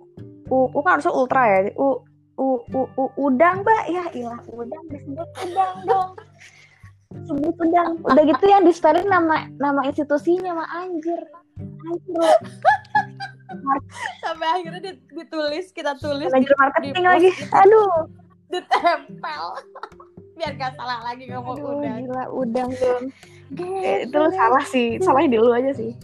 u, 0.48 0.58
u 0.72 0.78
kan 0.80 0.96
harusnya 0.96 1.12
ultra 1.12 1.52
ya. 1.52 1.68
U 1.76 2.00
u, 2.38 2.62
u, 2.72 2.80
u 2.98 3.04
udang 3.18 3.62
mbak. 3.62 3.84
Ya 3.90 4.04
ilah 4.14 4.40
udang 4.50 4.84
disebut 4.90 5.28
udang 5.44 5.76
dong. 5.86 6.10
Sebut 7.26 7.54
udang. 7.62 8.02
Udah 8.02 8.22
gitu 8.26 8.44
yang 8.50 8.62
di 8.66 8.72
spelling 8.74 9.06
nama 9.06 9.46
nama 9.58 9.86
institusinya 9.86 10.58
mah 10.62 10.68
anjir. 10.82 11.20
Anjir 11.84 12.32
sampai 14.22 14.46
akhirnya 14.60 14.80
ditulis 15.12 15.70
kita 15.70 15.94
tulis 15.98 16.30
manajer 16.30 16.56
marketing 16.58 16.92
di 16.94 17.02
lagi. 17.02 17.30
aduh. 17.54 18.08
Ditempel. 18.50 19.44
Biar 20.38 20.52
gak 20.58 20.74
salah 20.74 20.98
lagi 21.06 21.30
ngomong 21.30 21.62
Aduh, 21.62 21.78
udang. 21.78 21.98
gila 22.02 22.24
udang 22.34 22.70
dong. 22.74 23.02
Eh, 23.86 24.02
itu 24.02 24.18
salah 24.34 24.64
sih. 24.66 24.98
Salahnya 24.98 25.30
di 25.30 25.38
lu 25.38 25.50
aja 25.54 25.70
sih. 25.70 25.94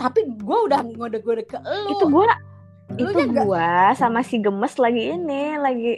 Tapi 0.00 0.24
gue 0.24 0.58
udah 0.72 0.80
ngode-ngode 0.96 1.44
ke 1.44 1.58
lu. 1.60 1.92
Itu 1.92 2.04
gue 2.08 2.24
itu 2.94 3.20
gua 3.32 3.96
sama 3.96 4.20
si 4.20 4.38
gemes 4.38 4.76
lagi 4.78 5.16
ini 5.16 5.56
lagi 5.58 5.92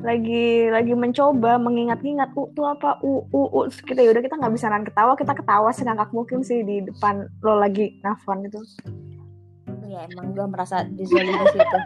lagi 0.00 0.70
lagi 0.70 0.94
mencoba 0.94 1.58
mengingat-ingat 1.58 2.32
u 2.38 2.48
tuh 2.54 2.72
apa? 2.72 3.02
U 3.02 3.26
u, 3.28 3.40
u. 3.50 3.60
kita 3.68 4.00
yaudah 4.00 4.22
kita 4.22 4.38
nggak 4.38 4.54
bisa 4.54 4.70
nahan 4.70 4.86
ketawa 4.86 5.12
kita 5.18 5.32
ketawa 5.34 5.70
segangkak 5.74 6.10
mungkin 6.14 6.40
sih 6.46 6.62
di 6.62 6.80
depan 6.86 7.26
lo 7.42 7.58
lagi 7.58 8.00
nafon 8.00 8.46
itu. 8.46 8.62
Ya 9.90 10.06
emang 10.06 10.32
gua 10.32 10.46
merasa 10.46 10.86
dizolimi 10.86 11.42
sih 11.52 11.60
itu. 11.60 11.78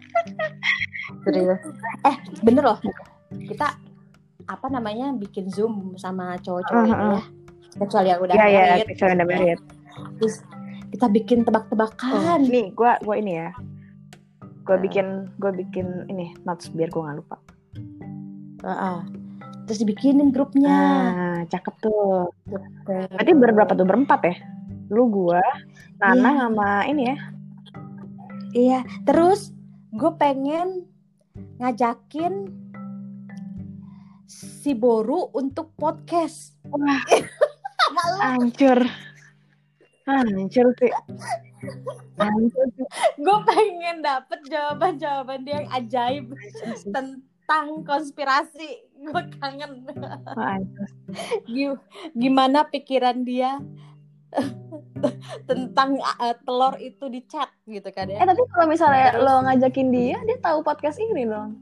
Serius. 1.26 1.60
Eh 2.06 2.16
bener 2.46 2.64
loh. 2.64 2.78
Kita 3.34 3.76
apa 4.46 4.66
namanya 4.70 5.10
bikin 5.18 5.50
zoom 5.50 5.98
sama 5.98 6.38
cowok-cowok 6.38 6.86
uh 6.86 6.94
-huh. 6.94 7.18
ya. 7.18 7.22
Kecuali 7.76 8.08
yang 8.08 8.20
udah 8.24 8.34
ya, 8.38 8.46
ya, 8.48 8.86
kecuali 8.86 9.12
udah 9.20 9.26
married. 9.28 9.60
Terus 10.16 10.34
kita 10.96 11.12
bikin 11.12 11.44
tebak-tebakan. 11.44 12.40
Oh, 12.40 12.40
nih, 12.40 12.72
gue 12.72 12.90
gua 13.04 13.14
ini 13.20 13.36
ya. 13.36 13.52
Gue 14.64 14.80
bikin 14.80 15.28
gue 15.36 15.52
bikin 15.52 16.08
ini 16.08 16.32
notes 16.48 16.72
biar 16.72 16.88
gue 16.88 17.04
nggak 17.04 17.18
lupa. 17.20 17.36
Uh 18.64 18.70
-uh. 18.72 18.98
Terus 19.68 19.84
dibikinin 19.84 20.32
grupnya. 20.32 20.72
Nah, 20.72 21.38
cakep 21.52 21.74
tuh. 21.84 22.32
Berarti 22.88 23.32
berberapa 23.36 23.76
tuh? 23.76 23.84
Berempat 23.84 24.20
ya? 24.24 24.36
Lu 24.88 25.12
gue, 25.12 25.42
Nana 26.00 26.16
yeah. 26.16 26.34
sama 26.40 26.68
ini 26.88 27.02
ya. 27.04 27.16
Iya, 28.56 28.80
terus 29.04 29.52
gue 29.92 30.12
pengen 30.16 30.88
ngajakin 31.60 32.48
si 34.24 34.72
Boru 34.72 35.28
untuk 35.36 35.76
podcast. 35.76 36.56
Wah, 36.72 37.02
hancur. 38.24 39.05
Hancur 40.06 40.70
sih. 40.78 40.92
Hancur 42.14 42.66
sih. 42.78 42.86
Gue 43.18 43.38
pengen 43.42 44.06
dapet 44.06 44.38
jawaban-jawaban 44.46 45.42
dia 45.42 45.54
yang 45.60 45.68
ajaib 45.74 46.24
tentang 46.94 47.82
konspirasi. 47.82 48.86
Gue 49.02 49.22
kangen. 49.42 49.82
Gimana 52.14 52.70
pikiran 52.70 53.26
dia 53.26 53.58
tentang 55.46 55.96
uh, 56.02 56.34
telur 56.44 56.76
itu 56.78 57.08
di 57.10 57.24
chat 57.26 57.50
gitu 57.66 57.88
kan 57.90 58.06
ya. 58.06 58.22
Eh 58.22 58.26
tapi 58.26 58.42
kalau 58.52 58.66
misalnya 58.68 59.16
Terus, 59.16 59.24
lo 59.26 59.34
ngajakin 59.42 59.88
dia, 59.90 60.18
dia 60.22 60.38
tahu 60.38 60.62
podcast 60.62 61.02
ini 61.02 61.26
dong. 61.26 61.58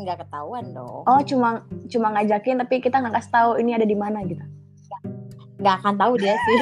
Nggak 0.00 0.24
ketahuan 0.24 0.72
dong. 0.72 1.04
Oh, 1.04 1.20
cuma 1.24 1.64
cuma 1.90 2.16
ngajakin 2.16 2.64
tapi 2.64 2.80
kita 2.80 3.00
nggak 3.02 3.20
kasih 3.20 3.32
tahu 3.32 3.50
ini 3.60 3.76
ada 3.76 3.84
di 3.88 3.96
mana 3.96 4.24
gitu. 4.24 4.44
Nggak 5.60 5.74
akan 5.84 5.94
tahu 6.00 6.12
dia 6.16 6.32
sih. 6.36 6.60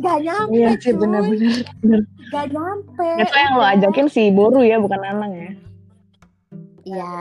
Gak 0.00 0.18
nyampe 0.22 0.54
Iya 0.54 0.70
sih 0.78 0.92
bener-bener 0.94 1.64
Gak 2.30 2.46
nyampe. 2.54 3.08
Itu 3.18 3.34
yang 3.34 3.54
lo 3.58 3.64
ajakin 3.66 4.06
si 4.06 4.30
Boru 4.30 4.60
ya 4.62 4.78
bukan 4.78 5.00
Nanang 5.00 5.32
ya? 5.34 5.50
Iya 6.86 7.14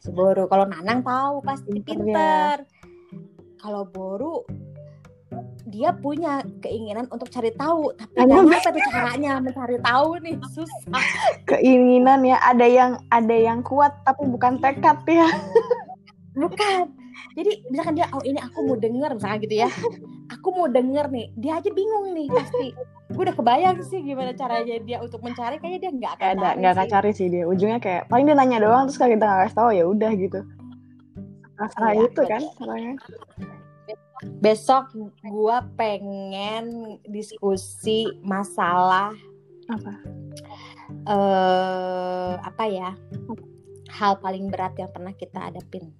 si 0.00 0.10
Boru. 0.14 0.46
Kalau 0.46 0.64
Nanang 0.68 1.02
tahu 1.02 1.42
pasti 1.42 1.82
pinter, 1.82 1.98
pinter. 2.04 2.56
Kalau 3.58 3.82
Boru 3.88 4.46
dia 5.66 5.90
punya 5.90 6.46
keinginan 6.62 7.10
untuk 7.10 7.26
cari 7.26 7.50
tahu. 7.58 7.90
Tapi 7.98 8.14
nggak 8.22 8.54
apa 8.54 8.70
tuh 8.70 8.82
caranya 8.86 9.32
mencari 9.42 9.76
tahu 9.82 10.10
nih. 10.22 10.34
Susah. 10.54 11.02
Keinginan 11.50 12.22
ya 12.22 12.38
ada 12.38 12.64
yang 12.64 13.02
ada 13.10 13.34
yang 13.34 13.60
kuat 13.66 13.92
tapi 14.06 14.30
bukan 14.30 14.62
tekad 14.62 15.02
ya. 15.10 15.26
Bukan. 16.38 16.94
Jadi 17.34 17.52
misalkan 17.68 17.98
dia 17.98 18.06
oh 18.14 18.22
ini 18.22 18.38
aku 18.38 18.64
mau 18.64 18.76
denger 18.78 19.16
misalkan 19.16 19.42
gitu 19.44 19.66
ya 19.66 19.70
aku 20.46 20.54
mau 20.54 20.70
denger 20.70 21.10
nih 21.10 21.26
dia 21.34 21.58
aja 21.58 21.66
bingung 21.74 22.14
nih 22.14 22.30
pasti. 22.30 22.70
Gue 23.10 23.26
udah 23.26 23.34
kebayang 23.34 23.82
sih 23.82 23.98
gimana 23.98 24.30
caranya 24.30 24.78
dia 24.78 25.02
untuk 25.02 25.18
mencari 25.18 25.58
kayaknya 25.58 25.78
dia 25.82 25.90
nggak 25.98 26.12
akan 26.22 26.28
ada 26.38 26.48
nggak 26.54 26.72
akan 26.78 26.86
cari 26.86 27.10
sih 27.10 27.26
dia. 27.26 27.50
Ujungnya 27.50 27.82
kayak 27.82 28.06
paling 28.06 28.30
dia 28.30 28.38
nanya 28.38 28.62
doang 28.62 28.86
terus 28.86 28.94
kalau 28.94 29.10
kita 29.10 29.26
nggak 29.26 29.40
kasih 29.42 29.58
tahu 29.58 29.70
ya 29.74 29.84
udah 29.90 30.10
gitu. 30.14 30.40
Masalah 31.58 31.92
ya, 31.98 32.02
itu 32.06 32.20
kan 32.30 32.42
salahnya 32.54 32.94
besok 34.38 34.94
gue 35.26 35.56
pengen 35.74 36.96
diskusi 37.10 38.06
masalah 38.22 39.10
apa? 39.66 39.92
uh, 41.10 42.38
apa 42.38 42.64
ya 42.70 42.94
hal 43.90 44.22
paling 44.22 44.46
berat 44.46 44.78
yang 44.78 44.94
pernah 44.94 45.10
kita 45.10 45.50
hadapin. 45.50 45.90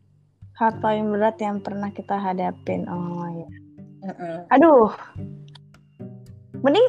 Hal 0.55 0.79
paling 0.79 1.11
berat 1.11 1.35
yang 1.43 1.59
pernah 1.59 1.91
kita 1.91 2.15
hadapin 2.15 2.87
oh 2.87 3.27
ya 3.27 3.66
aduh. 4.53 4.91
Mending 6.63 6.89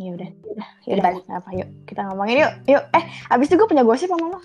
ya 0.00 0.16
udah 0.16 0.30
udah 0.32 0.68
ya 0.88 0.92
udah 0.96 1.12
apa 1.28 1.48
yuk 1.52 1.68
kita 1.84 2.00
ngomongin 2.08 2.48
yuk 2.48 2.52
yuk. 2.66 2.84
Eh 2.96 3.04
abis 3.28 3.52
itu 3.52 3.56
gue 3.60 3.68
punya 3.68 3.84
gosip 3.84 4.08
sama 4.08 4.36
lo. 4.36 4.40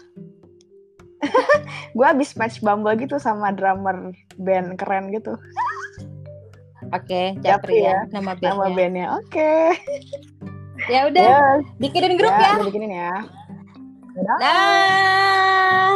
Gue 1.98 2.06
abis 2.06 2.36
match 2.38 2.60
bumble 2.60 2.94
gitu 3.00 3.18
sama 3.18 3.50
drummer 3.56 4.14
band 4.38 4.78
keren 4.78 5.10
gitu. 5.10 5.40
Oke 6.94 7.34
okay, 7.34 7.42
Japri 7.42 7.82
ya 7.82 8.06
nama 8.14 8.38
bandnya 8.38 8.52
nama 8.54 8.68
bandnya. 8.70 9.06
oke. 9.18 9.32
Okay. 9.32 9.74
ya 10.92 11.08
udah 11.08 11.64
yes. 11.64 11.66
bikinin 11.82 12.20
grup 12.20 12.36
ya, 12.36 12.60
ya. 12.60 12.64
bikinin 12.68 12.92
ya. 12.94 13.16
Dah. 14.40 15.96